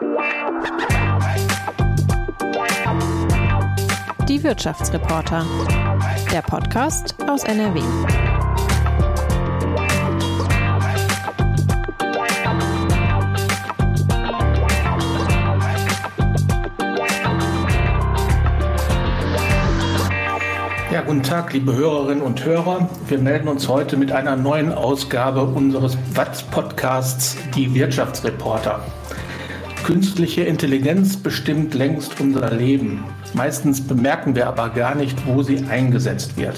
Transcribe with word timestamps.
Die 0.00 0.04
Wirtschaftsreporter. 4.44 5.44
Der 6.30 6.42
Podcast 6.42 7.16
aus 7.28 7.42
NRW. 7.42 7.80
Ja, 20.92 21.00
guten 21.04 21.24
Tag, 21.24 21.52
liebe 21.52 21.74
Hörerinnen 21.74 22.22
und 22.22 22.44
Hörer. 22.44 22.88
Wir 23.08 23.18
melden 23.18 23.48
uns 23.48 23.66
heute 23.66 23.96
mit 23.96 24.12
einer 24.12 24.36
neuen 24.36 24.72
Ausgabe 24.72 25.42
unseres 25.42 25.98
WATS-Podcasts 26.14 27.36
Die 27.56 27.74
Wirtschaftsreporter. 27.74 28.80
Künstliche 29.88 30.42
Intelligenz 30.42 31.16
bestimmt 31.16 31.72
längst 31.72 32.20
unser 32.20 32.50
Leben. 32.54 33.04
Meistens 33.32 33.80
bemerken 33.80 34.36
wir 34.36 34.46
aber 34.46 34.68
gar 34.68 34.94
nicht, 34.94 35.16
wo 35.26 35.42
sie 35.42 35.64
eingesetzt 35.70 36.36
wird. 36.36 36.56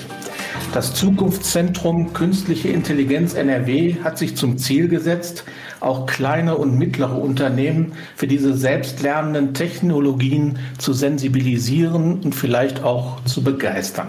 Das 0.75 0.95
Zukunftszentrum 0.95 2.13
Künstliche 2.13 2.71
Intelligenz 2.71 3.35
NRW 3.35 3.95
hat 4.03 4.19
sich 4.19 4.37
zum 4.37 4.59
Ziel 4.59 4.89
gesetzt, 4.89 5.45
auch 5.79 6.07
kleine 6.07 6.57
und 6.57 6.77
mittlere 6.77 7.17
Unternehmen 7.17 7.93
für 8.17 8.27
diese 8.27 8.53
selbstlernenden 8.53 9.55
Technologien 9.55 10.59
zu 10.79 10.93
sensibilisieren 10.93 12.23
und 12.25 12.35
vielleicht 12.35 12.83
auch 12.83 13.23
zu 13.27 13.45
begeistern. 13.45 14.09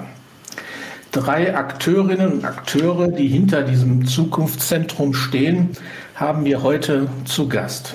Drei 1.12 1.56
Akteurinnen 1.56 2.32
und 2.32 2.44
Akteure, 2.44 3.10
die 3.10 3.28
hinter 3.28 3.62
diesem 3.62 4.04
Zukunftszentrum 4.04 5.14
stehen, 5.14 5.70
haben 6.16 6.44
wir 6.44 6.64
heute 6.64 7.08
zu 7.26 7.48
Gast. 7.48 7.94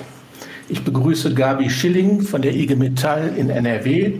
Ich 0.69 0.83
begrüße 0.83 1.33
Gabi 1.33 1.69
Schilling 1.69 2.19
von 2.19 2.41
der 2.41 2.53
IG 2.53 2.75
Metall 2.75 3.31
in 3.37 3.49
NRW. 3.49 4.19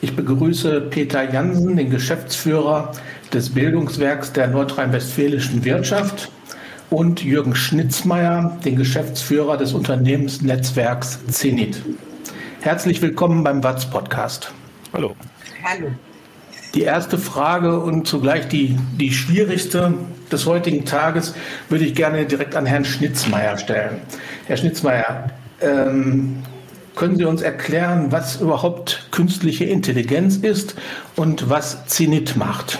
Ich 0.00 0.16
begrüße 0.16 0.80
Peter 0.90 1.32
Jansen, 1.32 1.76
den 1.76 1.90
Geschäftsführer 1.90 2.90
des 3.32 3.50
Bildungswerks 3.50 4.32
der 4.32 4.48
nordrhein-westfälischen 4.48 5.64
Wirtschaft 5.64 6.32
und 6.90 7.22
Jürgen 7.22 7.54
Schnitzmeier, 7.54 8.58
den 8.64 8.74
Geschäftsführer 8.74 9.56
des 9.56 9.72
Unternehmensnetzwerks 9.72 11.24
Zenit. 11.28 11.80
Herzlich 12.62 13.00
willkommen 13.00 13.44
beim 13.44 13.62
WATS 13.62 13.88
Podcast. 13.88 14.52
Hallo. 14.92 15.14
Hallo. 15.62 15.86
Die 16.74 16.82
erste 16.82 17.16
Frage 17.16 17.78
und 17.78 18.08
zugleich 18.08 18.48
die, 18.48 18.76
die 18.98 19.12
schwierigste 19.12 19.94
des 20.32 20.46
heutigen 20.46 20.84
Tages 20.84 21.34
würde 21.68 21.84
ich 21.84 21.94
gerne 21.94 22.26
direkt 22.26 22.56
an 22.56 22.66
Herrn 22.66 22.84
Schnitzmeier 22.84 23.56
stellen. 23.56 24.00
Herr 24.46 24.56
Schnitzmeier, 24.56 25.30
ähm, 25.60 26.42
können 26.96 27.16
Sie 27.16 27.24
uns 27.24 27.40
erklären, 27.40 28.06
was 28.10 28.40
überhaupt 28.40 29.08
künstliche 29.10 29.64
Intelligenz 29.64 30.36
ist 30.36 30.74
und 31.16 31.48
was 31.48 31.86
Zenit 31.86 32.36
macht? 32.36 32.78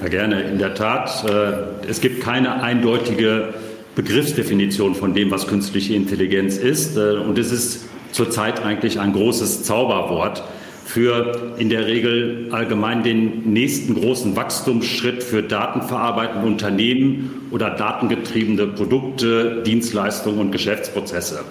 Ja, 0.00 0.08
gerne. 0.08 0.42
In 0.42 0.58
der 0.58 0.74
Tat, 0.74 1.24
äh, 1.28 1.88
es 1.88 2.00
gibt 2.00 2.22
keine 2.22 2.62
eindeutige 2.62 3.54
Begriffsdefinition 3.94 4.94
von 4.94 5.14
dem, 5.14 5.30
was 5.30 5.46
künstliche 5.46 5.94
Intelligenz 5.94 6.56
ist. 6.56 6.96
Äh, 6.96 7.18
und 7.18 7.38
es 7.38 7.52
ist 7.52 7.84
zurzeit 8.12 8.64
eigentlich 8.64 9.00
ein 9.00 9.12
großes 9.12 9.62
Zauberwort 9.64 10.42
für 10.84 11.54
in 11.58 11.70
der 11.70 11.86
Regel 11.86 12.48
allgemein 12.50 13.02
den 13.02 13.52
nächsten 13.52 13.94
großen 13.94 14.36
Wachstumsschritt 14.36 15.22
für 15.22 15.42
datenverarbeitende 15.42 16.46
Unternehmen 16.46 17.48
oder 17.50 17.70
datengetriebene 17.70 18.66
Produkte, 18.68 19.62
Dienstleistungen 19.64 20.40
und 20.40 20.52
Geschäftsprozesse. 20.52 21.44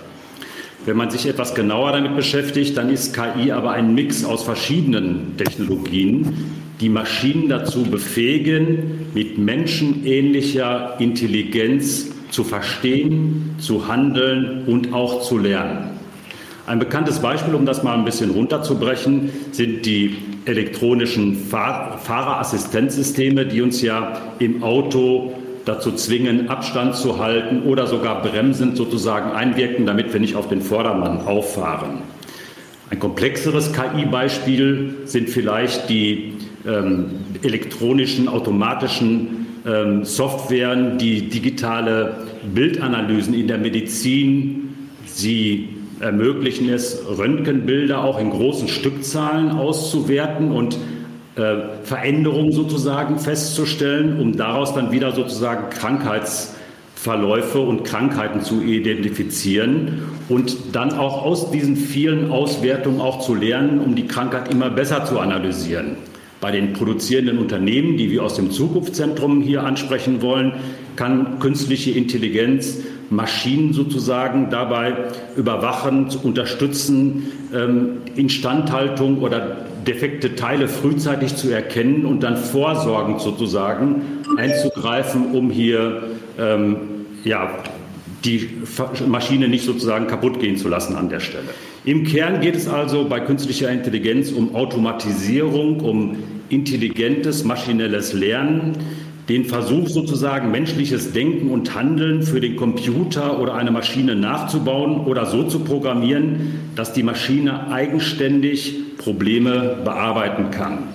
Wenn 0.85 0.97
man 0.97 1.09
sich 1.09 1.25
etwas 1.25 1.55
genauer 1.55 1.93
damit 1.93 2.15
beschäftigt, 2.15 2.75
dann 2.75 2.89
ist 2.89 3.15
KI 3.15 3.51
aber 3.53 3.71
ein 3.71 3.95
Mix 3.95 4.25
aus 4.25 4.43
verschiedenen 4.43 5.37
Technologien, 5.37 6.51
die 6.81 6.89
Maschinen 6.89 7.47
dazu 7.47 7.83
befähigen, 7.83 9.07
mit 9.13 9.37
menschenähnlicher 9.37 10.95
Intelligenz 10.99 12.11
zu 12.31 12.43
verstehen, 12.43 13.55
zu 13.59 13.87
handeln 13.87 14.63
und 14.65 14.91
auch 14.91 15.21
zu 15.21 15.37
lernen. 15.37 15.91
Ein 16.65 16.79
bekanntes 16.79 17.19
Beispiel, 17.19 17.55
um 17.55 17.65
das 17.65 17.83
mal 17.83 17.97
ein 17.97 18.03
bisschen 18.03 18.31
runterzubrechen, 18.31 19.29
sind 19.51 19.85
die 19.85 20.17
elektronischen 20.45 21.35
Fahr 21.35 21.97
Fahrerassistenzsysteme, 21.97 23.45
die 23.45 23.61
uns 23.61 23.81
ja 23.81 24.19
im 24.39 24.63
Auto 24.63 25.33
dazu 25.65 25.91
zwingen, 25.91 26.49
Abstand 26.49 26.95
zu 26.95 27.19
halten 27.19 27.63
oder 27.63 27.87
sogar 27.87 28.21
bremsend 28.21 28.77
sozusagen 28.77 29.31
einwirken, 29.31 29.85
damit 29.85 30.11
wir 30.13 30.19
nicht 30.19 30.35
auf 30.35 30.49
den 30.49 30.61
Vordermann 30.61 31.21
auffahren. 31.21 31.99
Ein 32.89 32.99
komplexeres 32.99 33.71
KI-Beispiel 33.73 34.95
sind 35.05 35.29
vielleicht 35.29 35.89
die 35.89 36.33
ähm, 36.67 37.11
elektronischen, 37.41 38.27
automatischen 38.27 39.47
ähm, 39.65 40.03
Softwaren, 40.03 40.97
die 40.97 41.29
digitale 41.29 42.17
Bildanalysen 42.53 43.33
in 43.33 43.47
der 43.47 43.57
Medizin, 43.57 44.89
sie 45.05 45.69
ermöglichen 45.99 46.69
es, 46.69 47.01
Röntgenbilder 47.17 48.03
auch 48.03 48.19
in 48.19 48.29
großen 48.29 48.67
Stückzahlen 48.67 49.51
auszuwerten 49.51 50.51
und 50.51 50.77
äh, 51.35 51.83
Veränderungen 51.83 52.51
sozusagen 52.51 53.17
festzustellen, 53.17 54.19
um 54.19 54.37
daraus 54.37 54.75
dann 54.75 54.91
wieder 54.91 55.13
sozusagen 55.13 55.71
Krankheitsverläufe 55.71 57.59
und 57.59 57.83
Krankheiten 57.83 58.41
zu 58.41 58.61
identifizieren 58.61 60.03
und 60.29 60.75
dann 60.75 60.93
auch 60.93 61.23
aus 61.23 61.49
diesen 61.49 61.75
vielen 61.75 62.29
Auswertungen 62.29 63.01
auch 63.01 63.19
zu 63.19 63.33
lernen, 63.33 63.79
um 63.79 63.95
die 63.95 64.05
Krankheit 64.05 64.51
immer 64.51 64.69
besser 64.69 65.05
zu 65.05 65.19
analysieren. 65.19 65.97
Bei 66.39 66.51
den 66.51 66.73
produzierenden 66.73 67.39
Unternehmen, 67.39 67.97
die 67.97 68.11
wir 68.11 68.21
aus 68.21 68.35
dem 68.35 68.51
Zukunftszentrum 68.51 69.41
hier 69.41 69.63
ansprechen 69.63 70.21
wollen, 70.21 70.53
kann 70.95 71.39
künstliche 71.39 71.91
Intelligenz 71.91 72.79
Maschinen 73.09 73.73
sozusagen 73.73 74.49
dabei 74.49 74.95
überwachen, 75.35 76.07
unterstützen, 76.23 77.31
ähm, 77.53 77.97
Instandhaltung 78.15 79.19
oder 79.19 79.57
defekte 79.85 80.35
Teile 80.35 80.67
frühzeitig 80.67 81.35
zu 81.35 81.49
erkennen 81.49 82.05
und 82.05 82.23
dann 82.23 82.37
vorsorgend 82.37 83.21
sozusagen 83.21 84.01
einzugreifen, 84.37 85.31
um 85.33 85.49
hier 85.49 86.03
ähm, 86.39 86.77
ja, 87.23 87.49
die 88.23 88.49
Maschine 89.07 89.47
nicht 89.47 89.65
sozusagen 89.65 90.07
kaputt 90.07 90.39
gehen 90.39 90.57
zu 90.57 90.69
lassen 90.69 90.95
an 90.95 91.09
der 91.09 91.19
Stelle. 91.19 91.49
Im 91.85 92.05
Kern 92.05 92.39
geht 92.39 92.55
es 92.55 92.67
also 92.67 93.05
bei 93.09 93.19
künstlicher 93.19 93.69
Intelligenz 93.69 94.31
um 94.31 94.55
Automatisierung, 94.55 95.81
um 95.81 96.17
intelligentes 96.47 97.43
maschinelles 97.43 98.13
Lernen, 98.13 98.77
den 99.29 99.45
Versuch 99.45 99.87
sozusagen 99.87 100.51
menschliches 100.51 101.13
Denken 101.13 101.49
und 101.49 101.75
Handeln 101.75 102.23
für 102.23 102.41
den 102.41 102.55
Computer 102.55 103.39
oder 103.39 103.55
eine 103.55 103.71
Maschine 103.71 104.15
nachzubauen 104.15 105.05
oder 105.05 105.25
so 105.25 105.43
zu 105.43 105.59
programmieren, 105.59 106.59
dass 106.75 106.93
die 106.93 107.03
Maschine 107.03 107.71
eigenständig 107.71 108.97
Probleme 108.97 109.77
bearbeiten 109.83 110.51
kann. 110.51 110.89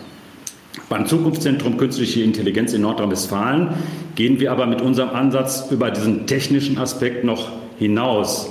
Beim 0.89 1.07
Zukunftszentrum 1.07 1.77
Künstliche 1.77 2.23
Intelligenz 2.23 2.73
in 2.73 2.83
Nordrhein-Westfalen 2.83 3.69
gehen 4.15 4.41
wir 4.41 4.53
aber 4.53 4.67
mit 4.67 4.81
unserem 4.81 5.11
Ansatz 5.11 5.67
über 5.71 5.91
diesen 5.91 6.27
technischen 6.27 6.79
Aspekt 6.79 7.25
noch 7.25 7.51
hinaus. 7.79 8.51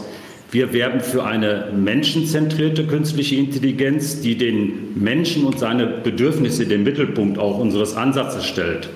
Wir 0.51 0.71
werben 0.71 1.01
für 1.01 1.25
eine 1.25 1.71
menschenzentrierte 1.75 2.85
künstliche 2.87 3.35
Intelligenz, 3.35 4.21
die 4.21 4.37
den 4.37 4.93
Menschen 4.95 5.45
und 5.45 5.59
seine 5.59 5.87
Bedürfnisse 5.87 6.65
den 6.65 6.83
Mittelpunkt 6.83 7.37
auch 7.37 7.59
unseres 7.59 7.97
Ansatzes 7.97 8.45
stellt. 8.45 8.89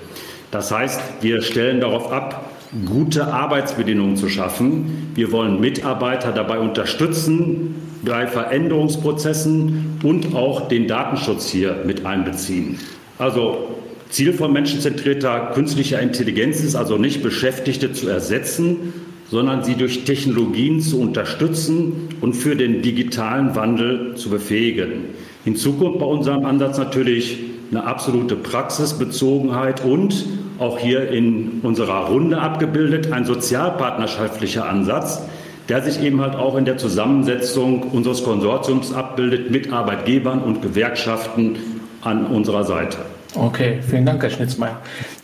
Das 0.52 0.70
heißt, 0.70 1.00
wir 1.22 1.40
stellen 1.40 1.80
darauf 1.80 2.12
ab, 2.12 2.52
gute 2.84 3.26
Arbeitsbedingungen 3.26 4.18
zu 4.18 4.28
schaffen. 4.28 5.10
Wir 5.14 5.32
wollen 5.32 5.60
Mitarbeiter 5.60 6.30
dabei 6.30 6.58
unterstützen, 6.58 7.74
bei 8.02 8.26
Veränderungsprozessen 8.26 10.00
und 10.02 10.34
auch 10.34 10.68
den 10.68 10.88
Datenschutz 10.88 11.48
hier 11.48 11.82
mit 11.86 12.04
einbeziehen. 12.04 12.78
Also 13.16 13.68
Ziel 14.10 14.34
von 14.34 14.52
menschenzentrierter 14.52 15.52
künstlicher 15.54 16.00
Intelligenz 16.00 16.60
ist 16.60 16.74
also 16.74 16.98
nicht 16.98 17.22
Beschäftigte 17.22 17.94
zu 17.94 18.08
ersetzen, 18.08 18.92
sondern 19.30 19.64
sie 19.64 19.76
durch 19.76 20.04
Technologien 20.04 20.82
zu 20.82 21.00
unterstützen 21.00 22.10
und 22.20 22.34
für 22.34 22.56
den 22.56 22.82
digitalen 22.82 23.56
Wandel 23.56 24.16
zu 24.16 24.28
befähigen. 24.28 25.06
Hinzu 25.44 25.72
kommt 25.78 25.98
bei 25.98 26.04
unserem 26.04 26.44
Ansatz 26.44 26.76
natürlich 26.76 27.38
eine 27.72 27.84
absolute 27.84 28.36
Praxisbezogenheit 28.36 29.82
und 29.84 30.26
auch 30.58 30.78
hier 30.78 31.10
in 31.10 31.60
unserer 31.62 32.06
Runde 32.06 32.38
abgebildet, 32.38 33.12
ein 33.12 33.24
sozialpartnerschaftlicher 33.24 34.68
Ansatz, 34.68 35.22
der 35.68 35.82
sich 35.82 36.02
eben 36.02 36.20
halt 36.20 36.36
auch 36.36 36.56
in 36.56 36.66
der 36.66 36.76
Zusammensetzung 36.76 37.82
unseres 37.84 38.22
Konsortiums 38.24 38.92
abbildet 38.92 39.50
mit 39.50 39.72
Arbeitgebern 39.72 40.40
und 40.42 40.60
Gewerkschaften 40.60 41.56
an 42.02 42.26
unserer 42.26 42.64
Seite. 42.64 42.98
Okay, 43.34 43.78
vielen 43.88 44.04
Dank, 44.04 44.22
Herr 44.22 44.30
Schnitzmeier. 44.30 44.78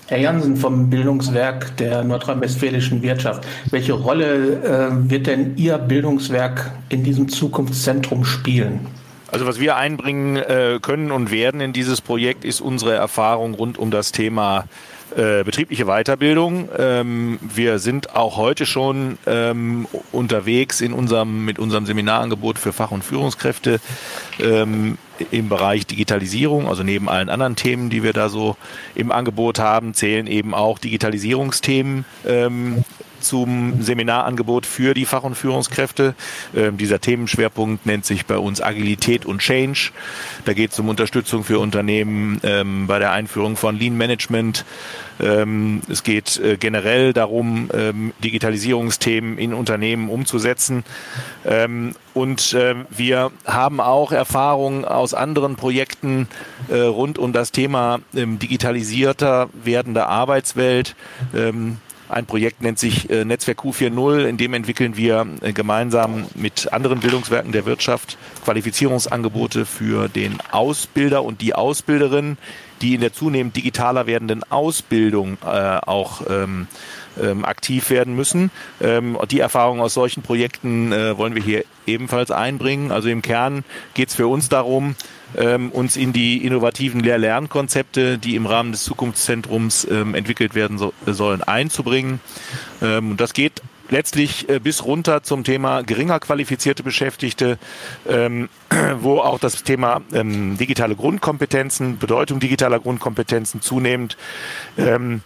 Herr 0.06 0.19
Jansen 0.19 0.56
vom 0.56 0.89
Bildungswerk 0.89 1.77
der 1.77 2.03
nordrhein-westfälischen 2.03 3.03
Wirtschaft. 3.03 3.47
Welche 3.71 3.93
Rolle 3.93 4.55
äh, 5.05 5.11
wird 5.11 5.27
denn 5.27 5.56
Ihr 5.56 5.77
Bildungswerk 5.77 6.71
in 6.89 7.05
diesem 7.05 7.29
Zukunftszentrum 7.29 8.25
spielen? 8.25 8.81
Also 9.31 9.47
was 9.47 9.61
wir 9.61 9.77
einbringen 9.77 10.37
äh, 10.37 10.79
können 10.81 11.13
und 11.13 11.31
werden 11.31 11.61
in 11.61 11.73
dieses 11.73 12.01
Projekt 12.01 12.45
ist 12.45 12.61
unsere 12.61 12.95
Erfahrung 12.95 13.55
rund 13.55 13.79
um 13.79 13.91
das 13.91 14.11
Thema 14.11 14.65
äh, 15.17 15.43
betriebliche 15.45 15.87
Weiterbildung. 15.87 16.69
Ähm, 16.77 17.39
wir 17.43 17.79
sind 17.79 18.15
auch 18.15 18.37
heute 18.37 18.67
schon 18.67 19.19
ähm, 19.27 19.87
unterwegs 20.13 20.81
in 20.81 20.93
unserem, 20.93 21.45
mit 21.45 21.59
unserem 21.59 21.87
Seminarangebot 21.87 22.59
für 22.59 22.73
Fach- 22.73 22.91
und 22.91 23.05
Führungskräfte 23.05 23.81
ähm, 24.39 24.99
im 25.31 25.49
Bereich 25.49 25.87
Digitalisierung. 25.87 26.69
Also 26.69 26.83
neben 26.83 27.09
allen 27.09 27.31
anderen 27.31 27.57
Themen, 27.57 27.91
die 27.91 28.03
wir 28.03 28.13
da 28.13 28.29
so 28.29 28.57
im 28.95 29.11
Angebot 29.11 29.59
haben, 29.59 29.95
zählen 29.95 30.27
eben 30.27 30.55
auch 30.55 30.79
Digitalisierungsthemen 30.79 32.05
ähm, 32.27 32.85
zum 33.20 33.82
Seminarangebot 33.82 34.67
für 34.67 34.94
die 34.94 35.05
Fach- 35.05 35.25
und 35.25 35.35
Führungskräfte. 35.35 36.15
Ähm, 36.55 36.76
dieser 36.76 37.00
Themenschwerpunkt 37.00 37.87
nennt 37.87 38.05
sich 38.05 38.26
bei 38.26 38.38
uns 38.38 38.61
Agilität 38.61 39.26
und 39.26 39.41
Change. 39.41 39.91
Da 40.44 40.53
geht 40.53 40.73
es 40.73 40.79
um 40.79 40.88
Unterstützung 40.88 41.44
für 41.44 41.59
Unternehmen 41.59 42.41
ähm, 42.43 42.87
bei 42.87 42.99
der 42.99 43.12
Einführung 43.12 43.56
von 43.56 43.79
Lean 43.79 43.97
Management. 43.97 44.65
Ähm, 45.20 45.82
es 45.88 46.03
geht 46.03 46.38
äh, 46.38 46.56
generell 46.56 47.12
darum, 47.12 47.70
ähm, 47.73 48.12
Digitalisierungsthemen 48.23 49.38
in 49.38 49.53
Unternehmen 49.53 50.09
umzusetzen. 50.09 50.85
Ähm, 51.44 51.94
und 52.15 52.53
äh, 52.53 52.75
wir 52.91 53.31
haben 53.47 53.81
auch 53.81 54.12
Erfahrungen 54.12 54.85
aus 54.85 55.15
anderen 55.15 55.56
Projekten 55.56 56.29
äh, 56.69 56.81
rund 56.81 57.19
um 57.19 57.32
das 57.32 57.53
Thema 57.53 58.00
ähm, 58.15 58.38
digitalisierter 58.38 59.49
werdende 59.53 60.06
Arbeitswelt. 60.06 60.94
Ein 62.08 62.26
Projekt 62.26 62.62
nennt 62.62 62.78
sich 62.78 63.10
äh, 63.10 63.25
Netzwerk 63.25 63.60
Q4.0, 63.60 64.25
in 64.25 64.37
dem 64.38 64.55
entwickeln 64.55 64.96
wir 64.96 65.26
äh, 65.43 65.52
gemeinsam 65.52 66.26
mit 66.34 66.72
anderen 66.72 67.00
Bildungswerken 67.00 67.52
der 67.52 67.66
Wirtschaft 67.66 68.16
Qualifizierungsangebote 68.44 69.66
für 69.66 70.08
den 70.08 70.38
Ausbilder 70.50 71.22
und 71.22 71.43
die 71.43 71.55
Ausbilderin, 71.55 72.38
die 72.81 72.94
in 72.94 73.00
der 73.00 73.12
zunehmend 73.12 73.56
digitaler 73.56 74.06
werdenden 74.06 74.43
Ausbildung 74.50 75.37
äh, 75.44 75.46
auch 75.46 76.22
ähm, 76.31 76.66
ähm, 77.20 77.44
aktiv 77.44 77.90
werden 77.90 78.14
müssen. 78.14 78.50
Ähm, 78.81 79.19
die 79.31 79.40
Erfahrung 79.40 79.81
aus 79.81 79.94
solchen 79.94 80.22
Projekten 80.22 80.93
äh, 80.93 81.19
wollen 81.19 81.34
wir 81.34 81.43
hier 81.43 81.64
ebenfalls 81.87 82.31
einbringen. 82.31 82.90
Also 82.90 83.08
im 83.08 83.22
Kern 83.22 83.64
geht 83.94 84.08
es 84.08 84.14
für 84.14 84.28
uns 84.28 84.49
darum, 84.49 84.94
ähm, 85.37 85.71
uns 85.71 85.97
in 85.97 86.13
die 86.13 86.45
innovativen 86.45 87.01
Lehr-Lernkonzepte, 87.01 88.19
die 88.19 88.35
im 88.35 88.47
Rahmen 88.47 88.73
des 88.73 88.85
Zukunftszentrums 88.85 89.87
ähm, 89.91 90.15
entwickelt 90.15 90.55
werden 90.55 90.79
so, 90.79 90.93
sollen, 91.07 91.43
einzubringen. 91.43 92.21
Ähm, 92.83 93.13
und 93.13 93.21
das 93.21 93.33
geht 93.33 93.63
letztlich 93.91 94.49
äh, 94.49 94.59
bis 94.59 94.85
runter 94.85 95.23
zum 95.23 95.45
Thema 95.45 95.83
geringer 95.83 96.21
qualifizierte 96.21 96.83
Beschäftigte, 96.83 97.59
ähm, 98.09 98.49
wo 99.01 99.19
auch 99.19 99.39
das 99.39 99.63
Thema 99.63 100.03
ähm, 100.13 100.57
digitale 100.59 100.95
Grundkompetenzen, 100.97 101.99
Bedeutung 101.99 102.41
digitaler 102.41 102.81
Grundkompetenzen 102.81 103.61
zunehmend 103.61 104.17
ähm, 104.77 105.23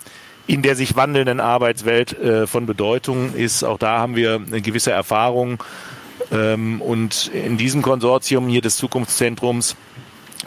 in 0.46 0.62
der 0.62 0.74
sich 0.74 0.96
wandelnden 0.96 1.40
Arbeitswelt 1.40 2.18
äh, 2.18 2.46
von 2.46 2.66
Bedeutung 2.66 3.34
ist. 3.34 3.62
Auch 3.62 3.78
da 3.78 3.98
haben 3.98 4.16
wir 4.16 4.40
eine 4.44 4.60
gewisse 4.60 4.90
Erfahrung. 4.90 5.62
Ähm, 6.32 6.80
und 6.80 7.30
in 7.34 7.56
diesem 7.58 7.82
Konsortium 7.82 8.48
hier 8.48 8.62
des 8.62 8.76
Zukunftszentrums 8.76 9.76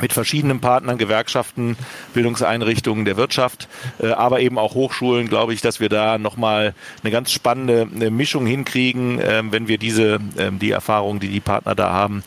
mit 0.02 0.14
verschiedenen 0.14 0.60
Partnern, 0.60 0.98
Gewerkschaften, 0.98 1.78
Bildungseinrichtungen 2.14 3.06
der 3.06 3.18
Wirtschaft, 3.18 3.68
äh, 4.00 4.08
aber 4.08 4.42
eben 4.42 4.58
auch 4.58 4.74
Hochschulen, 4.74 5.30
glaube 5.30 5.54
ich, 5.54 5.62
dass 5.62 5.80
wir 5.80 5.90
da 5.90 6.18
nochmal 6.18 6.74
eine 7.02 7.12
ganz 7.12 7.32
spannende 7.32 7.86
Mischung 8.12 8.46
hinkriegen, 8.46 9.20
ähm, 9.24 9.52
wenn 9.52 9.68
wir 9.68 9.78
diese, 9.78 10.20
ähm, 10.38 10.60
die 10.60 10.72
Erfahrungen, 10.72 11.20
die 11.20 11.30
die 11.30 11.40
Partner 11.40 11.76
da 11.76 11.92
haben, 11.92 12.24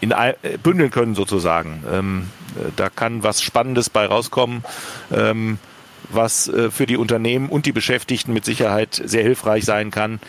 in, 0.00 0.12
äh, 0.12 0.34
bündeln 0.62 0.90
können 0.90 1.14
sozusagen. 1.14 2.26
Äh, 2.56 2.70
da 2.76 2.88
kann 2.88 3.22
was 3.22 3.42
Spannendes 3.42 3.90
bei 3.90 4.06
rauskommen. 4.06 4.64
Was 6.10 6.50
für 6.70 6.86
die 6.86 6.96
Unternehmen 6.96 7.48
und 7.48 7.64
die 7.64 7.72
Beschäftigten 7.72 8.32
mit 8.32 8.44
Sicherheit 8.44 9.00
sehr 9.04 9.22
hilfreich 9.22 9.64
sein 9.64 9.90
kann, 9.90 10.20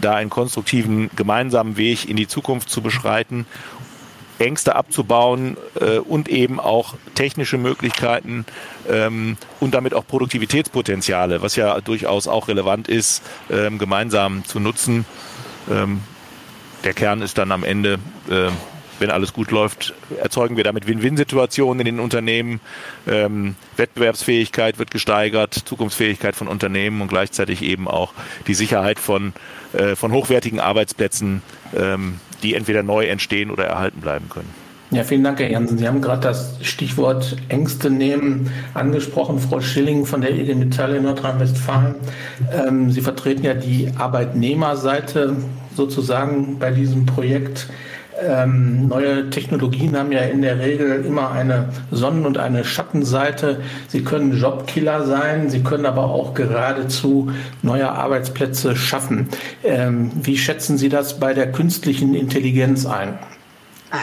da 0.00 0.14
einen 0.14 0.30
konstruktiven 0.30 1.10
gemeinsamen 1.16 1.76
Weg 1.76 2.08
in 2.08 2.16
die 2.16 2.28
Zukunft 2.28 2.70
zu 2.70 2.82
beschreiten 2.82 3.46
Ängste 4.38 4.74
abzubauen 4.74 5.56
äh, 5.80 5.98
und 5.98 6.28
eben 6.28 6.58
auch 6.60 6.94
technische 7.14 7.58
Möglichkeiten 7.58 8.44
ähm, 8.88 9.36
und 9.60 9.74
damit 9.74 9.94
auch 9.94 10.06
Produktivitätspotenziale, 10.06 11.42
was 11.42 11.56
ja 11.56 11.80
durchaus 11.80 12.26
auch 12.26 12.48
relevant 12.48 12.88
ist, 12.88 13.22
ähm, 13.50 13.78
gemeinsam 13.78 14.44
zu 14.44 14.60
nutzen. 14.60 15.04
Ähm, 15.70 16.00
der 16.82 16.94
Kern 16.94 17.22
ist 17.22 17.38
dann 17.38 17.52
am 17.52 17.64
Ende, 17.64 17.98
äh, 18.28 18.50
wenn 18.98 19.10
alles 19.10 19.32
gut 19.32 19.50
läuft, 19.50 19.94
erzeugen 20.20 20.56
wir 20.56 20.64
damit 20.64 20.86
Win-Win-Situationen 20.86 21.80
in 21.80 21.96
den 21.96 22.00
Unternehmen. 22.00 22.60
Ähm, 23.06 23.56
Wettbewerbsfähigkeit 23.76 24.78
wird 24.78 24.90
gesteigert, 24.90 25.54
Zukunftsfähigkeit 25.54 26.36
von 26.36 26.48
Unternehmen 26.48 27.00
und 27.00 27.08
gleichzeitig 27.08 27.62
eben 27.62 27.88
auch 27.88 28.12
die 28.46 28.54
Sicherheit 28.54 28.98
von, 28.98 29.32
äh, 29.72 29.96
von 29.96 30.12
hochwertigen 30.12 30.60
Arbeitsplätzen 30.60 31.42
ähm, 31.74 32.20
die 32.42 32.54
entweder 32.54 32.82
neu 32.82 33.06
entstehen 33.06 33.50
oder 33.50 33.64
erhalten 33.64 34.00
bleiben 34.00 34.28
können. 34.28 34.50
Ja, 34.90 35.02
vielen 35.02 35.24
Dank, 35.24 35.40
Herr 35.40 35.50
Jansen. 35.50 35.78
Sie 35.78 35.88
haben 35.88 36.00
gerade 36.00 36.20
das 36.20 36.58
Stichwort 36.62 37.36
Ängste 37.48 37.90
nehmen 37.90 38.52
angesprochen. 38.74 39.40
Frau 39.40 39.60
Schilling 39.60 40.06
von 40.06 40.20
der 40.20 40.32
IG 40.32 40.54
Metall 40.54 40.94
in 40.94 41.02
Nordrhein-Westfalen. 41.02 41.96
Ähm, 42.52 42.92
Sie 42.92 43.00
vertreten 43.00 43.44
ja 43.44 43.54
die 43.54 43.90
Arbeitnehmerseite 43.96 45.36
sozusagen 45.74 46.58
bei 46.60 46.70
diesem 46.70 47.06
Projekt. 47.06 47.68
Ähm, 48.20 48.88
neue 48.88 49.30
Technologien 49.30 49.96
haben 49.98 50.12
ja 50.12 50.20
in 50.20 50.42
der 50.42 50.58
Regel 50.58 51.04
immer 51.04 51.32
eine 51.32 51.70
Sonnen- 51.90 52.26
und 52.26 52.38
eine 52.38 52.64
Schattenseite. 52.64 53.60
Sie 53.88 54.04
können 54.04 54.38
Jobkiller 54.38 55.04
sein, 55.04 55.50
sie 55.50 55.62
können 55.62 55.86
aber 55.86 56.04
auch 56.04 56.34
geradezu 56.34 57.30
neue 57.62 57.90
Arbeitsplätze 57.90 58.76
schaffen. 58.76 59.28
Ähm, 59.64 60.12
wie 60.22 60.36
schätzen 60.36 60.78
Sie 60.78 60.88
das 60.88 61.18
bei 61.18 61.34
der 61.34 61.50
künstlichen 61.50 62.14
Intelligenz 62.14 62.86
ein? 62.86 63.18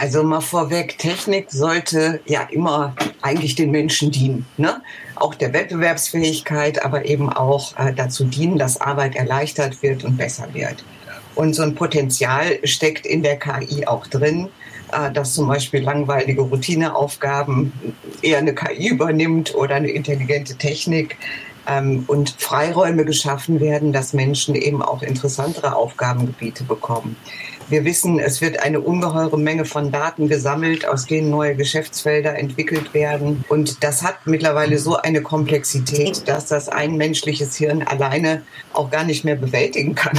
Also 0.00 0.22
mal 0.22 0.40
vorweg, 0.40 0.96
Technik 0.98 1.50
sollte 1.50 2.20
ja 2.24 2.48
immer 2.50 2.94
eigentlich 3.20 3.56
den 3.56 3.70
Menschen 3.70 4.10
dienen. 4.10 4.46
Ne? 4.56 4.80
Auch 5.16 5.34
der 5.34 5.52
Wettbewerbsfähigkeit, 5.52 6.82
aber 6.82 7.04
eben 7.04 7.28
auch 7.30 7.76
äh, 7.78 7.92
dazu 7.92 8.24
dienen, 8.24 8.56
dass 8.56 8.80
Arbeit 8.80 9.16
erleichtert 9.16 9.82
wird 9.82 10.04
und 10.04 10.16
besser 10.16 10.48
wird. 10.54 10.82
Und 11.34 11.54
so 11.54 11.62
ein 11.62 11.74
Potenzial 11.74 12.58
steckt 12.64 13.06
in 13.06 13.22
der 13.22 13.38
KI 13.38 13.86
auch 13.86 14.06
drin, 14.06 14.48
äh, 14.92 15.10
dass 15.10 15.34
zum 15.34 15.48
Beispiel 15.48 15.80
langweilige 15.80 16.42
Routineaufgaben 16.42 17.72
eher 18.20 18.38
eine 18.38 18.54
KI 18.54 18.88
übernimmt 18.88 19.54
oder 19.54 19.76
eine 19.76 19.90
intelligente 19.90 20.56
Technik 20.56 21.16
ähm, 21.66 22.04
und 22.06 22.34
Freiräume 22.38 23.04
geschaffen 23.04 23.60
werden, 23.60 23.92
dass 23.92 24.12
Menschen 24.12 24.54
eben 24.54 24.82
auch 24.82 25.02
interessantere 25.02 25.74
Aufgabengebiete 25.76 26.64
bekommen. 26.64 27.16
Wir 27.72 27.86
wissen, 27.86 28.18
es 28.18 28.42
wird 28.42 28.60
eine 28.60 28.80
ungeheure 28.80 29.38
Menge 29.38 29.64
von 29.64 29.90
Daten 29.90 30.28
gesammelt, 30.28 30.86
aus 30.86 31.06
denen 31.06 31.30
neue 31.30 31.56
Geschäftsfelder 31.56 32.36
entwickelt 32.38 32.92
werden. 32.92 33.44
Und 33.48 33.82
das 33.82 34.02
hat 34.02 34.26
mittlerweile 34.26 34.78
so 34.78 34.96
eine 34.96 35.22
Komplexität, 35.22 36.28
dass 36.28 36.46
das 36.46 36.68
ein 36.68 36.96
menschliches 36.96 37.56
Hirn 37.56 37.82
alleine 37.82 38.42
auch 38.74 38.90
gar 38.90 39.04
nicht 39.04 39.24
mehr 39.24 39.36
bewältigen 39.36 39.94
kann. 39.94 40.18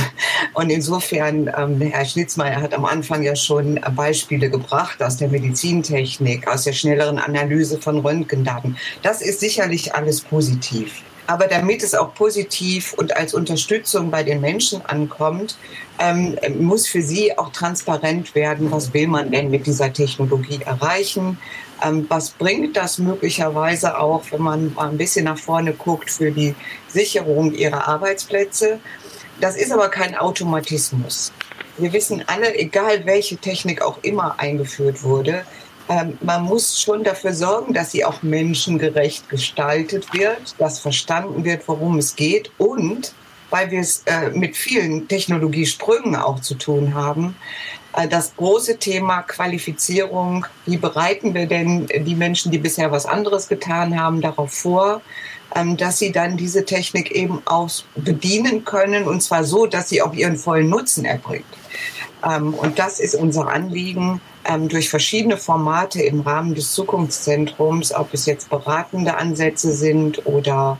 Und 0.56 0.72
insofern, 0.72 1.52
ähm, 1.56 1.80
Herr 1.80 2.06
Schnitzmeier 2.06 2.60
hat 2.60 2.74
am 2.74 2.86
Anfang 2.86 3.22
ja 3.22 3.36
schon 3.36 3.80
Beispiele 3.96 4.50
gebracht 4.50 5.04
aus 5.04 5.18
der 5.18 5.28
Medizintechnik, 5.28 6.48
aus 6.48 6.64
der 6.64 6.74
schnelleren 6.74 7.20
Analyse 7.20 7.80
von 7.80 8.00
Röntgendaten. 8.00 8.78
Das 9.04 9.22
ist 9.22 9.42
sicherlich 9.42 9.94
alles 9.94 10.22
positiv. 10.22 11.04
Aber 11.26 11.48
damit 11.48 11.84
es 11.84 11.96
auch 11.96 12.14
positiv 12.14 12.94
und 12.94 13.16
als 13.16 13.34
Unterstützung 13.34 14.12
bei 14.12 14.24
den 14.24 14.42
Menschen 14.42 14.86
ankommt, 14.86 15.58
ähm, 16.00 16.38
muss 16.60 16.88
für 16.88 17.02
sie 17.02 17.38
auch 17.38 17.52
transparent 17.52 18.36
werden, 18.36 18.72
was 18.72 18.94
will 18.94 19.08
man 19.08 19.32
denn 19.32 19.50
mit 19.50 19.66
dieser 19.66 19.94
Technologie 19.94 20.60
erreichen. 20.66 21.38
Ähm, 21.82 22.06
was 22.10 22.32
bringt 22.32 22.76
das 22.76 22.98
möglicherweise 22.98 23.98
auch, 23.98 24.24
wenn 24.32 24.42
man 24.42 24.74
mal 24.74 24.90
ein 24.90 24.98
bisschen 24.98 25.26
nach 25.26 25.38
vorne 25.38 25.74
guckt, 25.74 26.12
für 26.12 26.32
die 26.32 26.56
Sicherung 26.88 27.54
ihrer 27.54 27.88
Arbeitsplätze? 27.88 28.80
Das 29.40 29.56
ist 29.56 29.72
aber 29.72 29.90
kein 29.90 30.16
Automatismus. 30.16 31.32
Wir 31.78 31.92
wissen 31.92 32.24
alle, 32.28 32.54
egal 32.56 33.06
welche 33.06 33.38
Technik 33.38 33.82
auch 33.82 33.98
immer 34.04 34.40
eingeführt 34.40 35.04
wurde, 35.04 35.44
ähm, 35.90 36.18
man 36.22 36.44
muss 36.44 36.80
schon 36.80 37.04
dafür 37.04 37.34
sorgen, 37.34 37.74
dass 37.74 37.92
sie 37.92 38.06
auch 38.06 38.24
menschengerecht 38.24 39.30
gestaltet 39.30 40.14
wird, 40.14 40.56
dass 40.58 40.80
verstanden 40.80 41.44
wird, 41.44 41.68
worum 41.68 41.98
es 41.98 42.16
geht 42.16 42.52
und 42.58 43.14
weil 43.50 43.70
wir 43.70 43.82
es 43.82 44.04
äh, 44.06 44.30
mit 44.32 44.58
vielen 44.58 45.08
Technologiesprüngen 45.08 46.16
auch 46.16 46.40
zu 46.40 46.56
tun 46.56 46.96
haben, 46.96 47.36
äh, 47.96 48.08
das 48.08 48.36
große 48.36 48.78
Thema 48.78 49.22
Qualifizierung, 49.22 50.46
wie 50.66 50.78
bereiten 50.78 51.34
wir 51.34 51.46
denn 51.46 51.88
die 51.88 52.16
Menschen, 52.16 52.52
die 52.52 52.58
bisher 52.58 52.92
was 52.92 53.06
anderes 53.06 53.48
getan 53.48 54.00
haben, 54.00 54.22
darauf 54.22 54.52
vor, 54.54 55.02
ähm, 55.56 55.78
dass 55.78 56.00
sie 56.00 56.12
dann 56.12 56.38
diese 56.38 56.66
Technik 56.66 57.12
eben 57.12 57.42
auch 57.46 57.70
bedienen 57.96 58.66
können 58.66 59.04
und 59.08 59.22
zwar 59.22 59.44
so, 59.44 59.68
dass 59.68 59.90
sie 59.90 60.02
auch 60.02 60.14
ihren 60.14 60.38
vollen 60.38 60.70
Nutzen 60.70 61.06
erbringt. 61.06 61.46
Ähm, 62.24 62.54
und 62.54 62.80
das 62.80 63.00
ist 63.00 63.16
unser 63.16 63.48
Anliegen 63.48 64.22
ähm, 64.46 64.70
durch 64.70 64.90
verschiedene 64.90 65.38
Formate 65.38 66.02
im 66.02 66.22
Rahmen 66.22 66.56
des 66.56 66.74
Zukunftszentrums, 66.74 67.94
ob 67.94 68.14
es 68.14 68.26
jetzt 68.26 68.50
beratende 68.50 69.16
Ansätze 69.16 69.74
sind 69.74 70.26
oder 70.26 70.78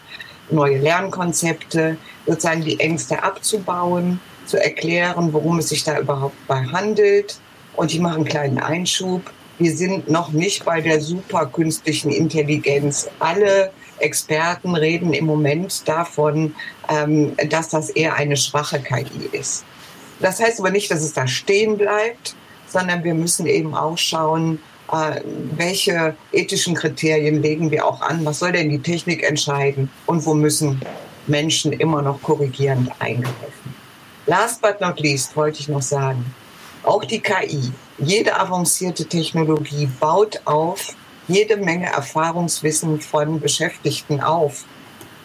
neue 0.50 0.78
Lernkonzepte, 0.78 1.98
sozusagen 2.26 2.64
die 2.64 2.80
Ängste 2.80 3.24
abzubauen, 3.24 4.20
zu 4.46 4.62
erklären, 4.62 5.34
worum 5.34 5.60
es 5.60 5.70
sich 5.70 5.84
da 5.84 6.00
überhaupt 6.00 6.36
bei 6.48 6.64
handelt. 6.66 7.40
Und 7.76 7.94
ich 7.94 8.00
mache 8.00 8.16
einen 8.16 8.26
kleinen 8.26 8.60
Einschub. 8.60 9.22
Wir 9.58 9.76
sind 9.76 10.10
noch 10.10 10.32
nicht 10.32 10.66
bei 10.66 10.82
der 10.82 11.00
super 11.00 11.46
künstlichen 11.46 12.12
Intelligenz. 12.12 13.10
Alle 13.20 13.72
Experten 14.00 14.76
reden 14.76 15.14
im 15.14 15.26
Moment 15.26 15.88
davon, 15.88 16.56
ähm, 16.90 17.36
dass 17.50 17.70
das 17.70 17.90
eher 17.90 18.16
eine 18.16 18.36
schwache 18.36 18.80
KI 18.82 19.30
ist. 19.32 19.64
Das 20.24 20.40
heißt 20.40 20.62
aber 20.62 20.72
nicht, 20.72 20.90
dass 20.90 21.02
es 21.02 21.12
da 21.12 21.28
stehen 21.28 21.78
bleibt, 21.78 22.34
sondern 22.66 23.04
wir 23.04 23.14
müssen 23.14 23.46
eben 23.46 23.76
auch 23.76 23.98
schauen, 23.98 24.58
äh, 24.90 25.20
welche 25.58 26.16
ethischen 26.32 26.76
Kriterien 26.76 27.42
legen 27.42 27.70
wir 27.72 27.86
auch 27.86 28.00
an, 28.00 28.24
was 28.24 28.40
soll 28.40 28.54
denn 28.54 28.70
die 28.70 28.80
Technik 28.80 29.22
entscheiden 29.22 29.90
und 30.06 30.26
wo 30.26 30.34
müssen 30.34 30.82
Menschen 31.28 31.74
immer 31.74 32.02
noch 32.02 32.22
korrigierend 32.22 32.90
eingreifen. 33.00 33.76
Last 34.26 34.62
but 34.62 34.80
not 34.80 34.98
least 35.02 35.36
wollte 35.36 35.60
ich 35.60 35.68
noch 35.68 35.82
sagen, 35.82 36.26
auch 36.84 37.04
die 37.04 37.20
KI, 37.20 37.74
jede 37.98 38.40
avancierte 38.40 39.06
Technologie 39.06 39.90
baut 40.00 40.42
auf 40.46 40.96
jede 41.28 41.58
Menge 41.58 41.88
Erfahrungswissen 41.88 43.02
von 43.02 43.42
Beschäftigten 43.42 44.22
auf 44.22 44.64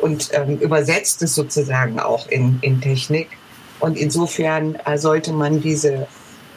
und 0.01 0.31
ähm, 0.33 0.59
übersetzt 0.59 1.23
es 1.23 1.37
sozusagen 1.37 2.01
auch 2.01 2.27
in, 2.27 2.59
in 2.63 2.81
Technik. 2.81 3.29
Und 3.81 3.97
insofern 3.97 4.77
äh, 4.85 4.99
sollte 4.99 5.33
man 5.33 5.61
diese 5.61 6.07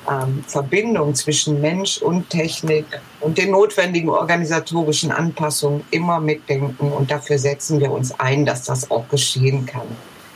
ähm, 0.09 0.43
Verbindung 0.47 1.13
zwischen 1.13 1.61
Mensch 1.61 2.01
und 2.01 2.29
Technik 2.29 2.85
und 3.19 3.37
den 3.37 3.51
notwendigen 3.51 4.09
organisatorischen 4.09 5.11
Anpassungen 5.11 5.83
immer 5.91 6.19
mitdenken. 6.19 6.91
Und 6.91 7.11
dafür 7.11 7.37
setzen 7.37 7.79
wir 7.79 7.91
uns 7.91 8.19
ein, 8.19 8.45
dass 8.45 8.63
das 8.63 8.89
auch 8.89 9.07
geschehen 9.09 9.65
kann. 9.65 9.87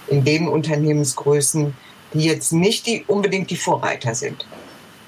In 0.07 0.23
den 0.23 0.47
Unternehmensgrößen, 0.47 1.73
die 2.13 2.25
jetzt 2.25 2.53
nicht 2.53 2.85
die, 2.85 3.03
unbedingt 3.07 3.49
die 3.49 3.55
Vorreiter 3.55 4.13
sind. 4.13 4.45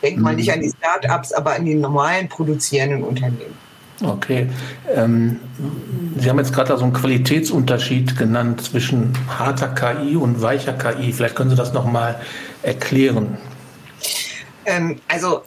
Denkt 0.01 0.21
mal 0.21 0.35
nicht 0.35 0.51
an 0.51 0.61
die 0.61 0.69
Start-ups, 0.69 1.33
aber 1.33 1.55
an 1.55 1.65
die 1.65 1.75
normalen 1.75 2.27
produzierenden 2.29 3.03
Unternehmen. 3.03 3.66
Okay. 4.03 4.49
Ähm, 4.93 5.39
Sie 6.17 6.29
haben 6.29 6.37
jetzt 6.37 6.53
gerade 6.53 6.77
so 6.77 6.83
einen 6.83 6.93
Qualitätsunterschied 6.93 8.17
genannt 8.17 8.61
zwischen 8.61 9.13
harter 9.27 9.69
KI 9.69 10.15
und 10.15 10.41
weicher 10.41 10.73
KI. 10.73 11.13
Vielleicht 11.13 11.35
können 11.35 11.49
Sie 11.49 11.55
das 11.55 11.73
nochmal 11.73 12.19
erklären 12.63 13.37
ähm, 14.67 14.99
also 15.07 15.43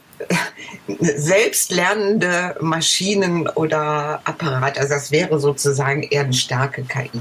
selbstlernende 0.98 2.56
Maschinen 2.60 3.48
oder 3.48 4.20
Apparate, 4.24 4.80
also 4.80 4.94
das 4.94 5.12
wäre 5.12 5.38
sozusagen 5.38 6.02
eher 6.02 6.22
eine 6.22 6.32
starke 6.32 6.82
KI. 6.82 7.20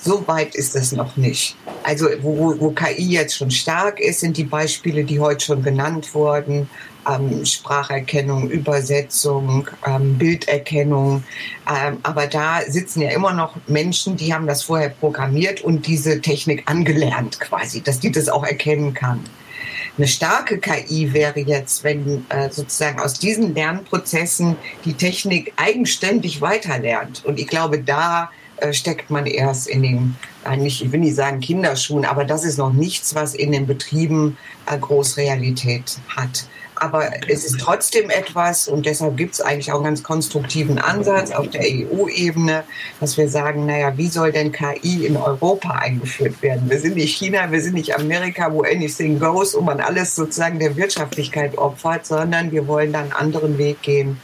So 0.00 0.26
weit 0.26 0.54
ist 0.54 0.76
es 0.76 0.92
noch 0.92 1.16
nicht. 1.16 1.56
Also 1.82 2.06
wo, 2.22 2.58
wo 2.58 2.70
KI 2.70 3.12
jetzt 3.12 3.36
schon 3.36 3.50
stark 3.50 4.00
ist, 4.00 4.20
sind 4.20 4.36
die 4.36 4.44
Beispiele, 4.44 5.04
die 5.04 5.20
heute 5.20 5.44
schon 5.44 5.62
genannt 5.62 6.14
wurden. 6.14 6.68
Ähm, 7.08 7.44
Spracherkennung, 7.44 8.50
Übersetzung, 8.50 9.68
ähm, 9.86 10.18
Bilderkennung. 10.18 11.24
Ähm, 11.68 11.98
aber 12.02 12.26
da 12.26 12.60
sitzen 12.66 13.02
ja 13.02 13.10
immer 13.10 13.32
noch 13.32 13.56
Menschen, 13.66 14.16
die 14.16 14.32
haben 14.32 14.46
das 14.46 14.62
vorher 14.62 14.90
programmiert 14.90 15.62
und 15.62 15.86
diese 15.86 16.20
Technik 16.20 16.62
angelernt 16.66 17.40
quasi, 17.40 17.80
dass 17.80 17.98
die 17.98 18.12
das 18.12 18.28
auch 18.28 18.44
erkennen 18.44 18.94
kann. 18.94 19.24
Eine 19.96 20.06
starke 20.06 20.58
KI 20.58 21.12
wäre 21.12 21.40
jetzt, 21.40 21.82
wenn 21.82 22.24
äh, 22.28 22.50
sozusagen 22.50 23.00
aus 23.00 23.14
diesen 23.14 23.54
Lernprozessen 23.54 24.56
die 24.84 24.92
Technik 24.92 25.52
eigenständig 25.56 26.40
weiterlernt. 26.40 27.24
Und 27.24 27.40
ich 27.40 27.48
glaube, 27.48 27.80
da 27.80 28.30
äh, 28.60 28.72
steckt 28.72 29.10
man 29.10 29.26
erst 29.26 29.68
in 29.68 29.82
den, 29.82 30.16
nicht, 30.56 30.82
ich 30.82 30.92
will 30.92 31.00
nicht 31.00 31.14
sagen 31.14 31.40
Kinderschuhen, 31.40 32.04
aber 32.04 32.24
das 32.24 32.44
ist 32.44 32.58
noch 32.58 32.72
nichts, 32.72 33.14
was 33.14 33.34
in 33.34 33.52
den 33.52 33.66
Betrieben 33.66 34.36
äh, 34.66 34.78
Großrealität 34.78 35.98
hat. 36.16 36.46
Aber 36.80 37.10
es 37.28 37.44
ist 37.44 37.58
trotzdem 37.58 38.08
etwas, 38.08 38.68
und 38.68 38.86
deshalb 38.86 39.16
gibt 39.16 39.34
es 39.34 39.40
eigentlich 39.40 39.72
auch 39.72 39.76
einen 39.76 39.84
ganz 39.84 40.02
konstruktiven 40.02 40.78
Ansatz 40.78 41.32
auf 41.32 41.48
der 41.48 41.62
EU-Ebene, 41.62 42.62
dass 43.00 43.16
wir 43.16 43.28
sagen, 43.28 43.66
naja, 43.66 43.96
wie 43.96 44.06
soll 44.06 44.30
denn 44.30 44.52
KI 44.52 45.06
in 45.06 45.16
Europa 45.16 45.70
eingeführt 45.70 46.40
werden? 46.40 46.70
Wir 46.70 46.78
sind 46.78 46.94
nicht 46.94 47.16
China, 47.16 47.50
wir 47.50 47.60
sind 47.60 47.74
nicht 47.74 47.96
Amerika, 47.96 48.52
wo 48.52 48.62
anything 48.62 49.18
goes 49.18 49.54
und 49.54 49.64
man 49.64 49.80
alles 49.80 50.14
sozusagen 50.14 50.60
der 50.60 50.76
Wirtschaftlichkeit 50.76 51.58
opfert, 51.58 52.06
sondern 52.06 52.52
wir 52.52 52.68
wollen 52.68 52.92
da 52.92 53.00
einen 53.00 53.12
anderen 53.12 53.58
Weg 53.58 53.82
gehen 53.82 54.20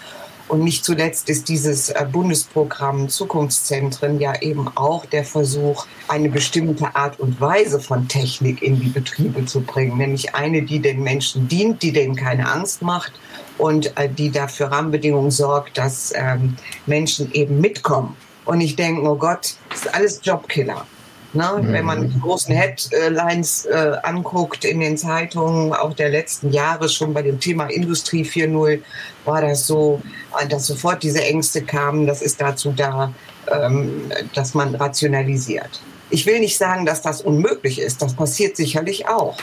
und 0.49 0.63
nicht 0.63 0.85
zuletzt 0.85 1.31
ist 1.31 1.49
dieses 1.49 1.91
äh, 1.91 2.07
Bundesprogramm 2.11 3.09
Zukunftszentren 3.09 4.21
ja 4.21 4.41
eben 4.43 4.69
auch 4.77 5.07
der 5.07 5.25
Versuch, 5.25 5.87
eine 6.09 6.29
bestimmte 6.29 6.95
Art 6.95 7.19
und 7.19 7.41
Weise 7.41 7.81
von 7.81 8.09
Technik 8.09 8.63
in 8.63 8.79
die 8.79 8.89
Betriebe 8.89 9.47
zu 9.47 9.63
bringen, 9.63 9.97
nämlich 9.97 10.35
eine, 10.35 10.63
die 10.63 10.81
den 10.81 11.03
Menschen 11.03 11.49
dient, 11.49 11.83
die 11.83 11.93
denen 11.93 12.15
keine 12.15 12.51
Angst 12.51 12.83
macht 12.83 13.13
und 13.59 13.97
äh, 13.97 14.09
die 14.09 14.31
dafür 14.31 14.67
Rahmenbedingungen 14.67 15.31
sorgt, 15.31 15.79
dass 15.79 16.13
ähm, 16.15 16.57
Menschen 16.87 17.33
eben 17.33 17.61
mitkommen 17.61 18.15
und 18.45 18.59
nicht 18.59 18.79
denken, 18.79 19.07
oh 19.07 19.17
Gott, 19.17 19.55
das 19.71 19.87
ist 19.87 19.95
alles 19.95 20.21
Jobkiller. 20.23 20.87
Ne? 21.35 21.61
Mhm. 21.61 21.73
Wenn 21.73 21.85
man 21.85 22.11
die 22.11 22.21
großen 22.21 22.55
Headlines 22.55 23.65
äh, 23.67 23.97
anguckt 24.03 24.65
in 24.65 24.81
den 24.81 24.97
Zeitungen, 24.97 25.73
auch 25.73 25.95
der 25.95 26.09
letzten 26.09 26.53
Jahre 26.53 26.89
schon 26.89 27.13
bei 27.13 27.23
dem 27.23 27.41
Thema 27.41 27.67
Industrie 27.67 28.23
4.0, 28.23 28.81
war 29.25 29.41
das 29.41 29.67
so, 29.67 30.01
äh, 30.41 30.47
dass 30.47 30.67
sofort 30.67 31.03
diese 31.03 31.23
Ängste 31.23 31.63
kamen. 31.63 32.07
Das 32.07 32.23
ist 32.23 32.41
dazu 32.41 32.73
da, 32.73 33.13
ähm, 33.51 34.13
dass 34.35 34.55
man 34.55 34.75
rationalisiert. 34.75 35.81
Ich 36.11 36.27
will 36.27 36.39
nicht 36.39 36.57
sagen, 36.57 36.87
dass 36.87 37.03
das 37.03 37.23
unmöglich 37.23 37.81
ist. 37.81 38.01
Das 38.01 38.15
passiert 38.15 38.57
sicherlich 38.57 39.09
auch. 39.09 39.37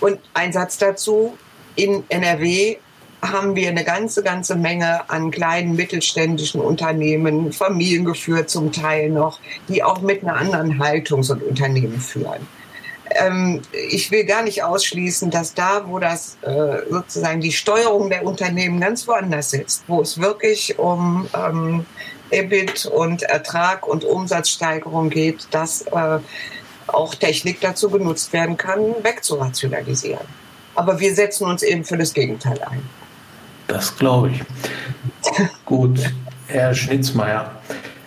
Und 0.00 0.20
ein 0.34 0.52
Satz 0.52 0.78
dazu. 0.78 1.36
In 1.74 2.04
NRW 2.08 2.78
haben 3.30 3.56
wir 3.56 3.68
eine 3.68 3.84
ganze, 3.84 4.22
ganze 4.22 4.56
Menge 4.56 5.08
an 5.08 5.30
kleinen 5.30 5.76
mittelständischen 5.76 6.60
Unternehmen, 6.60 7.52
familiengeführt 7.52 8.50
zum 8.50 8.72
Teil 8.72 9.10
noch, 9.10 9.40
die 9.68 9.82
auch 9.82 10.00
mit 10.00 10.22
einer 10.22 10.36
anderen 10.36 10.78
Haltung 10.78 11.22
so 11.22 11.34
ein 11.34 11.42
Unternehmen 11.42 12.00
führen. 12.00 12.46
Ähm, 13.10 13.62
ich 13.88 14.10
will 14.10 14.24
gar 14.24 14.42
nicht 14.42 14.62
ausschließen, 14.62 15.30
dass 15.30 15.54
da, 15.54 15.84
wo 15.86 15.98
das 15.98 16.38
äh, 16.42 16.78
sozusagen 16.90 17.40
die 17.40 17.52
Steuerung 17.52 18.10
der 18.10 18.24
Unternehmen 18.24 18.80
ganz 18.80 19.06
woanders 19.06 19.50
sitzt, 19.50 19.84
wo 19.86 20.00
es 20.02 20.20
wirklich 20.20 20.78
um 20.78 21.28
ähm, 21.34 21.86
EBIT 22.30 22.86
und 22.86 23.22
Ertrag 23.22 23.86
und 23.86 24.04
Umsatzsteigerung 24.04 25.10
geht, 25.10 25.46
dass 25.52 25.82
äh, 25.82 26.18
auch 26.88 27.14
Technik 27.14 27.60
dazu 27.60 27.90
genutzt 27.90 28.32
werden 28.32 28.56
kann, 28.56 28.94
wegzurationalisieren. 29.02 30.26
Aber 30.74 31.00
wir 31.00 31.14
setzen 31.14 31.46
uns 31.46 31.62
eben 31.62 31.84
für 31.84 31.96
das 31.96 32.12
Gegenteil 32.12 32.60
ein. 32.62 32.82
Das 33.66 33.96
glaube 33.96 34.30
ich. 34.30 34.42
Gut, 35.64 35.98
Herr 36.46 36.74
Schnitzmeier. 36.74 37.50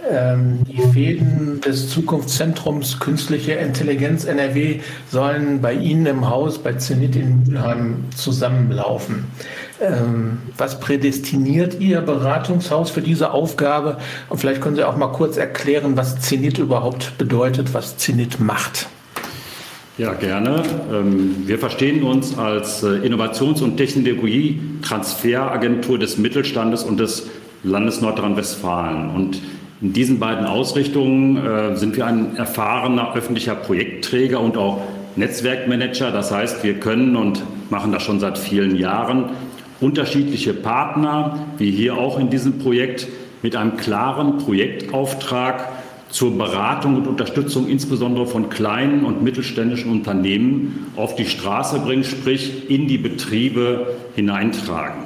Ähm, 0.10 0.64
die 0.64 0.82
Fäden 0.82 1.62
des 1.62 1.90
Zukunftszentrums 1.90 3.00
Künstliche 3.00 3.52
Intelligenz 3.54 4.26
NRW 4.26 4.80
sollen 5.12 5.62
bei 5.62 5.74
Ihnen 5.74 6.06
im 6.08 6.30
Haus 6.30 6.58
bei 6.58 6.74
Zenit 6.74 7.16
in 7.16 7.44
Mülheim 7.44 8.06
zusammenlaufen. 8.16 9.26
Ähm, 9.80 10.40
was 10.58 10.80
prädestiniert 10.80 11.80
Ihr 11.80 12.02
Beratungshaus 12.02 12.90
für 12.90 13.02
diese 13.02 13.32
Aufgabe? 13.32 13.98
Und 14.30 14.40
vielleicht 14.40 14.62
können 14.62 14.76
Sie 14.76 14.84
auch 14.84 14.98
mal 14.98 15.12
kurz 15.12 15.38
erklären, 15.38 15.96
was 15.96 16.20
Zenit 16.20 16.58
überhaupt 16.58 17.18
bedeutet, 17.18 17.74
was 17.74 17.98
Zenit 17.98 18.40
macht. 18.40 18.88
Ja, 20.00 20.14
gerne. 20.14 20.64
Ähm, 20.94 21.44
wir 21.46 21.60
verstehen 21.60 22.04
uns 22.04 22.38
als 22.38 22.84
äh, 22.84 23.06
Innovations- 23.06 23.62
und 23.62 23.76
Technologietransferagentur 23.76 26.00
des 26.00 26.18
Mittelstandes 26.18 26.86
und 26.86 27.02
des 27.02 27.30
Landes 27.64 28.00
Nordrhein-Westfalen. 28.00 29.10
Und 29.10 29.42
in 29.82 29.92
diesen 29.92 30.20
beiden 30.20 30.46
Ausrichtungen 30.46 31.46
äh, 31.46 31.76
sind 31.76 31.98
wir 31.98 32.06
ein 32.06 32.38
erfahrener 32.38 33.14
öffentlicher 33.14 33.56
Projektträger 33.56 34.40
und 34.40 34.56
auch 34.56 34.84
Netzwerkmanager. 35.18 36.12
Das 36.12 36.32
heißt, 36.32 36.64
wir 36.64 36.76
können 36.76 37.18
und 37.18 37.44
machen 37.70 37.92
das 37.92 38.04
schon 38.04 38.22
seit 38.22 38.38
vielen 38.38 38.78
Jahren 38.78 39.32
unterschiedliche 39.82 40.54
Partner, 40.54 41.46
wie 41.58 41.72
hier 41.72 41.98
auch 41.98 42.18
in 42.18 42.30
diesem 42.30 42.60
Projekt, 42.60 43.10
mit 43.42 43.58
einem 43.58 43.76
klaren 43.76 44.38
Projektauftrag 44.38 45.79
zur 46.10 46.38
Beratung 46.38 46.96
und 46.96 47.08
Unterstützung 47.08 47.68
insbesondere 47.68 48.26
von 48.26 48.50
kleinen 48.50 49.06
und 49.06 49.24
mittelständischen 49.24 49.92
Unternehmen 49.92 50.88
auf 50.96 51.16
die 51.16 51.26
Straße 51.26 51.80
bringen, 51.80 52.04
sprich 52.04 52.70
in 52.70 52.88
die 52.88 52.98
Betriebe 52.98 53.96
hineintragen. 54.16 55.04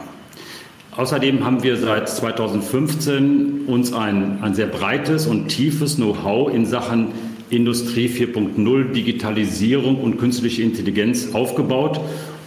Außerdem 0.96 1.44
haben 1.44 1.64
wir 1.64 1.78
seit 1.78 2.08
2015 2.08 3.64
uns 3.66 3.94
ein, 3.94 4.40
ein 4.42 4.54
sehr 4.54 4.68
breites 4.68 5.26
und 5.26 5.48
tiefes 5.48 5.96
Know-how 5.96 6.54
in 6.54 6.66
Sachen 6.66 7.08
Industrie 7.50 8.08
4.0, 8.08 8.92
Digitalisierung 8.92 9.98
und 9.98 10.18
künstliche 10.18 10.62
Intelligenz 10.62 11.34
aufgebaut 11.34 12.00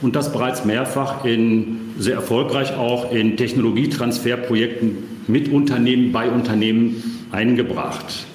und 0.02 0.16
das 0.16 0.32
bereits 0.32 0.64
mehrfach 0.64 1.24
in 1.24 1.80
sehr 1.98 2.14
erfolgreich 2.14 2.76
auch 2.76 3.12
in 3.12 3.36
Technologietransferprojekten 3.36 4.98
mit 5.26 5.50
Unternehmen, 5.50 6.12
bei 6.12 6.30
Unternehmen 6.30 7.26
eingebracht. 7.32 8.26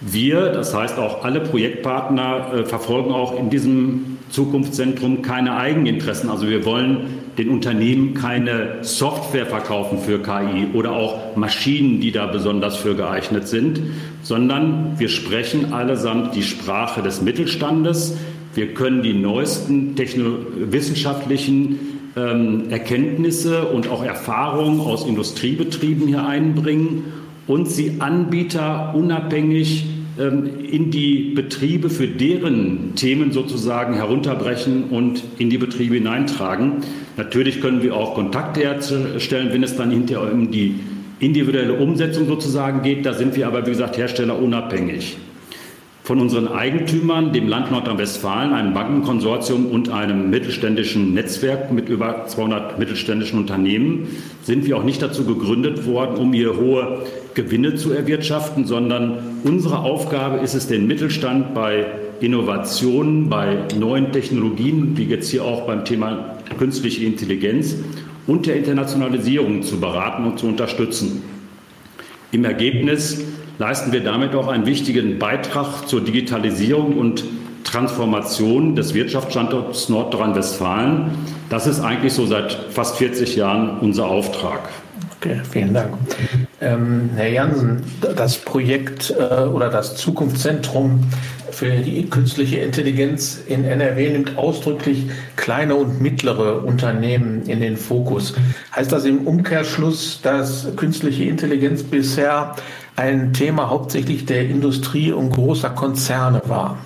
Wir, 0.00 0.50
das 0.50 0.74
heißt 0.74 0.98
auch 0.98 1.24
alle 1.24 1.40
Projektpartner, 1.40 2.52
äh, 2.52 2.64
verfolgen 2.64 3.12
auch 3.12 3.38
in 3.38 3.48
diesem 3.48 4.18
Zukunftszentrum 4.30 5.22
keine 5.22 5.56
Eigeninteressen. 5.56 6.28
Also 6.28 6.48
wir 6.48 6.64
wollen 6.64 7.20
den 7.38 7.48
Unternehmen 7.48 8.14
keine 8.14 8.78
Software 8.82 9.46
verkaufen 9.46 9.98
für 9.98 10.20
KI 10.20 10.68
oder 10.72 10.92
auch 10.92 11.36
Maschinen, 11.36 12.00
die 12.00 12.12
da 12.12 12.26
besonders 12.26 12.76
für 12.76 12.94
geeignet 12.94 13.48
sind, 13.48 13.80
sondern 14.22 14.98
wir 14.98 15.08
sprechen 15.08 15.72
allesamt 15.72 16.34
die 16.34 16.42
Sprache 16.42 17.02
des 17.02 17.22
Mittelstandes. 17.22 18.16
Wir 18.54 18.74
können 18.74 19.02
die 19.02 19.14
neuesten 19.14 19.96
wissenschaftlichen 19.96 21.78
ähm, 22.16 22.70
Erkenntnisse 22.70 23.64
und 23.66 23.88
auch 23.88 24.04
Erfahrungen 24.04 24.80
aus 24.80 25.06
Industriebetrieben 25.06 26.06
hier 26.06 26.26
einbringen 26.26 27.23
und 27.46 27.68
sie 27.68 27.96
Anbieter 27.98 28.94
unabhängig 28.94 29.86
ähm, 30.18 30.64
in 30.70 30.90
die 30.90 31.32
Betriebe 31.34 31.90
für 31.90 32.06
deren 32.06 32.94
Themen 32.94 33.32
sozusagen 33.32 33.94
herunterbrechen 33.94 34.84
und 34.84 35.22
in 35.38 35.50
die 35.50 35.58
Betriebe 35.58 35.96
hineintragen. 35.96 36.84
Natürlich 37.16 37.60
können 37.60 37.82
wir 37.82 37.94
auch 37.94 38.14
Kontakte 38.14 38.60
herstellen, 38.60 39.48
wenn 39.52 39.62
es 39.62 39.76
dann 39.76 39.90
hinterher 39.90 40.32
um 40.32 40.50
die 40.50 40.76
individuelle 41.20 41.74
Umsetzung 41.74 42.26
sozusagen 42.26 42.82
geht. 42.82 43.06
Da 43.06 43.12
sind 43.12 43.36
wir 43.36 43.46
aber, 43.46 43.66
wie 43.66 43.70
gesagt, 43.70 43.96
herstellerunabhängig 43.96 45.16
von 46.04 46.20
unseren 46.20 46.48
Eigentümern, 46.48 47.32
dem 47.32 47.48
Land 47.48 47.70
Nordrhein-Westfalen, 47.70 48.52
einem 48.52 48.74
Bankenkonsortium 48.74 49.66
und 49.66 49.88
einem 49.88 50.28
mittelständischen 50.28 51.14
Netzwerk 51.14 51.72
mit 51.72 51.88
über 51.88 52.26
200 52.26 52.63
mittelständischen 52.78 53.38
Unternehmen, 53.38 54.08
sind 54.42 54.66
wir 54.66 54.76
auch 54.76 54.84
nicht 54.84 55.02
dazu 55.02 55.24
gegründet 55.24 55.86
worden, 55.86 56.16
um 56.16 56.32
hier 56.32 56.56
hohe 56.56 57.06
Gewinne 57.34 57.74
zu 57.74 57.92
erwirtschaften, 57.92 58.66
sondern 58.66 59.18
unsere 59.44 59.78
Aufgabe 59.78 60.38
ist 60.38 60.54
es, 60.54 60.66
den 60.66 60.86
Mittelstand 60.86 61.54
bei 61.54 61.86
Innovationen, 62.20 63.28
bei 63.28 63.58
neuen 63.78 64.12
Technologien, 64.12 64.96
wie 64.96 65.04
jetzt 65.04 65.30
hier 65.30 65.44
auch 65.44 65.66
beim 65.66 65.84
Thema 65.84 66.36
künstliche 66.58 67.04
Intelligenz 67.04 67.76
und 68.26 68.46
der 68.46 68.56
Internationalisierung 68.56 69.62
zu 69.62 69.80
beraten 69.80 70.24
und 70.24 70.38
zu 70.38 70.46
unterstützen. 70.46 71.22
Im 72.32 72.44
Ergebnis 72.44 73.24
leisten 73.58 73.92
wir 73.92 74.00
damit 74.00 74.34
auch 74.34 74.48
einen 74.48 74.66
wichtigen 74.66 75.18
Beitrag 75.18 75.86
zur 75.88 76.00
Digitalisierung 76.00 76.96
und 76.96 77.24
Transformation 77.74 78.76
des 78.76 78.94
Wirtschaftsstandorts 78.94 79.88
Nordrhein-Westfalen. 79.88 81.10
Das 81.50 81.66
ist 81.66 81.80
eigentlich 81.80 82.12
so 82.12 82.24
seit 82.24 82.52
fast 82.70 82.96
40 82.98 83.34
Jahren 83.34 83.80
unser 83.80 84.06
Auftrag. 84.06 84.60
Okay, 85.16 85.40
vielen 85.50 85.74
Dank. 85.74 85.94
Ähm, 86.60 87.10
Herr 87.16 87.28
Jansen, 87.28 87.82
das 88.14 88.38
Projekt 88.38 89.10
äh, 89.18 89.42
oder 89.46 89.70
das 89.70 89.96
Zukunftszentrum 89.96 91.00
für 91.50 91.70
die 91.70 92.08
künstliche 92.08 92.58
Intelligenz 92.58 93.40
in 93.44 93.64
NRW 93.64 94.10
nimmt 94.10 94.38
ausdrücklich 94.38 95.06
kleine 95.34 95.74
und 95.74 96.00
mittlere 96.00 96.64
Unternehmen 96.64 97.42
in 97.46 97.60
den 97.60 97.76
Fokus. 97.76 98.34
Heißt 98.76 98.92
das 98.92 99.04
im 99.04 99.26
Umkehrschluss, 99.26 100.20
dass 100.22 100.68
künstliche 100.76 101.24
Intelligenz 101.24 101.82
bisher 101.82 102.54
ein 102.94 103.32
Thema 103.32 103.68
hauptsächlich 103.68 104.26
der 104.26 104.48
Industrie 104.48 105.10
und 105.10 105.30
großer 105.30 105.70
Konzerne 105.70 106.40
war? 106.46 106.78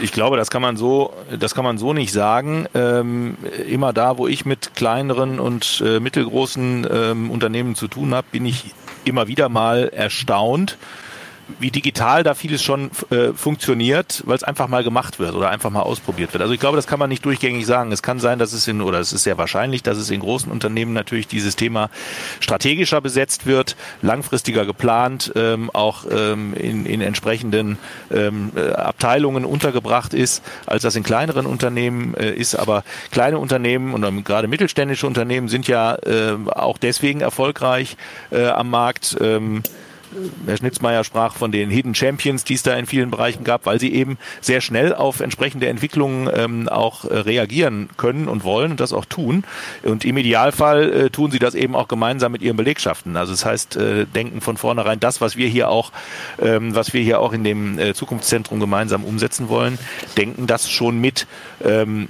Ich 0.00 0.12
glaube, 0.12 0.36
das 0.36 0.50
kann 0.50 0.62
man 0.62 0.76
so, 0.76 1.12
das 1.38 1.54
kann 1.54 1.64
man 1.64 1.78
so 1.78 1.92
nicht 1.92 2.12
sagen. 2.12 2.66
Ähm, 2.74 3.36
immer 3.68 3.92
da, 3.92 4.18
wo 4.18 4.26
ich 4.26 4.44
mit 4.44 4.74
kleineren 4.74 5.40
und 5.40 5.82
äh, 5.84 6.00
mittelgroßen 6.00 6.86
ähm, 6.90 7.30
Unternehmen 7.30 7.74
zu 7.74 7.88
tun 7.88 8.14
habe, 8.14 8.26
bin 8.30 8.46
ich 8.46 8.74
immer 9.04 9.28
wieder 9.28 9.48
mal 9.48 9.88
erstaunt, 9.88 10.78
wie 11.58 11.70
digital 11.70 12.22
da 12.22 12.34
vieles 12.34 12.62
schon 12.62 12.90
äh, 13.10 13.32
funktioniert, 13.34 14.22
weil 14.26 14.36
es 14.36 14.42
einfach 14.42 14.68
mal 14.68 14.84
gemacht 14.84 15.18
wird 15.18 15.34
oder 15.34 15.50
einfach 15.50 15.70
mal 15.70 15.82
ausprobiert 15.82 16.32
wird. 16.32 16.42
Also 16.42 16.54
ich 16.54 16.60
glaube, 16.60 16.76
das 16.76 16.86
kann 16.86 16.98
man 16.98 17.08
nicht 17.08 17.24
durchgängig 17.24 17.66
sagen. 17.66 17.92
Es 17.92 18.02
kann 18.02 18.18
sein, 18.18 18.38
dass 18.38 18.52
es 18.52 18.66
in, 18.68 18.80
oder 18.80 19.00
es 19.00 19.12
ist 19.12 19.24
sehr 19.24 19.38
wahrscheinlich, 19.38 19.82
dass 19.82 19.98
es 19.98 20.10
in 20.10 20.20
großen 20.20 20.50
Unternehmen 20.50 20.92
natürlich 20.92 21.26
dieses 21.28 21.56
Thema 21.56 21.90
strategischer 22.40 23.00
besetzt 23.00 23.46
wird, 23.46 23.76
langfristiger 24.02 24.64
geplant, 24.64 25.32
ähm, 25.36 25.70
auch 25.70 26.04
ähm, 26.10 26.54
in, 26.54 26.86
in 26.86 27.00
entsprechenden 27.00 27.78
ähm, 28.10 28.52
äh, 28.56 28.70
Abteilungen 28.70 29.44
untergebracht 29.44 30.14
ist, 30.14 30.42
als 30.66 30.82
das 30.82 30.96
in 30.96 31.02
kleineren 31.02 31.46
Unternehmen 31.46 32.14
äh, 32.14 32.32
ist. 32.32 32.54
Aber 32.54 32.84
kleine 33.10 33.38
Unternehmen 33.38 33.94
und 33.94 34.04
ähm, 34.04 34.24
gerade 34.24 34.48
mittelständische 34.48 35.06
Unternehmen 35.06 35.48
sind 35.48 35.68
ja 35.68 35.94
äh, 35.96 36.36
auch 36.46 36.78
deswegen 36.78 37.20
erfolgreich 37.20 37.96
äh, 38.30 38.46
am 38.46 38.70
Markt. 38.70 39.16
Ähm, 39.20 39.62
Herr 40.46 40.56
Schnitzmeier 40.56 41.04
sprach 41.04 41.34
von 41.34 41.52
den 41.52 41.70
Hidden 41.70 41.94
Champions, 41.94 42.44
die 42.44 42.54
es 42.54 42.62
da 42.62 42.74
in 42.74 42.86
vielen 42.86 43.10
Bereichen 43.10 43.44
gab, 43.44 43.66
weil 43.66 43.80
sie 43.80 43.92
eben 43.92 44.18
sehr 44.40 44.60
schnell 44.60 44.94
auf 44.94 45.20
entsprechende 45.20 45.68
Entwicklungen 45.68 46.30
ähm, 46.32 46.68
auch 46.68 47.04
äh, 47.04 47.18
reagieren 47.18 47.88
können 47.96 48.28
und 48.28 48.44
wollen 48.44 48.72
und 48.72 48.80
das 48.80 48.92
auch 48.92 49.04
tun. 49.04 49.44
Und 49.82 50.04
im 50.04 50.16
Idealfall 50.16 50.92
äh, 50.92 51.10
tun 51.10 51.30
sie 51.30 51.38
das 51.38 51.54
eben 51.54 51.74
auch 51.74 51.88
gemeinsam 51.88 52.32
mit 52.32 52.42
ihren 52.42 52.56
Belegschaften. 52.56 53.16
Also 53.16 53.32
das 53.32 53.44
heißt, 53.44 53.76
äh, 53.76 54.06
denken 54.06 54.40
von 54.40 54.56
vornherein 54.56 55.00
das, 55.00 55.20
was 55.20 55.36
wir 55.36 55.48
hier 55.48 55.68
auch, 55.68 55.92
ähm, 56.40 56.74
was 56.74 56.92
wir 56.92 57.02
hier 57.02 57.20
auch 57.20 57.32
in 57.32 57.44
dem 57.44 57.78
äh, 57.78 57.94
Zukunftszentrum 57.94 58.60
gemeinsam 58.60 59.04
umsetzen 59.04 59.48
wollen, 59.48 59.78
denken 60.16 60.46
das 60.46 60.70
schon 60.70 61.00
mit. 61.00 61.26
Ähm, 61.64 62.08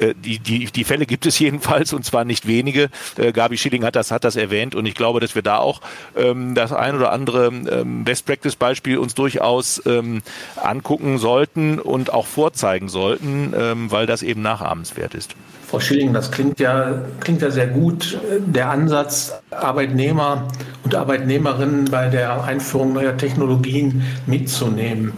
äh, 0.00 0.14
die, 0.14 0.38
die, 0.38 0.66
die 0.66 0.84
Fälle 0.84 1.06
gibt 1.06 1.26
es 1.26 1.38
jedenfalls 1.38 1.92
und 1.92 2.04
zwar 2.04 2.24
nicht 2.24 2.46
wenige. 2.46 2.88
Äh, 3.16 3.32
Gabi 3.32 3.56
Schilling 3.56 3.84
hat 3.84 3.96
das, 3.96 4.10
hat 4.10 4.24
das 4.24 4.36
erwähnt 4.36 4.74
und 4.74 4.86
ich 4.86 4.94
glaube, 4.94 5.20
dass 5.20 5.34
wir 5.34 5.42
da 5.42 5.58
auch 5.58 5.80
ähm, 6.16 6.54
das 6.54 6.72
ein 6.72 6.96
oder 6.96 7.12
andere 7.12 7.46
ähm, 7.46 8.04
Best 8.04 8.26
Practice 8.26 8.56
Beispiel 8.56 8.98
uns 8.98 9.14
durchaus 9.14 9.82
ähm, 9.86 10.22
angucken 10.56 11.18
sollten 11.18 11.78
und 11.78 12.12
auch 12.12 12.26
vorzeigen 12.26 12.88
sollten, 12.88 13.52
ähm, 13.56 13.90
weil 13.90 14.06
das 14.06 14.22
eben 14.22 14.42
nachahmenswert 14.42 15.14
ist. 15.14 15.34
Frau 15.72 15.80
Schilling, 15.80 16.12
das 16.12 16.30
klingt 16.30 16.60
ja, 16.60 17.00
klingt 17.20 17.40
ja 17.40 17.50
sehr 17.50 17.66
gut. 17.66 18.18
Der 18.46 18.68
Ansatz, 18.68 19.32
Arbeitnehmer 19.50 20.48
und 20.84 20.94
Arbeitnehmerinnen 20.94 21.86
bei 21.86 22.08
der 22.08 22.44
Einführung 22.44 22.92
neuer 22.92 23.16
Technologien 23.16 24.02
mitzunehmen. 24.26 25.14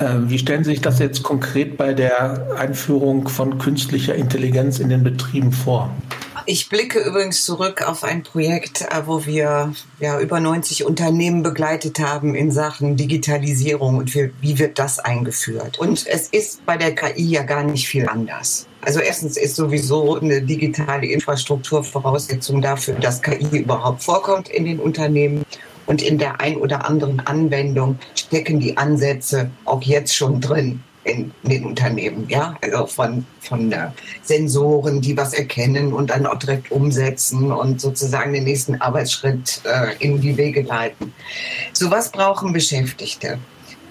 Ähm, 0.00 0.30
wie 0.30 0.38
stellen 0.38 0.62
Sie 0.62 0.70
sich 0.70 0.80
das 0.80 1.00
jetzt 1.00 1.22
konkret 1.22 1.76
bei 1.76 1.92
der 1.92 2.56
Einführung 2.56 3.28
von 3.28 3.58
künstlicher 3.58 4.14
Intelligenz 4.14 4.78
in 4.78 4.88
den 4.88 5.02
Betrieben 5.02 5.50
vor? 5.52 5.90
Ich 6.46 6.70
blicke 6.70 7.00
übrigens 7.00 7.44
zurück 7.44 7.82
auf 7.86 8.04
ein 8.04 8.22
Projekt, 8.22 8.82
äh, 8.82 9.02
wo 9.06 9.26
wir 9.26 9.74
ja, 10.00 10.20
über 10.20 10.40
90 10.40 10.84
Unternehmen 10.84 11.42
begleitet 11.42 11.98
haben 11.98 12.34
in 12.34 12.50
Sachen 12.50 12.96
Digitalisierung 12.96 13.98
und 13.98 14.14
wie, 14.14 14.30
wie 14.40 14.58
wird 14.58 14.78
das 14.78 14.98
eingeführt. 14.98 15.78
Und 15.78 16.06
es 16.06 16.28
ist 16.28 16.64
bei 16.64 16.76
der 16.76 16.94
KI 16.94 17.30
ja 17.32 17.42
gar 17.42 17.64
nicht 17.64 17.86
viel 17.88 18.08
anders. 18.08 18.66
Also 18.80 19.00
erstens 19.00 19.36
ist 19.36 19.56
sowieso 19.56 20.18
eine 20.18 20.40
digitale 20.40 21.06
Infrastruktur 21.08 21.82
Voraussetzung 21.82 22.62
dafür, 22.62 22.94
dass 22.94 23.20
KI 23.20 23.58
überhaupt 23.58 24.02
vorkommt 24.02 24.48
in 24.48 24.64
den 24.64 24.78
Unternehmen. 24.78 25.44
Und 25.88 26.02
in 26.02 26.18
der 26.18 26.38
ein 26.38 26.58
oder 26.58 26.86
anderen 26.86 27.18
Anwendung 27.20 27.98
stecken 28.14 28.60
die 28.60 28.76
Ansätze 28.76 29.50
auch 29.64 29.82
jetzt 29.82 30.14
schon 30.14 30.38
drin 30.38 30.82
in, 31.04 31.32
den 31.42 31.64
Unternehmen, 31.64 32.26
ja, 32.28 32.56
also 32.60 32.86
von, 32.86 33.24
von 33.40 33.72
äh, 33.72 33.88
Sensoren, 34.22 35.00
die 35.00 35.16
was 35.16 35.32
erkennen 35.32 35.94
und 35.94 36.10
dann 36.10 36.26
auch 36.26 36.38
direkt 36.38 36.70
umsetzen 36.70 37.50
und 37.50 37.80
sozusagen 37.80 38.34
den 38.34 38.44
nächsten 38.44 38.78
Arbeitsschritt 38.82 39.62
äh, 39.64 39.96
in 40.04 40.20
die 40.20 40.36
Wege 40.36 40.60
leiten. 40.60 41.14
So 41.72 41.90
was 41.90 42.12
brauchen 42.12 42.52
Beschäftigte. 42.52 43.38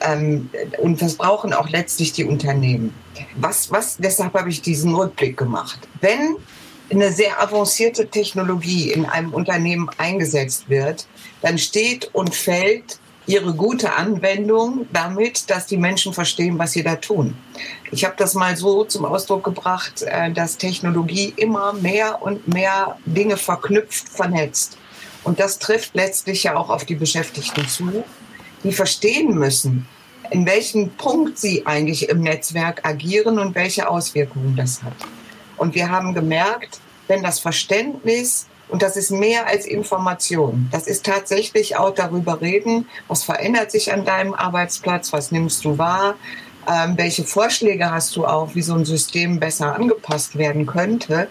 Ähm, 0.01 0.51
und 0.77 1.01
das 1.01 1.15
brauchen 1.15 1.51
auch 1.51 1.69
letztlich 1.69 2.13
die 2.13 2.25
Unternehmen. 2.25 2.93
Was, 3.37 3.71
was, 3.71 3.97
deshalb 3.97 4.35
habe 4.35 4.49
ich 4.49 4.61
diesen 4.61 4.93
Rückblick 4.93 5.35
gemacht. 5.35 5.79
Wenn 6.01 6.35
eine 6.89 7.11
sehr 7.11 7.41
avancierte 7.41 8.07
Technologie 8.07 8.91
in 8.91 9.05
einem 9.05 9.33
Unternehmen 9.33 9.89
eingesetzt 9.97 10.69
wird, 10.69 11.05
dann 11.41 11.57
steht 11.57 12.13
und 12.13 12.33
fällt 12.33 12.99
ihre 13.27 13.53
gute 13.53 13.93
Anwendung 13.93 14.87
damit, 14.93 15.49
dass 15.49 15.65
die 15.67 15.77
Menschen 15.77 16.13
verstehen, 16.13 16.57
was 16.57 16.71
sie 16.71 16.83
da 16.83 16.95
tun. 16.95 17.35
Ich 17.91 18.05
habe 18.05 18.15
das 18.17 18.33
mal 18.33 18.55
so 18.55 18.85
zum 18.85 19.03
Ausdruck 19.05 19.43
gebracht, 19.43 20.01
äh, 20.03 20.31
dass 20.31 20.57
Technologie 20.57 21.33
immer 21.35 21.73
mehr 21.73 22.21
und 22.21 22.47
mehr 22.47 22.97
Dinge 23.05 23.35
verknüpft, 23.35 24.07
vernetzt. 24.09 24.77
Und 25.23 25.41
das 25.41 25.59
trifft 25.59 25.93
letztlich 25.93 26.43
ja 26.43 26.55
auch 26.55 26.69
auf 26.69 26.85
die 26.85 26.95
Beschäftigten 26.95 27.67
zu, 27.67 28.05
die 28.63 28.71
verstehen 28.71 29.35
müssen, 29.35 29.85
in 30.31 30.45
welchem 30.45 30.91
Punkt 30.91 31.37
sie 31.37 31.65
eigentlich 31.65 32.07
im 32.09 32.21
Netzwerk 32.21 32.85
agieren 32.85 33.39
und 33.39 33.53
welche 33.55 33.89
Auswirkungen 33.89 34.55
das 34.55 34.81
hat. 34.83 34.95
Und 35.57 35.75
wir 35.75 35.89
haben 35.89 36.13
gemerkt, 36.13 36.79
wenn 37.07 37.23
das 37.23 37.39
Verständnis 37.39 38.47
Und 38.69 38.81
das 38.81 38.97
ist 38.97 39.11
mehr 39.11 39.47
als 39.47 39.65
Information. 39.65 40.67
Das 40.71 40.87
ist 40.87 41.05
tatsächlich 41.05 41.77
auch 41.77 41.91
darüber 41.91 42.41
reden, 42.41 42.85
was 43.07 43.23
verändert 43.23 43.71
sich 43.71 43.93
an 43.93 44.03
deinem 44.03 44.33
Arbeitsplatz, 44.33 45.13
was 45.13 45.31
nimmst 45.31 45.63
du 45.63 45.77
wahr, 45.77 46.15
ähm, 46.67 46.97
welche 46.97 47.23
Vorschläge 47.23 47.89
hast 47.89 48.15
du 48.17 48.25
auch, 48.25 48.55
wie 48.55 48.61
so 48.61 48.73
ein 48.73 48.83
System 48.83 49.39
besser 49.39 49.73
angepasst 49.73 50.37
werden 50.37 50.65
könnte, 50.65 51.29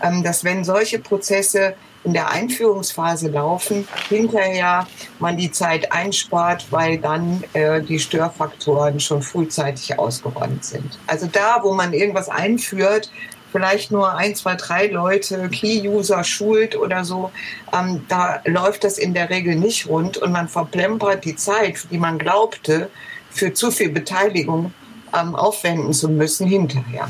ähm, 0.00 0.22
dass 0.22 0.44
wenn 0.44 0.62
solche 0.62 1.00
Prozesse 1.00 1.74
in 2.04 2.12
der 2.12 2.30
Einführungsphase 2.30 3.30
laufen, 3.30 3.88
hinterher 4.08 4.86
man 5.18 5.36
die 5.36 5.50
Zeit 5.50 5.90
einspart, 5.90 6.66
weil 6.70 6.98
dann 6.98 7.42
äh, 7.52 7.82
die 7.82 7.98
Störfaktoren 7.98 9.00
schon 9.00 9.22
frühzeitig 9.22 9.98
ausgeräumt 9.98 10.64
sind. 10.64 11.00
Also 11.08 11.26
da, 11.26 11.58
wo 11.64 11.74
man 11.74 11.92
irgendwas 11.92 12.28
einführt, 12.28 13.10
vielleicht 13.52 13.90
nur 13.90 14.14
ein, 14.14 14.34
zwei, 14.34 14.54
drei 14.54 14.88
Leute, 14.88 15.48
Key-User 15.48 16.24
schult 16.24 16.76
oder 16.76 17.04
so, 17.04 17.30
ähm, 17.72 18.04
da 18.08 18.40
läuft 18.44 18.84
das 18.84 18.98
in 18.98 19.14
der 19.14 19.30
Regel 19.30 19.56
nicht 19.56 19.88
rund 19.88 20.16
und 20.18 20.32
man 20.32 20.48
verplempert 20.48 21.24
die 21.24 21.36
Zeit, 21.36 21.86
die 21.90 21.98
man 21.98 22.18
glaubte, 22.18 22.90
für 23.30 23.52
zu 23.52 23.70
viel 23.70 23.90
Beteiligung 23.90 24.72
ähm, 25.14 25.34
aufwenden 25.34 25.92
zu 25.92 26.08
müssen 26.08 26.46
hinterher. 26.46 27.08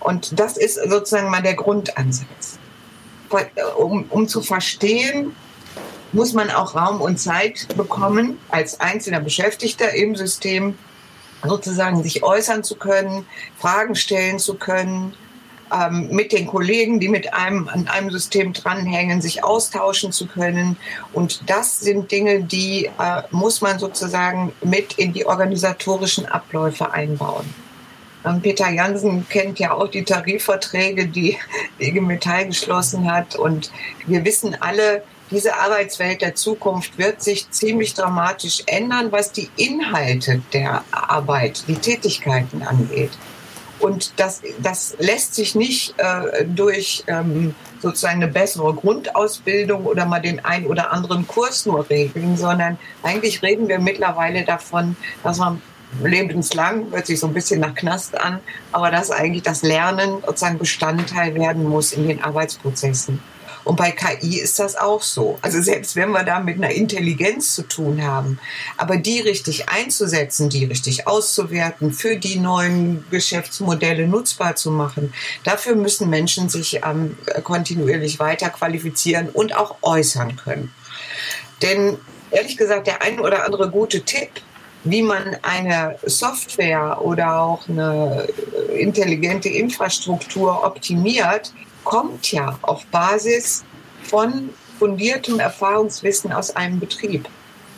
Und 0.00 0.38
das 0.38 0.56
ist 0.56 0.76
sozusagen 0.88 1.30
mal 1.30 1.42
der 1.42 1.54
Grundansatz. 1.54 2.58
Um, 3.76 4.04
um 4.10 4.28
zu 4.28 4.40
verstehen, 4.40 5.34
muss 6.12 6.32
man 6.32 6.50
auch 6.50 6.76
Raum 6.76 7.00
und 7.00 7.18
Zeit 7.18 7.66
bekommen, 7.76 8.38
als 8.50 8.78
einzelner 8.78 9.18
Beschäftigter 9.20 9.92
im 9.94 10.14
System 10.14 10.78
sozusagen 11.44 12.02
sich 12.02 12.22
äußern 12.22 12.62
zu 12.62 12.76
können, 12.76 13.26
Fragen 13.58 13.94
stellen 13.94 14.38
zu 14.38 14.54
können, 14.54 15.14
ähm, 15.72 16.08
mit 16.10 16.32
den 16.32 16.46
Kollegen, 16.46 17.00
die 17.00 17.08
mit 17.08 17.32
einem 17.34 17.68
an 17.68 17.88
einem 17.88 18.10
System 18.10 18.52
dranhängen, 18.52 19.20
sich 19.20 19.42
austauschen 19.42 20.12
zu 20.12 20.26
können. 20.26 20.76
Und 21.12 21.48
das 21.48 21.80
sind 21.80 22.10
Dinge, 22.10 22.42
die 22.42 22.86
äh, 22.98 23.22
muss 23.30 23.60
man 23.60 23.78
sozusagen 23.78 24.52
mit 24.62 24.94
in 24.94 25.12
die 25.12 25.26
organisatorischen 25.26 26.26
Abläufe 26.26 26.92
einbauen. 26.92 27.46
Ähm, 28.24 28.40
Peter 28.40 28.70
Jansen 28.70 29.28
kennt 29.28 29.58
ja 29.58 29.72
auch 29.72 29.88
die 29.88 30.04
Tarifverträge, 30.04 31.06
die 31.06 31.38
IG 31.78 32.00
Metall 32.00 32.46
geschlossen 32.46 33.10
hat. 33.10 33.36
Und 33.36 33.70
wir 34.06 34.24
wissen 34.24 34.56
alle, 34.60 35.02
diese 35.30 35.56
Arbeitswelt 35.56 36.22
der 36.22 36.34
Zukunft 36.34 36.98
wird 36.98 37.22
sich 37.22 37.50
ziemlich 37.50 37.94
dramatisch 37.94 38.62
ändern, 38.66 39.10
was 39.10 39.32
die 39.32 39.50
Inhalte 39.56 40.42
der 40.52 40.84
Arbeit, 40.92 41.64
die 41.66 41.74
Tätigkeiten 41.74 42.62
angeht. 42.62 43.10
Und 43.86 44.18
das, 44.18 44.42
das 44.60 44.96
lässt 44.98 45.36
sich 45.36 45.54
nicht 45.54 45.94
äh, 45.98 46.44
durch 46.44 47.04
ähm, 47.06 47.54
sozusagen 47.80 48.20
eine 48.20 48.32
bessere 48.32 48.74
Grundausbildung 48.74 49.86
oder 49.86 50.06
mal 50.06 50.18
den 50.18 50.44
ein 50.44 50.66
oder 50.66 50.90
anderen 50.90 51.28
Kurs 51.28 51.66
nur 51.66 51.88
regeln, 51.88 52.36
sondern 52.36 52.78
eigentlich 53.04 53.44
reden 53.44 53.68
wir 53.68 53.78
mittlerweile 53.78 54.44
davon, 54.44 54.96
dass 55.22 55.38
man 55.38 55.62
lebenslang, 56.02 56.90
hört 56.90 57.06
sich 57.06 57.20
so 57.20 57.28
ein 57.28 57.32
bisschen 57.32 57.60
nach 57.60 57.76
Knast 57.76 58.20
an, 58.20 58.40
aber 58.72 58.90
dass 58.90 59.12
eigentlich 59.12 59.44
das 59.44 59.62
Lernen 59.62 60.20
sozusagen 60.26 60.58
Bestandteil 60.58 61.36
werden 61.36 61.62
muss 61.62 61.92
in 61.92 62.08
den 62.08 62.24
Arbeitsprozessen. 62.24 63.22
Und 63.66 63.74
bei 63.74 63.90
KI 63.90 64.38
ist 64.38 64.60
das 64.60 64.76
auch 64.76 65.02
so. 65.02 65.40
Also 65.42 65.60
selbst 65.60 65.96
wenn 65.96 66.12
wir 66.12 66.22
da 66.22 66.38
mit 66.38 66.56
einer 66.56 66.70
Intelligenz 66.70 67.56
zu 67.56 67.62
tun 67.62 68.00
haben, 68.00 68.38
aber 68.76 68.96
die 68.96 69.18
richtig 69.18 69.68
einzusetzen, 69.68 70.48
die 70.48 70.66
richtig 70.66 71.08
auszuwerten, 71.08 71.92
für 71.92 72.14
die 72.14 72.38
neuen 72.38 73.04
Geschäftsmodelle 73.10 74.06
nutzbar 74.06 74.54
zu 74.54 74.70
machen, 74.70 75.12
dafür 75.42 75.74
müssen 75.74 76.08
Menschen 76.08 76.48
sich 76.48 76.82
ähm, 76.84 77.18
kontinuierlich 77.42 78.20
weiter 78.20 78.50
qualifizieren 78.50 79.30
und 79.30 79.56
auch 79.56 79.78
äußern 79.82 80.36
können. 80.36 80.72
Denn 81.60 81.98
ehrlich 82.30 82.56
gesagt, 82.56 82.86
der 82.86 83.02
ein 83.02 83.18
oder 83.18 83.44
andere 83.44 83.68
gute 83.68 84.02
Tipp, 84.02 84.30
wie 84.84 85.02
man 85.02 85.38
eine 85.42 85.98
Software 86.04 87.02
oder 87.02 87.40
auch 87.40 87.68
eine 87.68 88.28
intelligente 88.78 89.48
Infrastruktur 89.48 90.62
optimiert, 90.64 91.52
kommt 91.86 92.32
ja 92.32 92.58
auf 92.62 92.84
Basis 92.86 93.64
von 94.02 94.50
fundiertem 94.78 95.38
Erfahrungswissen 95.38 96.32
aus 96.32 96.54
einem 96.54 96.80
Betrieb. 96.80 97.28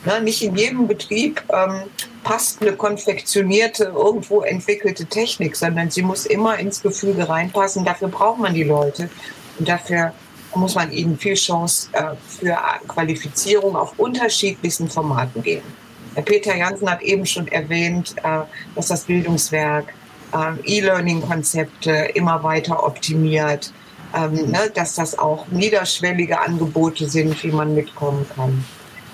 Ne, 0.04 0.20
nicht 0.22 0.42
in 0.42 0.56
jedem 0.56 0.88
Betrieb 0.88 1.42
ähm, 1.50 1.82
passt 2.24 2.62
eine 2.62 2.72
konfektionierte, 2.72 3.84
irgendwo 3.84 4.42
entwickelte 4.42 5.04
Technik, 5.04 5.54
sondern 5.56 5.90
sie 5.90 6.02
muss 6.02 6.24
immer 6.24 6.58
ins 6.58 6.80
Gefüge 6.82 7.28
reinpassen. 7.28 7.84
Dafür 7.84 8.08
braucht 8.08 8.38
man 8.38 8.54
die 8.54 8.62
Leute 8.64 9.10
und 9.58 9.68
dafür 9.68 10.14
muss 10.54 10.74
man 10.74 10.90
ihnen 10.90 11.18
viel 11.18 11.34
Chance 11.34 11.90
äh, 11.92 12.14
für 12.26 12.56
Qualifizierung 12.86 13.76
auf 13.76 13.98
unterschiedlichsten 13.98 14.88
Formaten 14.88 15.42
geben. 15.42 15.66
Herr 16.14 16.22
Peter 16.22 16.56
Jansen 16.56 16.90
hat 16.90 17.02
eben 17.02 17.26
schon 17.26 17.46
erwähnt, 17.48 18.14
äh, 18.22 18.40
dass 18.74 18.86
das 18.88 19.04
Bildungswerk 19.04 19.92
äh, 20.32 20.78
E-Learning-Konzepte 20.78 22.12
immer 22.14 22.42
weiter 22.42 22.82
optimiert, 22.82 23.72
ähm, 24.14 24.50
ne, 24.50 24.70
dass 24.74 24.94
das 24.94 25.18
auch 25.18 25.46
niederschwellige 25.48 26.40
Angebote 26.40 27.08
sind, 27.08 27.42
wie 27.42 27.52
man 27.52 27.74
mitkommen 27.74 28.26
kann. 28.34 28.64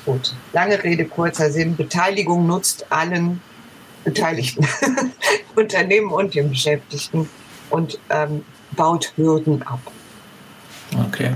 Gut, 0.04 0.34
lange 0.52 0.82
Rede, 0.82 1.04
kurzer 1.06 1.50
Sinn. 1.50 1.76
Beteiligung 1.76 2.46
nutzt 2.46 2.86
allen 2.90 3.40
Beteiligten, 4.04 4.66
Unternehmen 5.56 6.10
und 6.10 6.34
den 6.34 6.50
Beschäftigten 6.50 7.28
und 7.70 7.98
ähm, 8.10 8.44
baut 8.72 9.12
Hürden 9.16 9.62
ab. 9.62 9.80
Okay. 11.08 11.30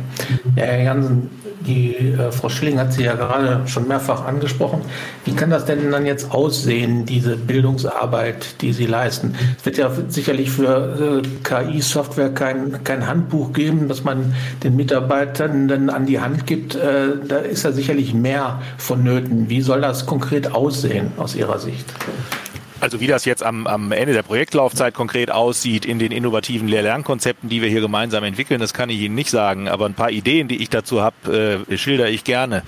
Ja, 0.56 0.64
Herr 0.64 0.82
Jansen, 0.82 1.30
die 1.66 1.96
äh, 1.96 2.30
Frau 2.32 2.48
Schilling 2.48 2.78
hat 2.78 2.92
Sie 2.92 3.04
ja 3.04 3.14
gerade 3.14 3.66
schon 3.66 3.88
mehrfach 3.88 4.24
angesprochen. 4.24 4.82
Wie 5.24 5.32
kann 5.32 5.50
das 5.50 5.64
denn 5.64 5.90
dann 5.90 6.06
jetzt 6.06 6.30
aussehen, 6.30 7.04
diese 7.04 7.36
Bildungsarbeit, 7.36 8.60
die 8.62 8.72
Sie 8.72 8.86
leisten? 8.86 9.34
Es 9.58 9.66
wird 9.66 9.78
ja 9.78 9.90
sicherlich 10.08 10.50
für 10.50 11.22
äh, 11.22 11.28
KI-Software 11.44 12.30
kein, 12.30 12.84
kein 12.84 13.06
Handbuch 13.06 13.52
geben, 13.52 13.88
das 13.88 14.04
man 14.04 14.34
den 14.62 14.76
Mitarbeitern 14.76 15.68
dann 15.68 15.90
an 15.90 16.06
die 16.06 16.20
Hand 16.20 16.46
gibt. 16.46 16.74
Äh, 16.74 17.16
da 17.26 17.38
ist 17.38 17.64
ja 17.64 17.72
sicherlich 17.72 18.14
mehr 18.14 18.60
vonnöten. 18.76 19.48
Wie 19.48 19.60
soll 19.60 19.80
das 19.80 20.06
konkret 20.06 20.54
aussehen 20.54 21.12
aus 21.16 21.34
Ihrer 21.34 21.58
Sicht? 21.58 21.86
Also 22.80 23.00
wie 23.00 23.06
das 23.08 23.24
jetzt 23.24 23.42
am, 23.42 23.66
am 23.66 23.90
Ende 23.90 24.12
der 24.12 24.22
Projektlaufzeit 24.22 24.94
konkret 24.94 25.30
aussieht 25.30 25.84
in 25.84 25.98
den 25.98 26.12
innovativen 26.12 26.68
Lehr-Lernkonzepten, 26.68 27.48
die 27.48 27.60
wir 27.60 27.68
hier 27.68 27.80
gemeinsam 27.80 28.22
entwickeln, 28.22 28.60
das 28.60 28.72
kann 28.72 28.88
ich 28.88 29.00
Ihnen 29.00 29.16
nicht 29.16 29.30
sagen. 29.30 29.68
Aber 29.68 29.86
ein 29.86 29.94
paar 29.94 30.10
Ideen, 30.10 30.46
die 30.46 30.62
ich 30.62 30.70
dazu 30.70 31.02
habe, 31.02 31.64
äh, 31.68 31.76
schilder 31.76 32.08
ich 32.08 32.24
gerne. 32.24 32.62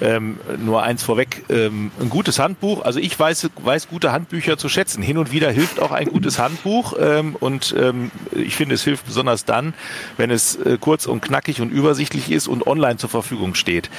Ähm, 0.00 0.38
nur 0.58 0.82
eins 0.82 1.02
vorweg, 1.02 1.44
ähm, 1.48 1.90
ein 2.00 2.10
gutes 2.10 2.38
Handbuch. 2.38 2.84
Also 2.84 3.00
ich 3.00 3.18
weiß, 3.18 3.50
weiß 3.56 3.88
gute 3.88 4.12
Handbücher 4.12 4.56
zu 4.58 4.68
schätzen. 4.68 5.02
Hin 5.02 5.18
und 5.18 5.32
wieder 5.32 5.50
hilft 5.50 5.80
auch 5.80 5.92
ein 5.92 6.08
gutes 6.08 6.38
Handbuch 6.38 6.94
ähm, 7.00 7.36
und 7.38 7.74
ähm, 7.78 8.10
ich 8.32 8.56
finde, 8.56 8.74
es 8.74 8.84
hilft 8.84 9.06
besonders 9.06 9.44
dann, 9.44 9.74
wenn 10.16 10.30
es 10.30 10.56
äh, 10.56 10.78
kurz 10.80 11.06
und 11.06 11.20
knackig 11.20 11.60
und 11.60 11.70
übersichtlich 11.70 12.30
ist 12.30 12.48
und 12.48 12.66
online 12.66 12.96
zur 12.96 13.10
Verfügung 13.10 13.54
steht. 13.54 13.90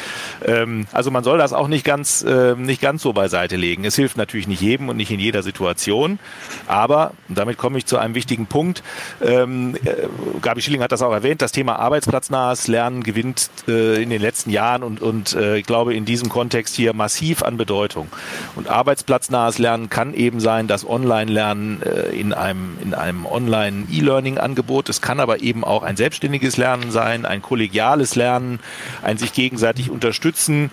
Ähm, 0.46 0.88
also 0.92 1.12
man 1.12 1.24
soll 1.24 1.38
das 1.38 1.54
auch 1.54 1.68
nicht 1.68 1.86
ganz, 1.86 2.24
äh, 2.24 2.56
nicht 2.56 2.82
ganz 2.82 3.02
so 3.02 3.14
beiseite 3.14 3.56
legen. 3.56 3.86
Es 3.86 3.96
hilft 3.96 4.18
natürlich 4.18 4.48
nicht 4.48 4.62
jedem 4.62 4.90
und 4.90 4.98
nicht 4.98 5.12
in 5.12 5.20
jeder 5.20 5.44
Situation, 5.44 6.20
aber 6.68 7.14
damit 7.28 7.58
komme 7.58 7.78
ich 7.78 7.86
zu 7.86 7.98
einem 7.98 8.16
wichtigen 8.16 8.46
Punkt. 8.46 8.84
Ähm, 9.22 9.76
äh, 9.84 10.08
Gabi 10.42 10.62
Schilling 10.62 10.82
hat 10.82 10.92
das 10.92 11.02
auch 11.02 11.12
erwähnt, 11.12 11.42
das 11.42 11.52
Thema 11.52 11.78
arbeitsplatznahes 11.78 12.68
Lernen 12.68 13.04
gewinnt 13.04 13.50
äh, 13.68 14.02
in 14.02 14.10
den 14.10 14.22
letzten 14.22 14.50
Jahren 14.50 14.84
und, 14.84 15.02
und 15.02 15.34
äh, 15.34 15.58
ich 15.58 15.66
glaube, 15.66 15.89
glaube, 15.90 15.94
in 15.94 16.06
diesem 16.06 16.30
Kontext 16.30 16.76
hier 16.76 16.94
massiv 16.94 17.44
an 17.44 17.58
Bedeutung. 17.58 18.08
Und 18.56 18.68
arbeitsplatznahes 18.68 19.58
Lernen 19.58 19.90
kann 19.90 20.14
eben 20.14 20.40
sein, 20.40 20.68
das 20.68 20.88
Online-Lernen 20.88 21.82
äh, 21.82 22.10
in 22.16 22.34
einem, 22.34 22.78
in 22.82 22.94
einem 22.94 23.26
Online-E-Learning-Angebot. 23.26 24.90
Es 24.90 25.02
kann 25.02 25.20
aber 25.20 25.42
eben 25.42 25.64
auch 25.64 25.84
ein 25.84 25.98
selbstständiges 25.98 26.58
Lernen 26.58 26.92
sein, 26.92 27.26
ein 27.26 27.42
kollegiales 27.42 28.16
Lernen, 28.16 28.60
ein 29.02 29.18
sich 29.18 29.34
gegenseitig 29.34 29.90
unterstützen. 29.90 30.72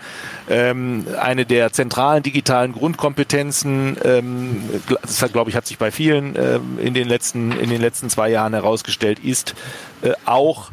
Ähm, 0.48 1.06
eine 1.20 1.46
der 1.46 1.72
zentralen 1.72 2.22
digitalen 2.22 2.72
Grundkompetenzen, 2.72 3.96
ähm, 4.04 4.62
das 5.02 5.24
glaube 5.32 5.50
ich, 5.50 5.56
hat 5.56 5.66
sich 5.66 5.78
bei 5.78 5.90
vielen 5.90 6.36
ähm, 6.36 6.78
in, 6.78 6.94
den 6.94 7.08
letzten, 7.08 7.52
in 7.52 7.70
den 7.70 7.80
letzten 7.80 8.10
zwei 8.10 8.28
Jahren 8.28 8.52
herausgestellt, 8.52 9.18
ist 9.18 9.54
äh, 10.02 10.12
auch 10.24 10.70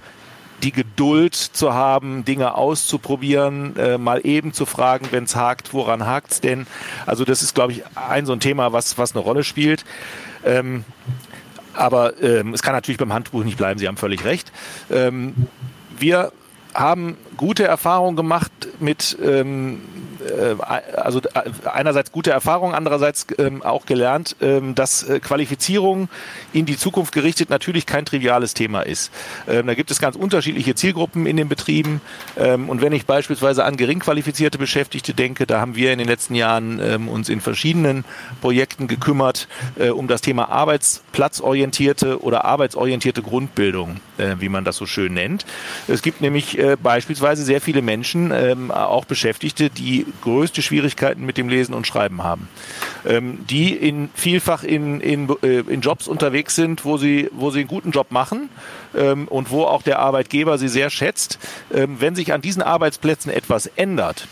die 0.63 0.71
Geduld 0.71 1.35
zu 1.35 1.73
haben, 1.73 2.25
Dinge 2.25 2.55
auszuprobieren, 2.55 3.75
äh, 3.75 3.97
mal 3.97 4.25
eben 4.25 4.53
zu 4.53 4.65
fragen, 4.65 5.07
wenn 5.11 5.25
es 5.25 5.35
hakt, 5.35 5.73
woran 5.73 6.05
hakt 6.05 6.31
es 6.31 6.41
denn? 6.41 6.65
Also 7.05 7.25
das 7.25 7.41
ist, 7.41 7.53
glaube 7.53 7.73
ich, 7.73 7.83
ein 7.95 8.25
so 8.25 8.33
ein 8.33 8.39
Thema, 8.39 8.71
was, 8.71 8.97
was 8.97 9.13
eine 9.13 9.23
Rolle 9.23 9.43
spielt. 9.43 9.83
Ähm, 10.45 10.85
aber 11.73 12.21
ähm, 12.21 12.53
es 12.53 12.61
kann 12.61 12.73
natürlich 12.73 12.99
beim 12.99 13.13
Handbuch 13.13 13.43
nicht 13.43 13.57
bleiben, 13.57 13.79
Sie 13.79 13.87
haben 13.87 13.97
völlig 13.97 14.23
recht. 14.25 14.51
Ähm, 14.89 15.47
wir 15.97 16.31
haben 16.73 17.17
gute 17.37 17.65
Erfahrungen 17.65 18.15
gemacht 18.15 18.51
mit 18.79 19.17
ähm, 19.21 19.81
äh, 19.81 20.12
also 20.95 21.19
äh, 21.19 21.49
einerseits 21.65 22.11
gute 22.11 22.31
Erfahrung, 22.31 22.73
andererseits 22.73 23.27
ähm, 23.37 23.61
auch 23.63 23.85
gelernt, 23.85 24.35
ähm, 24.41 24.75
dass 24.75 25.03
äh, 25.03 25.19
Qualifizierung 25.19 26.09
in 26.51 26.65
die 26.65 26.77
Zukunft 26.77 27.13
gerichtet 27.13 27.49
natürlich 27.49 27.85
kein 27.85 28.05
triviales 28.05 28.53
Thema 28.53 28.81
ist. 28.81 29.11
Ähm, 29.47 29.67
da 29.67 29.73
gibt 29.73 29.91
es 29.91 29.99
ganz 29.99 30.15
unterschiedliche 30.15 30.75
Zielgruppen 30.75 31.25
in 31.25 31.37
den 31.37 31.49
Betrieben. 31.49 32.01
Und 32.35 32.81
wenn 32.81 32.93
ich 32.93 33.05
beispielsweise 33.05 33.63
an 33.63 33.77
gering 33.77 33.99
qualifizierte 33.99 34.57
Beschäftigte 34.57 35.13
denke, 35.13 35.45
da 35.45 35.59
haben 35.59 35.75
wir 35.75 35.91
in 35.91 35.99
den 35.99 36.07
letzten 36.07 36.35
Jahren 36.35 37.07
uns 37.07 37.29
in 37.29 37.41
verschiedenen 37.41 38.05
Projekten 38.41 38.87
gekümmert 38.87 39.47
äh, 39.77 39.89
um 39.89 40.07
das 40.07 40.21
Thema 40.21 40.49
arbeitsplatzorientierte 40.49 42.21
oder 42.21 42.45
arbeitsorientierte 42.45 43.21
Grundbildung, 43.21 43.97
äh, 44.17 44.35
wie 44.39 44.49
man 44.49 44.63
das 44.63 44.77
so 44.77 44.85
schön 44.85 45.13
nennt. 45.13 45.45
Es 45.87 46.01
gibt 46.01 46.21
nämlich 46.21 46.57
äh, 46.57 46.77
beispielsweise 46.81 47.43
sehr 47.43 47.61
viele 47.61 47.81
Menschen, 47.81 48.31
auch 48.71 49.05
Beschäftigte, 49.05 49.69
die 49.69 50.05
größte 50.21 50.61
Schwierigkeiten 50.61 51.25
mit 51.25 51.37
dem 51.37 51.49
Lesen 51.49 51.73
und 51.73 51.87
Schreiben 51.87 52.23
haben, 52.23 52.47
ähm, 53.05 53.39
die 53.49 53.73
in 53.73 54.09
vielfach 54.13 54.63
in, 54.63 55.01
in, 55.01 55.29
äh, 55.41 55.59
in 55.59 55.81
Jobs 55.81 56.07
unterwegs 56.07 56.55
sind, 56.55 56.85
wo 56.85 56.97
sie, 56.97 57.29
wo 57.33 57.51
sie 57.51 57.59
einen 57.59 57.67
guten 57.67 57.91
Job 57.91 58.11
machen 58.11 58.49
ähm, 58.95 59.27
und 59.27 59.51
wo 59.51 59.63
auch 59.63 59.81
der 59.81 59.99
Arbeitgeber 59.99 60.57
sie 60.57 60.67
sehr 60.67 60.89
schätzt. 60.89 61.39
Ähm, 61.73 61.97
wenn 61.99 62.15
sich 62.15 62.33
an 62.33 62.41
diesen 62.41 62.61
Arbeitsplätzen 62.61 63.31
etwas 63.31 63.67
ändert, 63.67 64.27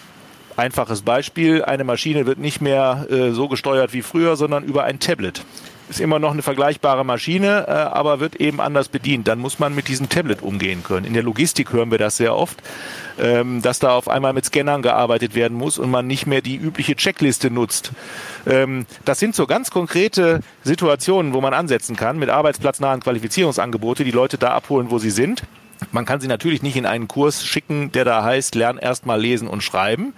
Einfaches 0.57 1.01
Beispiel, 1.01 1.63
eine 1.63 1.85
Maschine 1.85 2.25
wird 2.25 2.37
nicht 2.37 2.61
mehr 2.61 3.07
äh, 3.09 3.31
so 3.31 3.47
gesteuert 3.47 3.93
wie 3.93 4.01
früher, 4.01 4.35
sondern 4.35 4.65
über 4.65 4.83
ein 4.83 4.99
Tablet 4.99 5.43
ist 5.91 5.99
immer 5.99 6.19
noch 6.19 6.31
eine 6.31 6.41
vergleichbare 6.41 7.05
Maschine, 7.05 7.65
äh, 7.67 7.71
aber 7.71 8.19
wird 8.19 8.37
eben 8.37 8.59
anders 8.59 8.89
bedient. 8.89 9.27
Dann 9.27 9.39
muss 9.39 9.59
man 9.59 9.75
mit 9.75 9.87
diesem 9.87 10.09
Tablet 10.09 10.41
umgehen 10.41 10.83
können. 10.83 11.05
In 11.05 11.13
der 11.13 11.23
Logistik 11.23 11.71
hören 11.73 11.91
wir 11.91 11.97
das 11.97 12.17
sehr 12.17 12.35
oft, 12.35 12.61
ähm, 13.19 13.61
dass 13.61 13.79
da 13.79 13.93
auf 13.93 14.07
einmal 14.07 14.33
mit 14.33 14.45
Scannern 14.45 14.81
gearbeitet 14.81 15.35
werden 15.35 15.57
muss 15.57 15.77
und 15.77 15.91
man 15.91 16.07
nicht 16.07 16.25
mehr 16.25 16.41
die 16.41 16.55
übliche 16.55 16.95
Checkliste 16.95 17.51
nutzt. 17.51 17.91
Ähm, 18.47 18.85
das 19.05 19.19
sind 19.19 19.35
so 19.35 19.45
ganz 19.45 19.69
konkrete 19.69 20.39
Situationen, 20.63 21.33
wo 21.33 21.41
man 21.41 21.53
ansetzen 21.53 21.95
kann 21.95 22.17
mit 22.17 22.29
arbeitsplatznahen 22.29 23.01
Qualifizierungsangebote, 23.01 24.03
die 24.03 24.11
Leute 24.11 24.37
da 24.37 24.51
abholen, 24.51 24.91
wo 24.91 24.97
sie 24.97 25.11
sind. 25.11 25.43
Man 25.91 26.05
kann 26.05 26.21
sie 26.21 26.27
natürlich 26.27 26.61
nicht 26.61 26.77
in 26.77 26.85
einen 26.85 27.07
Kurs 27.07 27.45
schicken, 27.45 27.91
der 27.91 28.05
da 28.05 28.23
heißt, 28.23 28.55
lern 28.55 28.77
erstmal 28.77 29.19
lesen 29.19 29.47
und 29.47 29.63
schreiben, 29.63 30.13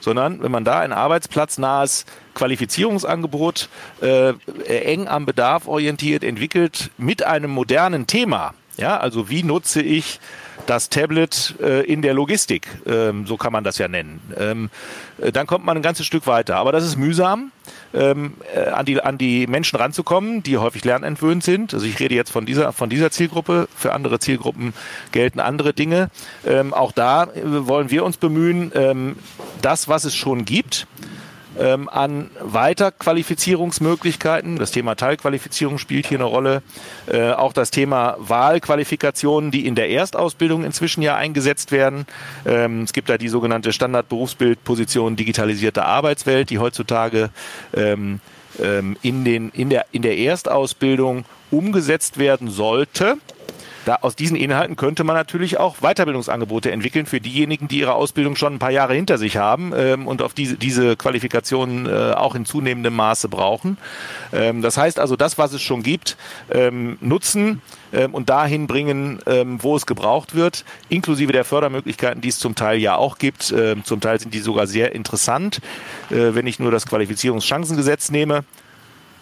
sondern 0.00 0.42
wenn 0.42 0.50
man 0.50 0.64
da 0.64 0.80
ein 0.80 0.92
arbeitsplatznahes 0.92 2.04
Qualifizierungsangebot 2.34 3.68
äh, 4.02 4.34
eng 4.66 5.06
am 5.08 5.24
Bedarf 5.24 5.68
orientiert 5.68 6.24
entwickelt 6.24 6.90
mit 6.98 7.22
einem 7.22 7.50
modernen 7.50 8.06
Thema, 8.06 8.54
ja, 8.76 8.96
also 8.98 9.30
wie 9.30 9.44
nutze 9.44 9.82
ich 9.82 10.18
das 10.66 10.88
Tablet 10.88 11.54
äh, 11.60 11.82
in 11.84 12.02
der 12.02 12.14
Logistik, 12.14 12.68
ähm, 12.86 13.26
so 13.26 13.36
kann 13.36 13.52
man 13.52 13.64
das 13.64 13.78
ja 13.78 13.88
nennen. 13.88 14.20
Ähm, 14.38 14.70
äh, 15.18 15.32
dann 15.32 15.46
kommt 15.46 15.64
man 15.64 15.76
ein 15.76 15.82
ganzes 15.82 16.06
Stück 16.06 16.26
weiter. 16.26 16.56
Aber 16.56 16.72
das 16.72 16.84
ist 16.84 16.96
mühsam, 16.96 17.52
ähm, 17.92 18.34
äh, 18.54 18.68
an, 18.68 18.86
die, 18.86 19.00
an 19.00 19.18
die 19.18 19.46
Menschen 19.46 19.76
ranzukommen, 19.76 20.42
die 20.42 20.58
häufig 20.58 20.84
lernentwöhnt 20.84 21.44
sind. 21.44 21.74
Also 21.74 21.86
ich 21.86 21.98
rede 22.00 22.14
jetzt 22.14 22.30
von 22.30 22.46
dieser, 22.46 22.72
von 22.72 22.90
dieser 22.90 23.10
Zielgruppe. 23.10 23.68
Für 23.74 23.92
andere 23.92 24.18
Zielgruppen 24.18 24.74
gelten 25.12 25.40
andere 25.40 25.74
Dinge. 25.74 26.10
Ähm, 26.46 26.74
auch 26.74 26.92
da 26.92 27.24
äh, 27.24 27.66
wollen 27.66 27.90
wir 27.90 28.04
uns 28.04 28.16
bemühen, 28.16 28.72
ähm, 28.74 29.16
das, 29.62 29.88
was 29.88 30.04
es 30.04 30.14
schon 30.14 30.44
gibt, 30.44 30.86
ähm, 31.58 31.88
an 31.88 32.30
Weiterqualifizierungsmöglichkeiten. 32.40 34.56
Das 34.56 34.70
Thema 34.70 34.94
Teilqualifizierung 34.94 35.78
spielt 35.78 36.06
hier 36.06 36.18
eine 36.18 36.24
Rolle. 36.24 36.62
Äh, 37.06 37.32
auch 37.32 37.52
das 37.52 37.70
Thema 37.70 38.16
Wahlqualifikationen, 38.18 39.50
die 39.50 39.66
in 39.66 39.74
der 39.74 39.90
Erstausbildung 39.90 40.64
inzwischen 40.64 41.02
ja 41.02 41.16
eingesetzt 41.16 41.72
werden. 41.72 42.06
Ähm, 42.46 42.82
es 42.82 42.92
gibt 42.92 43.08
da 43.08 43.18
die 43.18 43.28
sogenannte 43.28 43.72
Standardberufsbildposition 43.72 45.16
digitalisierte 45.16 45.84
Arbeitswelt, 45.84 46.50
die 46.50 46.58
heutzutage 46.58 47.30
ähm, 47.74 48.20
ähm 48.62 48.96
in, 49.02 49.24
den, 49.24 49.50
in, 49.50 49.70
der, 49.70 49.86
in 49.92 50.02
der 50.02 50.18
Erstausbildung 50.18 51.24
umgesetzt 51.50 52.18
werden 52.18 52.50
sollte. 52.50 53.16
Da, 53.84 53.98
aus 54.00 54.16
diesen 54.16 54.36
Inhalten 54.36 54.76
könnte 54.76 55.04
man 55.04 55.16
natürlich 55.16 55.58
auch 55.58 55.76
Weiterbildungsangebote 55.80 56.70
entwickeln 56.70 57.06
für 57.06 57.20
diejenigen, 57.20 57.68
die 57.68 57.80
ihre 57.80 57.94
Ausbildung 57.94 58.36
schon 58.36 58.54
ein 58.54 58.58
paar 58.58 58.70
Jahre 58.70 58.94
hinter 58.94 59.18
sich 59.18 59.36
haben 59.36 59.72
ähm, 59.76 60.06
und 60.06 60.22
auf 60.22 60.32
diese, 60.32 60.56
diese 60.56 60.96
Qualifikationen 60.96 61.86
äh, 61.86 62.12
auch 62.12 62.34
in 62.34 62.46
zunehmendem 62.46 62.94
Maße 62.94 63.28
brauchen. 63.28 63.76
Ähm, 64.32 64.62
das 64.62 64.76
heißt 64.78 64.98
also, 64.98 65.16
das, 65.16 65.36
was 65.36 65.52
es 65.52 65.62
schon 65.62 65.82
gibt, 65.82 66.16
ähm, 66.50 66.96
nutzen 67.00 67.60
ähm, 67.92 68.14
und 68.14 68.30
dahin 68.30 68.66
bringen, 68.66 69.20
ähm, 69.26 69.62
wo 69.62 69.76
es 69.76 69.86
gebraucht 69.86 70.34
wird, 70.34 70.64
inklusive 70.88 71.32
der 71.32 71.44
Fördermöglichkeiten, 71.44 72.20
die 72.20 72.28
es 72.28 72.38
zum 72.38 72.54
Teil 72.54 72.78
ja 72.78 72.96
auch 72.96 73.18
gibt. 73.18 73.52
Ähm, 73.56 73.84
zum 73.84 74.00
Teil 74.00 74.18
sind 74.18 74.32
die 74.32 74.40
sogar 74.40 74.66
sehr 74.66 74.94
interessant, 74.94 75.60
äh, 76.10 76.34
wenn 76.34 76.46
ich 76.46 76.58
nur 76.58 76.70
das 76.70 76.86
Qualifizierungschancengesetz 76.86 78.10
nehme. 78.10 78.44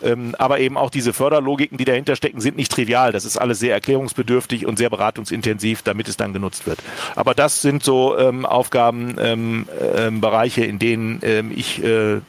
Ähm, 0.03 0.35
aber 0.39 0.61
eben 0.61 0.77
auch 0.77 0.91
diese 0.91 1.13
Förderlogiken, 1.13 1.79
die 1.79 1.85
dahinter 1.85 2.17
stecken, 2.17 2.41
sind 2.41 2.57
nicht 2.57 2.73
trivial. 2.73 3.13
Das 3.13 3.25
ist 3.25 3.37
alles 3.37 3.59
sehr 3.59 3.75
erklärungsbedürftig 3.75 4.67
und 4.67 4.79
sehr 4.79 4.91
beratungsintensiv, 4.91 5.83
damit 5.83 6.09
es 6.09 6.17
dann 6.17 6.33
genutzt 6.33 6.67
wird. 6.67 6.79
Aber 7.17 7.35
das 7.35 7.63
sind 7.63 7.83
so 7.83 8.19
ähm, 8.19 8.47
Aufgaben, 8.47 9.17
ähm, 9.19 9.67
ähm, 9.97 10.23
in 10.57 10.79
denen 10.79 11.21
ähm, 11.23 11.53
ich 11.55 11.83
äh, 11.83 12.21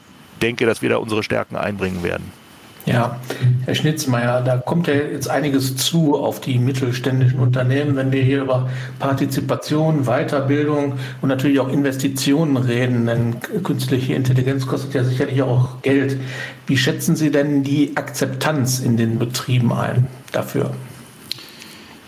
denke, 0.42 0.66
dass 0.66 0.82
wir 0.82 0.90
da 0.90 0.96
unsere 0.96 1.22
Stärken 1.22 1.56
einbringen 1.56 2.02
werden. 2.02 2.43
Ja, 2.86 3.18
Herr 3.64 3.74
Schnitzmeier, 3.74 4.42
da 4.42 4.58
kommt 4.58 4.88
ja 4.88 4.94
jetzt 4.94 5.30
einiges 5.30 5.76
zu 5.76 6.16
auf 6.16 6.40
die 6.40 6.58
mittelständischen 6.58 7.40
Unternehmen, 7.40 7.96
wenn 7.96 8.12
wir 8.12 8.22
hier 8.22 8.42
über 8.42 8.68
Partizipation, 8.98 10.04
Weiterbildung 10.04 10.94
und 11.22 11.28
natürlich 11.30 11.60
auch 11.60 11.70
Investitionen 11.70 12.58
reden. 12.58 13.06
Denn 13.06 13.40
künstliche 13.62 14.12
Intelligenz 14.12 14.66
kostet 14.66 14.92
ja 14.92 15.02
sicherlich 15.02 15.40
auch 15.42 15.80
Geld. 15.80 16.18
Wie 16.66 16.76
schätzen 16.76 17.16
Sie 17.16 17.30
denn 17.30 17.62
die 17.62 17.96
Akzeptanz 17.96 18.80
in 18.80 18.98
den 18.98 19.18
Betrieben 19.18 19.72
ein 19.72 20.06
dafür? 20.32 20.72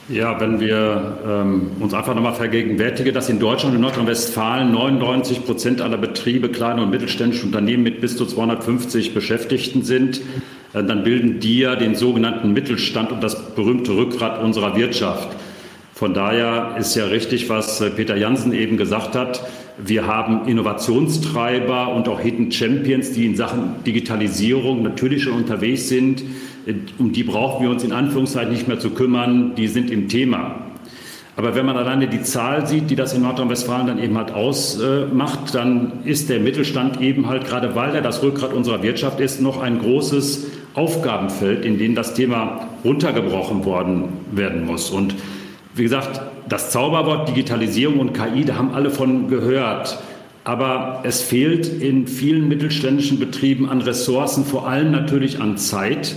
Ja, 0.09 0.39
wenn 0.41 0.61
wir 0.61 1.19
ähm, 1.27 1.73
uns 1.81 1.93
einfach 1.93 2.15
nochmal 2.15 2.35
vergegenwärtigen, 2.35 3.13
dass 3.13 3.29
in 3.29 3.41
Deutschland 3.41 3.75
und 3.75 3.81
Nordrhein-Westfalen 3.81 4.71
99 4.71 5.45
Prozent 5.45 5.81
aller 5.81 5.97
Betriebe 5.97 6.49
kleine 6.49 6.83
und 6.83 6.91
mittelständische 6.91 7.45
Unternehmen 7.45 7.83
mit 7.83 8.01
bis 8.01 8.17
zu 8.17 8.25
250 8.25 9.15
Beschäftigten 9.15 9.83
sind, 9.83 10.21
dann 10.83 11.05
bilden 11.05 11.41
die 11.41 11.61
ja 11.61 11.77
den 11.77 11.95
sogenannten 11.95 12.53
Mittelstand 12.53 13.13
und 13.13 13.23
das 13.23 13.55
berühmte 13.55 13.97
Rückgrat 13.97 14.43
unserer 14.43 14.77
Wirtschaft. 14.77 15.29
Von 15.97 16.13
daher 16.13 16.77
ist 16.79 16.95
ja 16.95 17.07
richtig, 17.07 17.49
was 17.49 17.81
äh, 17.81 17.89
Peter 17.89 18.17
Jansen 18.17 18.53
eben 18.53 18.77
gesagt 18.77 19.15
hat. 19.15 19.43
Wir 19.79 20.07
haben 20.07 20.47
Innovationstreiber 20.47 21.95
und 21.95 22.07
auch 22.09 22.21
Hidden 22.21 22.53
Champions, 22.53 23.13
die 23.13 23.25
in 23.25 23.35
Sachen 23.35 23.83
Digitalisierung 23.87 24.83
natürlich 24.83 25.23
schon 25.23 25.33
unterwegs 25.33 25.89
sind. 25.89 26.23
Äh, 26.67 26.75
um 26.99 27.13
die 27.13 27.23
brauchen 27.23 27.63
wir 27.63 27.71
uns 27.71 27.83
in 27.83 27.93
Anführungszeichen 27.93 28.53
nicht 28.53 28.69
mehr 28.69 28.79
zu 28.79 28.91
kümmern. 28.91 29.55
Die 29.55 29.69
sind 29.69 29.91
im 29.91 30.09
Thema. 30.11 30.67
Aber 31.35 31.55
wenn 31.55 31.65
man 31.65 31.79
alleine 31.79 32.09
die 32.09 32.23
Zahl 32.23 32.67
sieht, 32.67 32.91
die 32.91 32.97
das 32.97 33.15
in 33.15 33.23
Nordrhein-Westfalen 33.23 33.87
dann 33.87 34.03
eben 34.03 34.17
halt 34.19 34.33
ausmacht, 34.33 35.55
dann 35.55 36.05
ist 36.05 36.29
der 36.29 36.41
Mittelstand 36.41 37.01
eben 37.01 37.27
halt, 37.27 37.47
gerade 37.47 37.75
weil 37.75 37.95
er 37.95 38.01
das 38.01 38.23
Rückgrat 38.23 38.55
unserer 38.55 38.83
Wirtschaft 38.83 39.21
ist, 39.21 39.41
noch 39.41 39.61
ein 39.61 39.79
großes 39.79 40.47
Aufgabenfeld, 40.77 41.65
in 41.65 41.79
dem 41.79 41.95
das 41.95 42.15
Thema 42.15 42.69
runtergebrochen 42.85 43.65
worden 43.65 44.09
werden 44.31 44.67
muss. 44.67 44.91
Und 44.91 45.15
wie 45.75 45.83
gesagt, 45.83 46.21
das 46.49 46.71
Zauberwort 46.71 47.29
Digitalisierung 47.29 47.99
und 47.99 48.13
KI, 48.13 48.45
da 48.45 48.57
haben 48.57 48.75
alle 48.75 48.91
von 48.91 49.29
gehört. 49.29 49.99
Aber 50.45 51.01
es 51.03 51.23
fehlt 51.23 51.67
in 51.67 52.07
vielen 52.07 52.47
mittelständischen 52.47 53.19
Betrieben 53.19 53.69
an 53.69 53.81
Ressourcen, 53.81 54.45
vor 54.45 54.69
allem 54.69 54.93
natürlich 54.93 55.41
an 55.41 55.57
Zeit, 55.57 56.15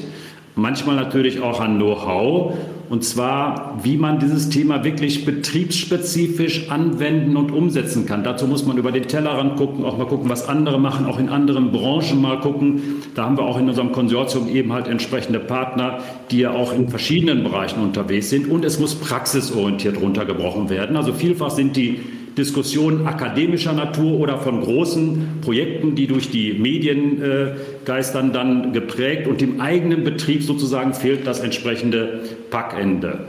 manchmal 0.55 0.97
natürlich 0.97 1.41
auch 1.41 1.59
an 1.59 1.77
Know-how. 1.77 2.53
Und 2.89 3.03
zwar, 3.03 3.79
wie 3.83 3.97
man 3.97 4.19
dieses 4.19 4.49
Thema 4.49 4.83
wirklich 4.83 5.23
betriebsspezifisch 5.23 6.71
anwenden 6.71 7.37
und 7.37 7.51
umsetzen 7.51 8.07
kann. 8.07 8.23
Dazu 8.23 8.47
muss 8.47 8.65
man 8.65 8.77
über 8.77 8.91
den 8.91 9.03
Tellerrand 9.03 9.57
gucken, 9.57 9.85
auch 9.85 9.97
mal 9.97 10.07
gucken, 10.07 10.27
was 10.27 10.49
andere 10.49 10.79
machen, 10.79 11.05
auch 11.05 11.19
in 11.19 11.29
anderen 11.29 11.71
Branchen 11.71 12.19
mal 12.19 12.39
gucken. 12.39 13.03
Da 13.13 13.25
haben 13.25 13.37
wir 13.37 13.43
auch 13.43 13.59
in 13.59 13.69
unserem 13.69 13.91
Konsortium 13.91 14.49
eben 14.49 14.73
halt 14.73 14.87
entsprechende 14.87 15.39
Partner, 15.39 15.99
die 16.31 16.39
ja 16.39 16.51
auch 16.51 16.73
in 16.73 16.89
verschiedenen 16.89 17.43
Bereichen 17.43 17.79
unterwegs 17.83 18.31
sind. 18.31 18.49
Und 18.49 18.65
es 18.65 18.79
muss 18.79 18.95
praxisorientiert 18.95 20.01
runtergebrochen 20.01 20.71
werden. 20.71 20.97
Also 20.97 21.13
vielfach 21.13 21.51
sind 21.51 21.75
die 21.75 21.99
Diskussionen 22.39 23.05
akademischer 23.05 23.73
Natur 23.73 24.19
oder 24.19 24.39
von 24.39 24.61
großen 24.61 25.39
Projekten, 25.41 25.95
die 25.95 26.07
durch 26.07 26.31
die 26.31 26.53
Medien 26.53 27.21
äh, 27.21 27.51
geistern, 27.85 28.33
dann 28.33 28.73
geprägt 28.73 29.27
und 29.27 29.41
im 29.41 29.61
eigenen 29.61 30.03
Betrieb 30.03 30.43
sozusagen 30.43 30.93
fehlt 30.93 31.27
das 31.27 31.41
entsprechende 31.41 32.21
Packende. 32.49 33.27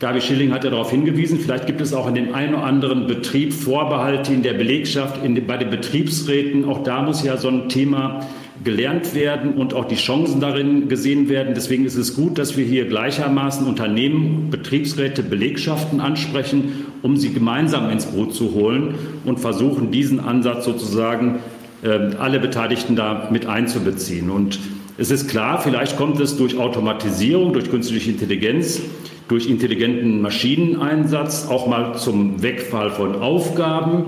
Gabi 0.00 0.20
Schilling 0.20 0.52
hat 0.52 0.64
ja 0.64 0.70
darauf 0.70 0.90
hingewiesen, 0.90 1.38
vielleicht 1.38 1.66
gibt 1.66 1.80
es 1.80 1.94
auch 1.94 2.06
in 2.06 2.14
dem 2.14 2.34
einen 2.34 2.54
oder 2.54 2.64
anderen 2.64 3.06
Betrieb 3.06 3.54
Vorbehalte 3.54 4.32
in 4.32 4.42
der 4.42 4.52
Belegschaft, 4.52 5.24
in, 5.24 5.46
bei 5.46 5.56
den 5.56 5.70
Betriebsräten. 5.70 6.66
Auch 6.66 6.82
da 6.82 7.02
muss 7.02 7.24
ja 7.24 7.36
so 7.38 7.48
ein 7.48 7.68
Thema 7.68 8.26
gelernt 8.62 9.14
werden 9.14 9.54
und 9.54 9.74
auch 9.74 9.86
die 9.86 9.96
Chancen 9.96 10.40
darin 10.40 10.88
gesehen 10.88 11.28
werden. 11.28 11.54
Deswegen 11.54 11.84
ist 11.84 11.96
es 11.96 12.14
gut, 12.14 12.38
dass 12.38 12.56
wir 12.56 12.64
hier 12.64 12.86
gleichermaßen 12.86 13.66
Unternehmen, 13.66 14.48
Betriebsräte, 14.50 15.22
Belegschaften 15.22 16.00
ansprechen, 16.00 16.86
um 17.02 17.16
sie 17.16 17.32
gemeinsam 17.32 17.90
ins 17.90 18.06
Boot 18.06 18.32
zu 18.34 18.54
holen 18.54 18.94
und 19.24 19.40
versuchen, 19.40 19.90
diesen 19.90 20.20
Ansatz 20.20 20.64
sozusagen 20.64 21.40
ähm, 21.82 22.12
alle 22.20 22.38
Beteiligten 22.38 22.94
da 22.94 23.28
mit 23.32 23.46
einzubeziehen. 23.46 24.30
Und 24.30 24.60
es 24.98 25.10
ist 25.10 25.28
klar, 25.28 25.60
vielleicht 25.60 25.96
kommt 25.96 26.20
es 26.20 26.36
durch 26.36 26.56
Automatisierung, 26.56 27.52
durch 27.52 27.68
künstliche 27.68 28.12
Intelligenz, 28.12 28.80
durch 29.26 29.48
intelligenten 29.50 30.22
Maschineneinsatz 30.22 31.48
auch 31.48 31.66
mal 31.66 31.96
zum 31.96 32.40
Wegfall 32.42 32.90
von 32.90 33.16
Aufgaben 33.16 34.04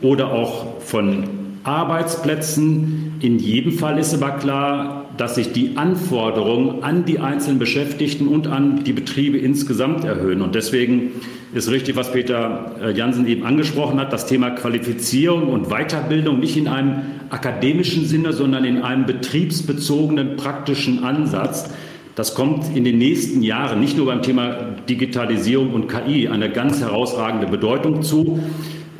oder 0.00 0.32
auch 0.32 0.80
von 0.80 1.39
Arbeitsplätzen. 1.64 3.14
In 3.20 3.38
jedem 3.38 3.72
Fall 3.72 3.98
ist 3.98 4.14
aber 4.14 4.32
klar, 4.32 5.06
dass 5.16 5.34
sich 5.34 5.52
die 5.52 5.76
Anforderungen 5.76 6.82
an 6.82 7.04
die 7.04 7.18
einzelnen 7.18 7.58
Beschäftigten 7.58 8.28
und 8.28 8.46
an 8.46 8.84
die 8.84 8.92
Betriebe 8.92 9.36
insgesamt 9.36 10.04
erhöhen. 10.04 10.40
Und 10.40 10.54
deswegen 10.54 11.12
ist 11.52 11.70
richtig, 11.70 11.96
was 11.96 12.12
Peter 12.12 12.76
äh, 12.82 12.92
Jansen 12.92 13.26
eben 13.26 13.44
angesprochen 13.44 13.98
hat, 14.00 14.12
das 14.12 14.26
Thema 14.26 14.50
Qualifizierung 14.50 15.48
und 15.48 15.68
Weiterbildung 15.68 16.40
nicht 16.40 16.56
in 16.56 16.68
einem 16.68 17.02
akademischen 17.28 18.06
Sinne, 18.06 18.32
sondern 18.32 18.64
in 18.64 18.82
einem 18.82 19.04
betriebsbezogenen 19.04 20.36
praktischen 20.36 21.04
Ansatz. 21.04 21.70
Das 22.14 22.34
kommt 22.34 22.74
in 22.74 22.84
den 22.84 22.98
nächsten 22.98 23.42
Jahren 23.42 23.80
nicht 23.80 23.96
nur 23.96 24.06
beim 24.06 24.22
Thema 24.22 24.74
Digitalisierung 24.88 25.72
und 25.72 25.88
KI 25.88 26.28
eine 26.28 26.50
ganz 26.50 26.80
herausragende 26.80 27.46
Bedeutung 27.46 28.02
zu. 28.02 28.40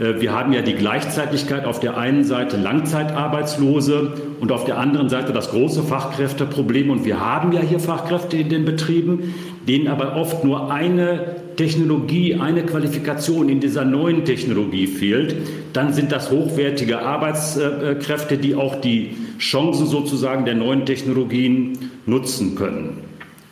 Äh, 0.01 0.21
wir 0.21 0.33
haben 0.33 0.53
ja 0.53 0.63
die 0.63 0.75
Gleichzeitigkeit 0.75 1.65
auf 1.67 1.79
der 1.79 1.97
einen 1.97 2.25
Seite 2.25 2.57
Langzeitarbeitslose 2.57 4.15
und 4.41 4.51
auf 4.51 4.65
der 4.65 4.79
anderen 4.79 5.09
Seite 5.09 5.33
das 5.33 5.51
große 5.51 5.83
Fachkräfteproblem. 5.83 6.91
Und 6.91 7.05
wir 7.05 7.21
haben 7.21 7.53
ja 7.53 7.61
hier 7.61 7.79
Fachkräfte 7.79 8.39
in 8.39 8.49
den 8.49 8.65
Betrieben, 8.65 9.35
denen 9.69 9.89
aber 9.89 10.17
oft 10.17 10.43
nur 10.45 10.73
eine 10.73 11.37
Technologie, 11.57 12.37
eine 12.37 12.63
Qualifikation 12.65 13.49
in 13.49 13.61
dieser 13.61 13.85
neuen 13.85 14.25
Technologie 14.25 14.87
fehlt. 14.87 15.37
Dann 15.75 15.93
sind 15.93 16.11
das 16.11 16.31
hochwertige 16.31 17.03
Arbeitskräfte, 17.03 18.39
die 18.39 18.55
auch 18.55 18.81
die 18.81 19.11
Chancen 19.39 19.87
sozusagen 19.87 20.47
der 20.47 20.55
neuen 20.55 20.87
Technologien 20.87 21.91
nutzen 22.07 22.55
können. 22.55 23.11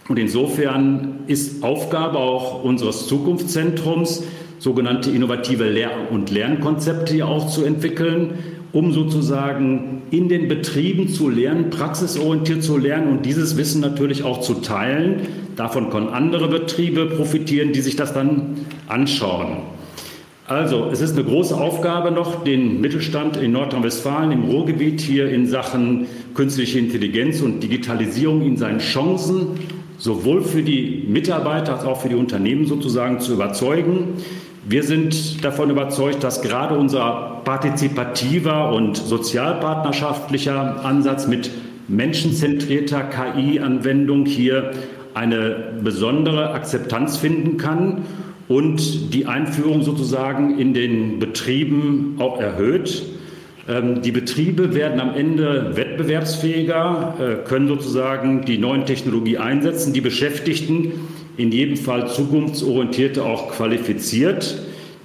Und 0.08 0.18
insofern 0.18 1.20
ist 1.26 1.62
Aufgabe 1.62 2.18
auch 2.18 2.64
unseres 2.64 3.06
Zukunftszentrums, 3.06 4.24
sogenannte 4.58 5.10
innovative 5.10 5.68
Lehr- 5.68 6.10
und 6.10 6.30
Lernkonzepte 6.30 7.24
auch 7.24 7.48
zu 7.48 7.64
entwickeln, 7.64 8.38
um 8.72 8.92
sozusagen 8.92 10.02
in 10.10 10.28
den 10.28 10.48
Betrieben 10.48 11.08
zu 11.08 11.28
lernen, 11.28 11.70
praxisorientiert 11.70 12.62
zu 12.62 12.76
lernen 12.76 13.08
und 13.08 13.26
dieses 13.26 13.56
Wissen 13.56 13.80
natürlich 13.80 14.24
auch 14.24 14.40
zu 14.40 14.54
teilen. 14.54 15.22
Davon 15.56 15.90
können 15.90 16.08
andere 16.08 16.48
Betriebe 16.48 17.06
profitieren, 17.06 17.72
die 17.72 17.80
sich 17.80 17.96
das 17.96 18.12
dann 18.12 18.66
anschauen. 18.88 19.58
Also, 20.46 20.88
es 20.90 21.02
ist 21.02 21.12
eine 21.12 21.24
große 21.24 21.54
Aufgabe 21.54 22.10
noch, 22.10 22.42
den 22.42 22.80
Mittelstand 22.80 23.36
in 23.36 23.52
Nordrhein-Westfalen, 23.52 24.32
im 24.32 24.44
Ruhrgebiet 24.44 25.00
hier 25.00 25.28
in 25.28 25.46
Sachen 25.46 26.06
künstliche 26.32 26.78
Intelligenz 26.78 27.42
und 27.42 27.62
Digitalisierung 27.62 28.42
in 28.42 28.56
seinen 28.56 28.78
Chancen 28.78 29.58
sowohl 29.98 30.42
für 30.42 30.62
die 30.62 31.04
Mitarbeiter 31.06 31.74
als 31.74 31.84
auch 31.84 32.00
für 32.00 32.08
die 32.08 32.14
Unternehmen 32.14 32.66
sozusagen 32.66 33.20
zu 33.20 33.34
überzeugen. 33.34 34.14
Wir 34.70 34.82
sind 34.82 35.42
davon 35.42 35.70
überzeugt, 35.70 36.22
dass 36.22 36.42
gerade 36.42 36.76
unser 36.76 37.40
partizipativer 37.42 38.70
und 38.70 38.98
sozialpartnerschaftlicher 38.98 40.84
Ansatz 40.84 41.26
mit 41.26 41.50
menschenzentrierter 41.88 43.04
KI-Anwendung 43.04 44.26
hier 44.26 44.72
eine 45.14 45.72
besondere 45.82 46.50
Akzeptanz 46.50 47.16
finden 47.16 47.56
kann 47.56 48.02
und 48.46 49.14
die 49.14 49.24
Einführung 49.24 49.84
sozusagen 49.84 50.58
in 50.58 50.74
den 50.74 51.18
Betrieben 51.18 52.16
auch 52.18 52.38
erhöht. 52.38 53.06
Ähm, 53.68 54.02
die 54.02 54.12
Betriebe 54.12 54.74
werden 54.74 55.00
am 55.00 55.14
Ende 55.14 55.76
wettbewerbsfähiger, 55.76 57.14
äh, 57.18 57.48
können 57.48 57.68
sozusagen 57.68 58.44
die 58.44 58.58
neuen 58.58 58.84
Technologie 58.84 59.38
einsetzen. 59.38 59.94
Die 59.94 60.02
Beschäftigten 60.02 60.92
in 61.38 61.52
jedem 61.52 61.76
Fall 61.76 62.08
zukunftsorientierte 62.08 63.24
auch 63.24 63.52
qualifiziert, 63.52 64.58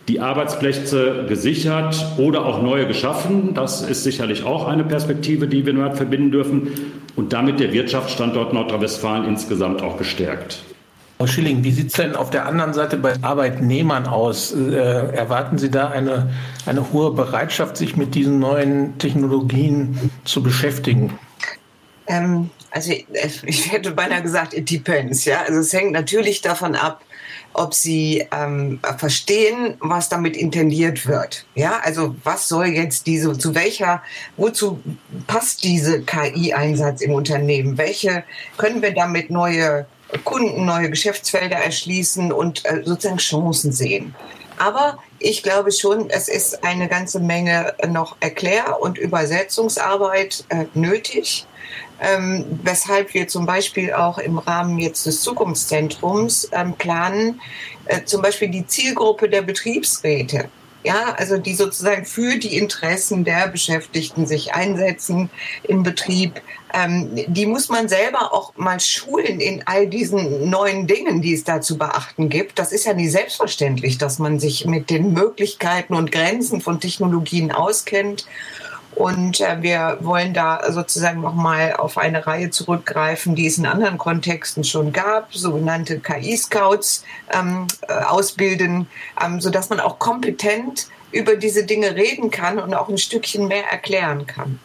die 0.08 0.20
Arbeitsplätze 0.20 1.26
gesichert 1.30 1.96
oder 2.18 2.46
auch 2.46 2.62
neue 2.62 2.88
geschaffen. 2.88 3.54
Das 3.54 3.82
ist 3.84 4.04
sicherlich 4.04 4.44
auch 4.44 4.68
eine 4.68 4.84
Perspektive, 4.84 5.48
die 5.48 5.66
wir 5.66 5.74
damit 5.74 5.96
verbinden 5.96 6.32
dürfen 6.32 6.70
und 7.16 7.32
damit 7.32 7.60
der 7.60 7.72
Wirtschaftsstandort 7.72 8.52
Nordrhein-Westfalen 8.52 9.26
insgesamt 9.26 9.82
auch 9.82 9.98
gestärkt. 9.98 10.64
Frau 11.20 11.28
Schilling, 11.28 11.64
wie 11.64 11.72
sieht 11.72 11.88
es 11.88 11.94
denn 11.94 12.16
auf 12.16 12.32
der 12.32 12.48
anderen 12.48 12.74
Seite 12.74 12.98
bei 12.98 13.14
Arbeitnehmern 13.22 14.08
aus? 14.08 14.52
Äh, 14.52 14.74
erwarten 14.74 15.58
Sie 15.58 15.72
da 15.72 15.88
eine, 15.88 16.32
eine 16.66 16.92
hohe 16.92 17.12
Bereitschaft, 17.12 17.78
sich 17.78 17.96
mit 17.96 18.16
diesen 18.16 18.40
neuen 18.40 18.98
Technologien 18.98 20.12
zu 20.26 20.44
beschäftigen? 20.44 21.14
Ähm, 22.08 22.50
also 22.72 22.92
ich, 22.92 23.06
ich 23.44 23.72
hätte 23.72 23.92
beinahe 23.92 24.22
gesagt, 24.22 24.54
it 24.54 24.70
depends. 24.70 25.26
Ja? 25.26 25.42
Also 25.48 25.60
es 25.60 25.74
hängt 25.74 25.92
natürlich 25.92 26.42
davon 26.42 26.76
ab, 26.76 27.02
ob 27.54 27.74
sie 27.74 28.28
ähm, 28.32 28.80
verstehen, 28.98 29.76
was 29.80 30.10
damit 30.10 30.36
intendiert 30.36 31.06
wird. 31.06 31.46
Ja, 31.56 31.80
also 31.84 32.16
was 32.24 32.48
soll 32.48 32.68
jetzt 32.68 33.06
diese, 33.06 33.38
zu 33.38 33.54
welcher, 33.54 34.02
wozu 34.38 34.82
passt 35.28 35.64
diese 35.64 36.02
KI-Einsatz 36.02 37.02
im 37.02 37.14
Unternehmen? 37.14 37.78
Welche 37.78 38.24
können 38.58 38.82
wir 38.82 38.94
damit 38.94 39.30
neue 39.30 39.86
Kunden, 40.24 40.66
neue 40.66 40.90
Geschäftsfelder 40.90 41.58
erschließen 41.58 42.32
und 42.32 42.66
äh, 42.66 42.82
sozusagen 42.84 43.18
Chancen 43.18 43.72
sehen? 43.72 44.16
Aber 44.58 45.00
ich 45.20 45.44
glaube 45.44 45.72
schon, 45.72 46.10
es 46.10 46.28
ist 46.28 46.64
eine 46.64 46.88
ganze 46.88 47.20
Menge 47.20 47.74
noch 47.88 48.18
Erklär- 48.20 48.80
und 48.82 48.98
Übersetzungsarbeit 48.98 50.46
äh, 50.50 50.66
nötig 50.74 51.46
ähm, 52.02 52.46
weshalb 52.64 53.14
wir 53.14 53.28
zum 53.28 53.46
Beispiel 53.46 53.94
auch 53.94 54.18
im 54.18 54.38
Rahmen 54.38 54.80
jetzt 54.80 55.06
des 55.06 55.22
Zukunftszentrums 55.22 56.50
ähm, 56.52 56.74
planen, 56.74 57.42
äh, 57.86 58.04
zum 58.04 58.22
Beispiel 58.22 58.50
die 58.50 58.66
Zielgruppe 58.66 59.30
der 59.30 59.42
Betriebsräte. 59.42 60.50
Ja, 60.86 61.16
also 61.18 61.38
die 61.38 61.56
sozusagen 61.56 62.06
für 62.06 62.38
die 62.38 62.58
Interessen 62.58 63.24
der 63.24 63.48
Beschäftigten 63.48 64.26
sich 64.28 64.54
einsetzen 64.54 65.30
im 65.64 65.82
Betrieb. 65.82 66.42
Ähm, 66.74 67.12
die 67.28 67.46
muss 67.46 67.70
man 67.70 67.88
selber 67.88 68.34
auch 68.34 68.54
mal 68.58 68.82
schulen 68.82 69.40
in 69.40 69.64
all 69.66 69.88
diesen 69.88 70.50
neuen 70.50 70.86
Dingen, 70.86 71.22
die 71.22 71.34
es 71.34 71.46
da 71.46 71.62
zu 71.62 71.78
beachten 71.78 72.28
gibt. 72.28 72.60
Das 72.60 72.74
ist 72.74 72.86
ja 72.86 72.94
nicht 72.94 73.12
selbstverständlich, 73.12 73.98
dass 73.98 74.20
man 74.20 74.40
sich 74.40 74.66
mit 74.66 74.90
den 74.90 75.14
Möglichkeiten 75.14 75.94
und 75.94 76.12
Grenzen 76.12 76.60
von 76.60 76.82
Technologien 76.82 77.52
auskennt. 77.54 78.26
Und 78.96 79.40
äh, 79.40 79.62
wir 79.62 79.98
wollen 80.02 80.34
da 80.34 80.72
sozusagen 80.72 81.22
nochmal 81.22 81.74
auf 81.74 81.98
eine 81.98 82.26
Reihe 82.26 82.50
zurückgreifen, 82.50 83.36
die 83.36 83.48
es 83.48 83.58
in 83.58 83.66
anderen 83.66 83.98
Kontexten 83.98 84.64
schon 84.64 84.92
gab, 84.92 85.34
sogenannte 85.34 86.00
KI-Scouts 86.00 87.04
ähm, 87.34 87.68
äh, 87.88 87.94
ausbilden, 87.94 88.88
ähm, 89.24 89.42
sodass 89.42 89.70
man 89.70 89.80
auch 89.80 90.00
kompetent 90.00 90.88
über 91.12 91.36
diese 91.36 91.66
Dinge 91.66 91.96
reden 91.96 92.32
kann 92.32 92.60
und 92.60 92.74
auch 92.74 92.90
ein 92.90 92.98
Stückchen 92.98 93.48
mehr 93.48 93.66
erklären 93.72 94.28
kann. 94.28 94.60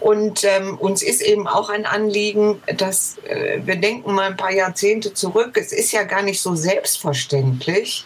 Und 0.00 0.44
ähm, 0.44 0.76
uns 0.78 1.02
ist 1.02 1.22
eben 1.22 1.46
auch 1.46 1.70
ein 1.70 1.86
Anliegen, 1.86 2.60
dass 2.76 3.16
äh, 3.26 3.60
wir 3.64 3.76
denken 3.76 4.12
mal 4.12 4.26
ein 4.26 4.36
paar 4.36 4.52
Jahrzehnte 4.52 5.14
zurück. 5.14 5.56
Es 5.56 5.72
ist 5.72 5.92
ja 5.92 6.02
gar 6.02 6.22
nicht 6.22 6.40
so 6.40 6.54
selbstverständlich, 6.54 8.04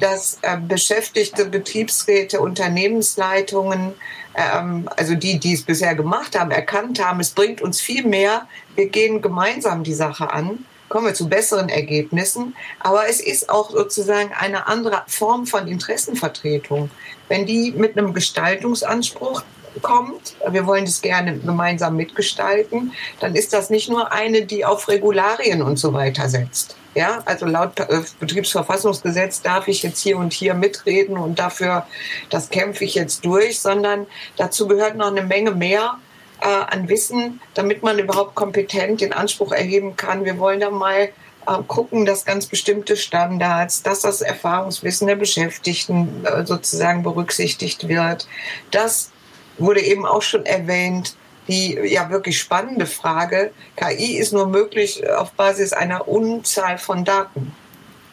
dass 0.00 0.38
äh, 0.42 0.56
Beschäftigte, 0.56 1.44
Betriebsräte, 1.46 2.40
Unternehmensleitungen 2.40 3.94
ähm, 4.34 4.88
also 4.96 5.14
die, 5.14 5.38
die 5.38 5.54
es 5.54 5.62
bisher 5.62 5.94
gemacht 5.94 6.38
haben, 6.38 6.50
erkannt 6.50 7.04
haben, 7.04 7.20
es 7.20 7.30
bringt 7.30 7.60
uns 7.60 7.80
viel 7.80 8.06
mehr, 8.06 8.46
wir 8.76 8.88
gehen 8.88 9.22
gemeinsam 9.22 9.82
die 9.82 9.94
Sache 9.94 10.32
an, 10.32 10.64
kommen 10.88 11.06
wir 11.06 11.14
zu 11.14 11.28
besseren 11.28 11.68
Ergebnissen. 11.68 12.54
Aber 12.80 13.08
es 13.08 13.20
ist 13.20 13.48
auch 13.48 13.70
sozusagen 13.70 14.32
eine 14.38 14.66
andere 14.66 15.02
Form 15.06 15.46
von 15.46 15.66
Interessenvertretung. 15.68 16.90
Wenn 17.28 17.46
die 17.46 17.72
mit 17.72 17.96
einem 17.96 18.12
Gestaltungsanspruch 18.12 19.42
kommt, 19.82 20.36
wir 20.48 20.66
wollen 20.66 20.84
das 20.84 21.00
gerne 21.00 21.38
gemeinsam 21.38 21.94
mitgestalten, 21.96 22.92
dann 23.20 23.36
ist 23.36 23.52
das 23.52 23.70
nicht 23.70 23.88
nur 23.88 24.12
eine, 24.12 24.42
die 24.42 24.64
auf 24.64 24.88
Regularien 24.88 25.62
und 25.62 25.78
so 25.78 25.92
weiter 25.92 26.28
setzt. 26.28 26.76
Ja, 26.94 27.22
also 27.24 27.46
laut 27.46 27.78
äh, 27.78 28.02
Betriebsverfassungsgesetz 28.18 29.42
darf 29.42 29.68
ich 29.68 29.82
jetzt 29.84 30.00
hier 30.00 30.16
und 30.18 30.32
hier 30.32 30.54
mitreden 30.54 31.16
und 31.16 31.38
dafür, 31.38 31.86
das 32.30 32.50
kämpfe 32.50 32.84
ich 32.84 32.96
jetzt 32.96 33.24
durch, 33.24 33.60
sondern 33.60 34.06
dazu 34.36 34.66
gehört 34.66 34.96
noch 34.96 35.06
eine 35.06 35.22
Menge 35.22 35.52
mehr 35.52 35.98
äh, 36.40 36.46
an 36.46 36.88
Wissen, 36.88 37.40
damit 37.54 37.84
man 37.84 37.98
überhaupt 37.98 38.34
kompetent 38.34 39.02
den 39.02 39.12
Anspruch 39.12 39.52
erheben 39.52 39.96
kann. 39.96 40.24
Wir 40.24 40.38
wollen 40.38 40.58
da 40.58 40.70
mal 40.70 41.10
äh, 41.46 41.62
gucken, 41.68 42.06
dass 42.06 42.24
ganz 42.24 42.46
bestimmte 42.46 42.96
Standards, 42.96 43.82
dass 43.84 44.00
das 44.00 44.20
Erfahrungswissen 44.20 45.06
der 45.06 45.16
Beschäftigten 45.16 46.24
äh, 46.24 46.44
sozusagen 46.44 47.04
berücksichtigt 47.04 47.86
wird. 47.86 48.26
Das 48.72 49.10
wurde 49.58 49.80
eben 49.80 50.06
auch 50.06 50.22
schon 50.22 50.44
erwähnt 50.44 51.14
die 51.50 51.78
ja 51.84 52.10
wirklich 52.10 52.38
spannende 52.38 52.86
Frage. 52.86 53.50
KI 53.76 54.18
ist 54.18 54.32
nur 54.32 54.46
möglich 54.46 55.08
auf 55.10 55.32
Basis 55.32 55.72
einer 55.72 56.08
Unzahl 56.08 56.78
von 56.78 57.04
Daten. 57.04 57.52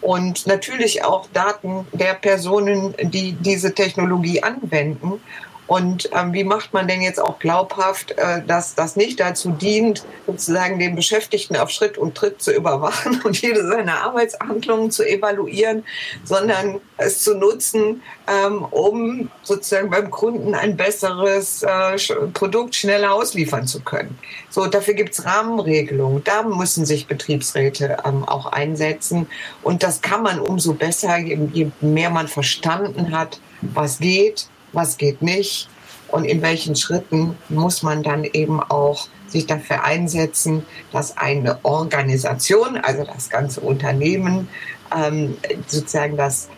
Und 0.01 0.45
natürlich 0.45 1.03
auch 1.03 1.27
Daten 1.33 1.88
der 1.91 2.13
Personen, 2.13 2.93
die 3.01 3.33
diese 3.33 3.73
Technologie 3.73 4.43
anwenden. 4.43 5.21
Und 5.68 6.09
ähm, 6.13 6.34
wie 6.34 6.45
macht 6.45 6.74
man 6.74 6.88
denn 6.88 7.01
jetzt 7.01 7.20
auch 7.20 7.39
glaubhaft, 7.39 8.11
äh, 8.11 8.41
dass 8.45 8.74
das 8.74 8.95
nicht 8.95 9.20
dazu 9.20 9.51
dient, 9.51 10.05
sozusagen 10.26 10.80
den 10.80 10.95
Beschäftigten 10.95 11.57
auf 11.57 11.70
Schritt 11.70 11.97
und 11.97 12.15
Tritt 12.15 12.41
zu 12.41 12.53
überwachen 12.53 13.22
und 13.26 13.41
jede 13.41 13.68
seiner 13.68 14.01
Arbeitshandlungen 14.03 14.91
zu 14.91 15.03
evaluieren, 15.07 15.84
sondern 16.24 16.80
es 16.97 17.22
zu 17.22 17.36
nutzen, 17.36 18.01
ähm, 18.28 18.65
um 18.72 19.30
sozusagen 19.43 19.89
beim 19.89 20.09
Kunden 20.09 20.55
ein 20.55 20.78
besseres 20.78 21.63
äh, 21.63 21.97
Produkt 22.34 22.76
schneller 22.76 23.13
ausliefern 23.13 23.68
zu 23.68 23.82
können. 23.82 24.18
So, 24.49 24.68
dafür 24.68 24.93
gibt 24.93 25.13
es 25.13 25.26
Rahmenregelungen. 25.26 26.24
Da 26.24 26.43
müssen 26.43 26.86
sich 26.86 27.07
Betriebsräte 27.07 27.97
ähm, 28.05 28.24
auch 28.24 28.45
einsetzen. 28.47 29.28
Und 29.63 29.84
das 29.84 30.01
kann 30.01 30.24
man 30.24 30.39
umso 30.39 30.74
besser, 30.74 31.18
je, 31.18 31.38
je 31.51 31.72
mehr 31.82 32.09
man 32.09 32.30
verstanden 32.30 33.11
hat, 33.11 33.41
was 33.61 33.99
geht, 33.99 34.47
was 34.74 34.97
geht 34.97 35.22
nicht 35.22 35.70
und 36.09 36.26
in 36.26 36.41
welchen 36.41 36.76
Schritten 36.76 37.38
muss 37.49 37.84
man 37.84 38.03
dann 38.03 38.24
eben 38.24 38.61
auch 38.61 39.07
sich 39.28 39.45
dafür 39.45 39.84
einsetzen, 39.84 40.65
dass 40.91 41.18
eine 41.18 41.59
Organisation, 41.63 42.78
also 42.78 43.03
das 43.03 43.30
ganze 43.30 43.61
Unternehmen, 43.61 44.47
ähm, 44.95 45.38
sozusagen 45.68 46.15
das, 46.15 46.49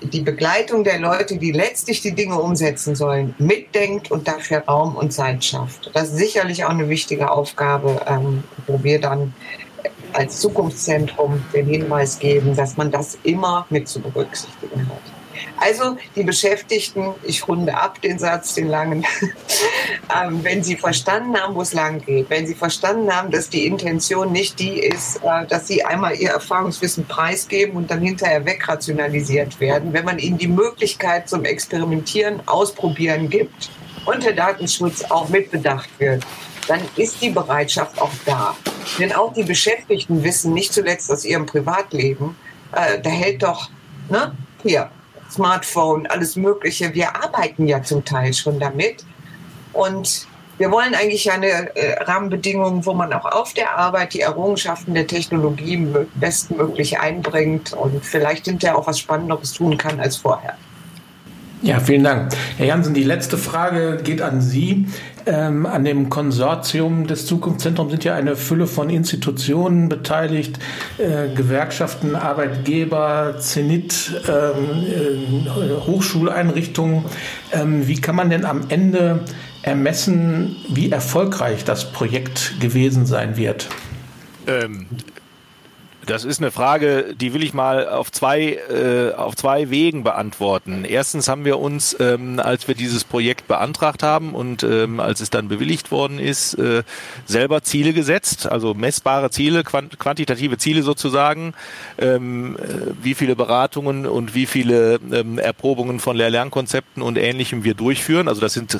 die 0.00 0.20
Begleitung 0.20 0.84
der 0.84 0.98
Leute, 0.98 1.36
die 1.36 1.52
letztlich 1.52 2.00
die 2.00 2.12
Dinge 2.12 2.40
umsetzen 2.40 2.96
sollen, 2.96 3.34
mitdenkt 3.38 4.10
und 4.10 4.26
dafür 4.26 4.58
Raum 4.66 4.96
und 4.96 5.12
Zeit 5.12 5.44
schafft. 5.44 5.90
Das 5.94 6.08
ist 6.08 6.16
sicherlich 6.16 6.64
auch 6.64 6.70
eine 6.70 6.88
wichtige 6.88 7.30
Aufgabe, 7.30 8.00
ähm, 8.06 8.42
wo 8.66 8.82
wir 8.82 9.00
dann 9.00 9.32
als 10.12 10.40
Zukunftszentrum 10.40 11.44
den 11.52 11.66
Hinweis 11.66 12.18
geben, 12.18 12.56
dass 12.56 12.76
man 12.76 12.90
das 12.90 13.18
immer 13.22 13.66
mit 13.70 13.88
zu 13.88 14.00
berücksichtigen 14.00 14.88
hat. 14.88 15.17
Also 15.56 15.96
die 16.16 16.22
Beschäftigten, 16.22 17.14
ich 17.22 17.46
runde 17.46 17.76
ab 17.76 18.00
den 18.02 18.18
Satz, 18.18 18.54
den 18.54 18.68
langen, 18.68 19.04
ähm, 20.22 20.42
wenn 20.42 20.62
sie 20.62 20.76
verstanden 20.76 21.36
haben, 21.36 21.54
wo 21.54 21.62
es 21.62 21.72
lang 21.72 22.04
geht, 22.04 22.30
wenn 22.30 22.46
sie 22.46 22.54
verstanden 22.54 23.14
haben, 23.14 23.30
dass 23.30 23.48
die 23.48 23.66
Intention 23.66 24.32
nicht 24.32 24.58
die 24.58 24.80
ist, 24.80 25.16
äh, 25.22 25.46
dass 25.46 25.66
sie 25.66 25.84
einmal 25.84 26.16
ihr 26.16 26.30
Erfahrungswissen 26.30 27.06
preisgeben 27.06 27.76
und 27.76 27.90
dann 27.90 28.00
hinterher 28.00 28.44
wegrationalisiert 28.44 29.60
werden, 29.60 29.92
wenn 29.92 30.04
man 30.04 30.18
ihnen 30.18 30.38
die 30.38 30.48
Möglichkeit 30.48 31.28
zum 31.28 31.44
Experimentieren, 31.44 32.42
Ausprobieren 32.46 33.28
gibt 33.28 33.70
und 34.04 34.24
der 34.24 34.32
Datenschutz 34.32 35.02
auch 35.04 35.28
mitbedacht 35.28 35.88
wird, 35.98 36.24
dann 36.66 36.80
ist 36.96 37.20
die 37.22 37.30
Bereitschaft 37.30 38.00
auch 38.00 38.12
da. 38.24 38.56
Denn 38.98 39.12
auch 39.12 39.32
die 39.32 39.42
Beschäftigten 39.42 40.22
wissen 40.22 40.52
nicht 40.52 40.72
zuletzt 40.72 41.10
aus 41.10 41.24
ihrem 41.24 41.46
Privatleben, 41.46 42.36
äh, 42.72 43.00
da 43.00 43.10
hält 43.10 43.42
doch, 43.42 43.70
ne, 44.08 44.34
hier, 44.62 44.90
Smartphone, 45.30 46.06
alles 46.06 46.36
Mögliche. 46.36 46.94
Wir 46.94 47.14
arbeiten 47.14 47.66
ja 47.66 47.82
zum 47.82 48.04
Teil 48.04 48.32
schon 48.32 48.58
damit. 48.58 49.04
Und 49.72 50.26
wir 50.58 50.72
wollen 50.72 50.94
eigentlich 50.94 51.30
eine 51.30 51.74
äh, 51.76 52.02
Rahmenbedingung, 52.02 52.84
wo 52.84 52.92
man 52.92 53.12
auch 53.12 53.24
auf 53.24 53.54
der 53.54 53.78
Arbeit 53.78 54.14
die 54.14 54.22
Errungenschaften 54.22 54.92
der 54.94 55.06
Technologie 55.06 55.86
bestmöglich 56.16 56.98
einbringt 56.98 57.72
und 57.72 58.04
vielleicht 58.04 58.46
hinterher 58.46 58.76
auch 58.76 58.86
was 58.86 58.98
Spannenderes 58.98 59.52
tun 59.52 59.78
kann 59.78 60.00
als 60.00 60.16
vorher. 60.16 60.56
Ja, 61.62 61.80
vielen 61.80 62.04
Dank. 62.04 62.32
Herr 62.56 62.66
Jansen, 62.66 62.94
die 62.94 63.02
letzte 63.02 63.36
Frage 63.36 64.00
geht 64.02 64.22
an 64.22 64.40
Sie. 64.40 64.86
Ähm, 65.28 65.66
an 65.66 65.84
dem 65.84 66.08
Konsortium 66.08 67.06
des 67.06 67.26
Zukunftszentrums 67.26 67.90
sind 67.90 68.04
ja 68.04 68.14
eine 68.14 68.34
Fülle 68.34 68.66
von 68.66 68.88
Institutionen 68.88 69.90
beteiligt, 69.90 70.58
äh, 70.96 71.28
Gewerkschaften, 71.34 72.16
Arbeitgeber, 72.16 73.34
Zenit, 73.38 74.22
ähm, 74.26 74.86
äh, 74.86 75.86
Hochschuleinrichtungen. 75.86 77.04
Ähm, 77.52 77.86
wie 77.86 78.00
kann 78.00 78.16
man 78.16 78.30
denn 78.30 78.46
am 78.46 78.62
Ende 78.70 79.20
ermessen, 79.62 80.56
wie 80.70 80.90
erfolgreich 80.90 81.62
das 81.62 81.92
Projekt 81.92 82.58
gewesen 82.60 83.04
sein 83.04 83.36
wird? 83.36 83.68
Das 86.08 86.24
ist 86.24 86.40
eine 86.40 86.50
Frage, 86.50 87.14
die 87.14 87.34
will 87.34 87.42
ich 87.42 87.52
mal 87.52 87.86
auf 87.86 88.10
zwei, 88.10 88.54
äh, 88.54 89.12
auf 89.12 89.36
zwei 89.36 89.68
Wegen 89.68 90.04
beantworten. 90.04 90.86
Erstens 90.88 91.28
haben 91.28 91.44
wir 91.44 91.58
uns, 91.58 91.94
ähm, 92.00 92.40
als 92.40 92.66
wir 92.66 92.74
dieses 92.74 93.04
Projekt 93.04 93.46
beantragt 93.46 94.02
haben 94.02 94.34
und 94.34 94.62
ähm, 94.62 95.00
als 95.00 95.20
es 95.20 95.28
dann 95.28 95.48
bewilligt 95.48 95.90
worden 95.90 96.18
ist, 96.18 96.54
äh, 96.54 96.82
selber 97.26 97.62
Ziele 97.62 97.92
gesetzt, 97.92 98.50
also 98.50 98.72
messbare 98.72 99.30
Ziele, 99.30 99.64
quant 99.64 99.98
quantitative 99.98 100.56
Ziele 100.56 100.82
sozusagen, 100.82 101.52
ähm, 101.98 102.56
äh, 102.56 102.94
wie 103.02 103.12
viele 103.12 103.36
Beratungen 103.36 104.06
und 104.06 104.34
wie 104.34 104.46
viele 104.46 105.00
ähm, 105.12 105.38
Erprobungen 105.38 106.00
von 106.00 106.16
Lehr-Lernkonzepten 106.16 107.02
und 107.02 107.18
Ähnlichem 107.18 107.64
wir 107.64 107.74
durchführen. 107.74 108.28
Also 108.28 108.40
das 108.40 108.54
sind 108.54 108.72
äh, 108.72 108.78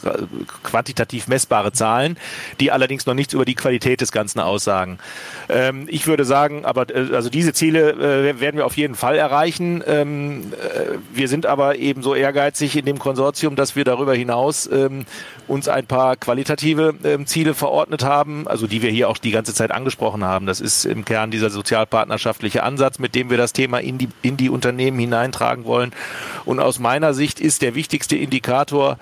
quantitativ 0.62 1.28
messbare 1.28 1.72
Zahlen, 1.72 2.16
die 2.58 2.72
allerdings 2.72 3.04
noch 3.04 3.12
nichts 3.12 3.34
über 3.34 3.44
die 3.44 3.54
Qualität 3.54 4.00
des 4.00 4.12
Ganzen 4.12 4.40
aussagen. 4.40 4.98
Ähm, 5.50 5.88
ich 5.90 6.06
würde 6.06 6.24
sagen, 6.24 6.64
aber 6.64 6.88
äh, 6.88 7.17
also 7.18 7.30
diese 7.30 7.52
Ziele 7.52 7.94
äh, 7.94 8.40
werden 8.40 8.58
wir 8.58 8.64
auf 8.64 8.76
jeden 8.76 8.94
Fall 8.94 9.16
erreichen. 9.16 9.82
Ähm, 9.88 10.52
äh, 10.52 10.98
wir 11.12 11.26
sind 11.26 11.46
aber 11.46 11.74
eben 11.74 12.00
so 12.00 12.14
ehrgeizig 12.14 12.76
in 12.76 12.84
dem 12.84 13.00
Konsortium, 13.00 13.56
dass 13.56 13.74
wir 13.74 13.82
darüber 13.82 14.14
hinaus 14.14 14.70
ähm, 14.70 15.04
uns 15.48 15.66
ein 15.66 15.84
paar 15.84 16.14
qualitative 16.14 16.94
ähm, 17.02 17.26
Ziele 17.26 17.54
verordnet 17.54 18.04
haben, 18.04 18.46
also 18.46 18.68
die 18.68 18.82
wir 18.82 18.90
hier 18.90 19.08
auch 19.08 19.18
die 19.18 19.32
ganze 19.32 19.52
Zeit 19.52 19.72
angesprochen 19.72 20.22
haben. 20.22 20.46
Das 20.46 20.60
ist 20.60 20.84
im 20.84 21.04
Kern 21.04 21.32
dieser 21.32 21.50
sozialpartnerschaftliche 21.50 22.62
Ansatz, 22.62 23.00
mit 23.00 23.16
dem 23.16 23.30
wir 23.30 23.36
das 23.36 23.52
Thema 23.52 23.78
in 23.78 23.98
die, 23.98 24.10
in 24.22 24.36
die 24.36 24.48
Unternehmen 24.48 25.00
hineintragen 25.00 25.64
wollen. 25.64 25.90
Und 26.44 26.60
aus 26.60 26.78
meiner 26.78 27.14
Sicht 27.14 27.40
ist 27.40 27.62
der 27.62 27.74
wichtigste 27.74 28.14
Indikator 28.14 28.96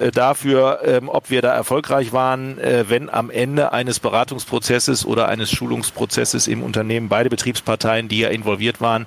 äh, 0.00 0.10
dafür, 0.10 0.80
ähm, 0.84 1.08
ob 1.08 1.30
wir 1.30 1.40
da 1.40 1.54
erfolgreich 1.54 2.12
waren, 2.12 2.58
äh, 2.58 2.86
wenn 2.88 3.08
am 3.08 3.30
Ende 3.30 3.72
eines 3.72 4.00
Beratungsprozesses 4.00 5.06
oder 5.06 5.28
eines 5.28 5.52
Schulungsprozesses 5.52 6.48
im 6.48 6.64
Unternehmen 6.64 7.08
beide 7.08 7.30
Betriebs 7.30 7.59
Betriebsparteien, 7.60 8.08
die 8.08 8.20
ja 8.20 8.28
involviert 8.28 8.80
waren, 8.80 9.06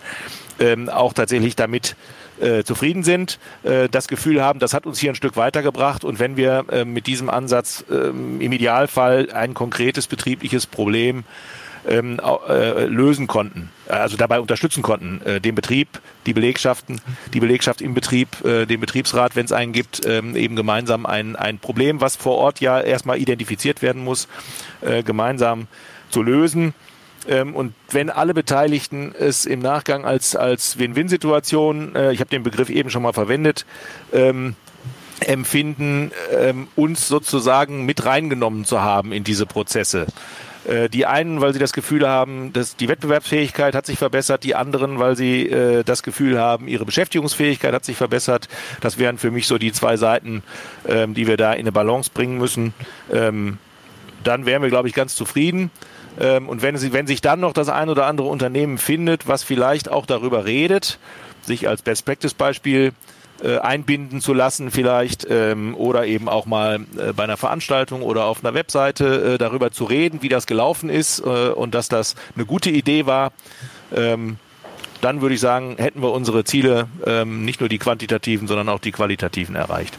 ähm, 0.59 0.89
auch 0.89 1.13
tatsächlich 1.13 1.55
damit 1.55 1.95
äh, 2.39 2.63
zufrieden 2.63 3.03
sind, 3.03 3.39
äh, 3.63 3.89
das 3.89 4.07
Gefühl 4.07 4.41
haben, 4.41 4.59
das 4.59 4.73
hat 4.73 4.85
uns 4.85 4.99
hier 4.99 5.11
ein 5.11 5.15
Stück 5.15 5.35
weitergebracht. 5.35 6.03
Und 6.03 6.19
wenn 6.19 6.37
wir 6.37 6.65
äh, 6.71 6.85
mit 6.85 7.07
diesem 7.07 7.29
Ansatz 7.29 7.83
ähm, 7.91 8.41
im 8.41 8.51
Idealfall 8.51 9.31
ein 9.31 9.53
konkretes 9.53 10.07
betriebliches 10.07 10.65
Problem 10.67 11.23
ähm, 11.87 12.19
äh, 12.47 12.85
lösen 12.85 13.27
konnten, 13.27 13.69
also 13.87 14.15
dabei 14.15 14.39
unterstützen 14.39 14.83
konnten, 14.83 15.21
äh, 15.25 15.41
den 15.41 15.53
Betrieb, 15.53 15.99
die 16.25 16.33
Belegschaften, 16.33 17.01
die 17.33 17.39
Belegschaft 17.39 17.81
im 17.81 17.93
Betrieb, 17.93 18.43
äh, 18.45 18.65
den 18.65 18.79
Betriebsrat, 18.79 19.35
wenn 19.35 19.45
es 19.45 19.51
einen 19.51 19.73
gibt, 19.73 20.05
ähm, 20.05 20.35
eben 20.35 20.55
gemeinsam 20.55 21.05
ein, 21.05 21.35
ein 21.35 21.59
Problem, 21.59 21.99
was 21.99 22.15
vor 22.15 22.37
Ort 22.37 22.61
ja 22.61 22.79
erstmal 22.79 23.17
identifiziert 23.17 23.81
werden 23.81 24.03
muss, 24.03 24.27
äh, 24.81 25.03
gemeinsam 25.03 25.67
zu 26.09 26.21
lösen 26.21 26.73
ähm, 27.27 27.55
und 27.55 27.73
wenn 27.89 28.09
alle 28.09 28.33
Beteiligten 28.33 29.13
es 29.17 29.45
im 29.45 29.59
Nachgang 29.59 30.05
als, 30.05 30.35
als 30.35 30.77
Win-Win-Situation, 30.77 31.95
äh, 31.95 32.11
ich 32.11 32.19
habe 32.19 32.29
den 32.29 32.43
Begriff 32.43 32.69
eben 32.69 32.89
schon 32.89 33.03
mal 33.03 33.13
verwendet, 33.13 33.65
ähm, 34.11 34.55
empfinden, 35.19 36.11
ähm, 36.31 36.67
uns 36.75 37.07
sozusagen 37.07 37.85
mit 37.85 38.05
reingenommen 38.05 38.65
zu 38.65 38.81
haben 38.81 39.11
in 39.11 39.23
diese 39.23 39.45
Prozesse. 39.45 40.07
Äh, 40.65 40.89
die 40.89 41.05
einen, 41.05 41.41
weil 41.41 41.53
sie 41.53 41.59
das 41.59 41.73
Gefühl 41.73 42.07
haben, 42.07 42.53
dass 42.53 42.75
die 42.75 42.87
Wettbewerbsfähigkeit 42.87 43.75
hat 43.75 43.85
sich 43.85 43.97
verbessert, 43.97 44.43
die 44.43 44.55
anderen, 44.55 44.99
weil 44.99 45.15
sie 45.15 45.47
äh, 45.49 45.83
das 45.83 46.03
Gefühl 46.03 46.39
haben, 46.39 46.67
ihre 46.67 46.85
Beschäftigungsfähigkeit 46.85 47.73
hat 47.73 47.85
sich 47.85 47.97
verbessert. 47.97 48.47
Das 48.81 48.97
wären 48.97 49.17
für 49.17 49.31
mich 49.31 49.47
so 49.47 49.57
die 49.57 49.71
zwei 49.71 49.97
Seiten, 49.97 50.43
ähm, 50.87 51.13
die 51.13 51.27
wir 51.27 51.37
da 51.37 51.53
in 51.53 51.61
eine 51.61 51.71
Balance 51.71 52.11
bringen 52.13 52.37
müssen. 52.37 52.73
Ähm, 53.11 53.57
dann 54.23 54.45
wären 54.45 54.61
wir, 54.61 54.69
glaube 54.69 54.87
ich, 54.87 54.93
ganz 54.93 55.15
zufrieden. 55.15 55.69
Ähm, 56.19 56.49
und 56.49 56.61
wenn, 56.61 56.77
sie, 56.77 56.93
wenn 56.93 57.07
sich 57.07 57.21
dann 57.21 57.39
noch 57.39 57.53
das 57.53 57.69
ein 57.69 57.89
oder 57.89 58.05
andere 58.05 58.27
Unternehmen 58.27 58.77
findet, 58.77 59.27
was 59.27 59.43
vielleicht 59.43 59.89
auch 59.89 60.05
darüber 60.05 60.45
redet, 60.45 60.99
sich 61.41 61.67
als 61.67 61.81
Best 61.81 62.05
Practice 62.05 62.33
Beispiel 62.33 62.93
äh, 63.43 63.57
einbinden 63.57 64.21
zu 64.21 64.33
lassen 64.33 64.71
vielleicht 64.71 65.27
ähm, 65.29 65.75
oder 65.75 66.05
eben 66.05 66.29
auch 66.29 66.45
mal 66.45 66.85
äh, 66.97 67.13
bei 67.13 67.23
einer 67.23 67.37
Veranstaltung 67.37 68.01
oder 68.01 68.25
auf 68.25 68.43
einer 68.43 68.53
Webseite 68.53 69.33
äh, 69.33 69.37
darüber 69.37 69.71
zu 69.71 69.85
reden, 69.85 70.21
wie 70.21 70.29
das 70.29 70.47
gelaufen 70.47 70.89
ist 70.89 71.19
äh, 71.19 71.49
und 71.49 71.75
dass 71.75 71.89
das 71.89 72.15
eine 72.35 72.45
gute 72.45 72.69
Idee 72.69 73.05
war, 73.05 73.33
ähm, 73.93 74.37
dann 75.01 75.21
würde 75.21 75.35
ich 75.35 75.41
sagen, 75.41 75.75
hätten 75.77 76.01
wir 76.01 76.11
unsere 76.13 76.45
Ziele 76.45 76.87
ähm, 77.05 77.43
nicht 77.43 77.59
nur 77.59 77.67
die 77.67 77.79
quantitativen, 77.79 78.47
sondern 78.47 78.69
auch 78.69 78.79
die 78.79 78.91
qualitativen 78.91 79.55
erreicht. 79.55 79.97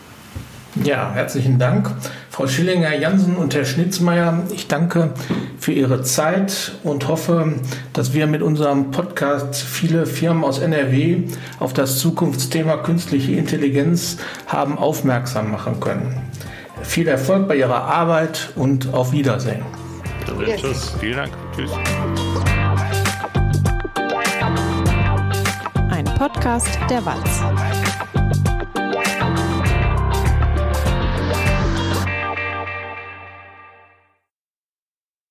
Ja, 0.83 1.13
herzlichen 1.15 1.59
Dank. 1.59 1.91
Frau 2.31 2.49
Schillinger, 2.49 2.95
Jansen 2.95 3.37
und 3.37 3.55
Herr 3.55 3.65
Schnitzmeier, 3.65 4.43
ich 4.53 4.67
danke 4.67 5.15
für 5.59 5.73
Ihre 5.73 6.03
Zeit 6.03 6.73
und 6.83 7.07
hoffe, 7.07 7.55
dass 7.93 8.13
wir 8.13 8.27
mit 8.27 8.43
unserem 8.43 8.91
Podcast 8.91 9.55
viele 9.55 10.05
Firmen 10.05 10.43
aus 10.43 10.59
NRW 10.59 11.29
auf 11.61 11.75
das 11.75 11.99
Zukunftsthema 11.99 12.79
künstliche 12.79 13.33
Intelligenz 13.33 14.17
haben 14.49 14.77
aufmerksam 14.77 15.53
machen 15.53 15.79
können. 15.79 16.23
Viel 16.83 17.07
Erfolg 17.07 17.47
bei 17.47 17.57
Ihrer 17.57 17.85
Arbeit 17.85 18.51
und 18.57 18.93
auf 18.93 19.13
Wiedersehen. 19.13 19.63
Yes. 20.45 20.61
Tschüss. 20.61 20.97
Vielen 20.99 21.17
Dank. 21.17 21.33
Tschüss. 21.55 21.71
Ein 25.91 26.05
Podcast 26.17 26.79
der 26.91 27.05
Walz. 27.07 27.43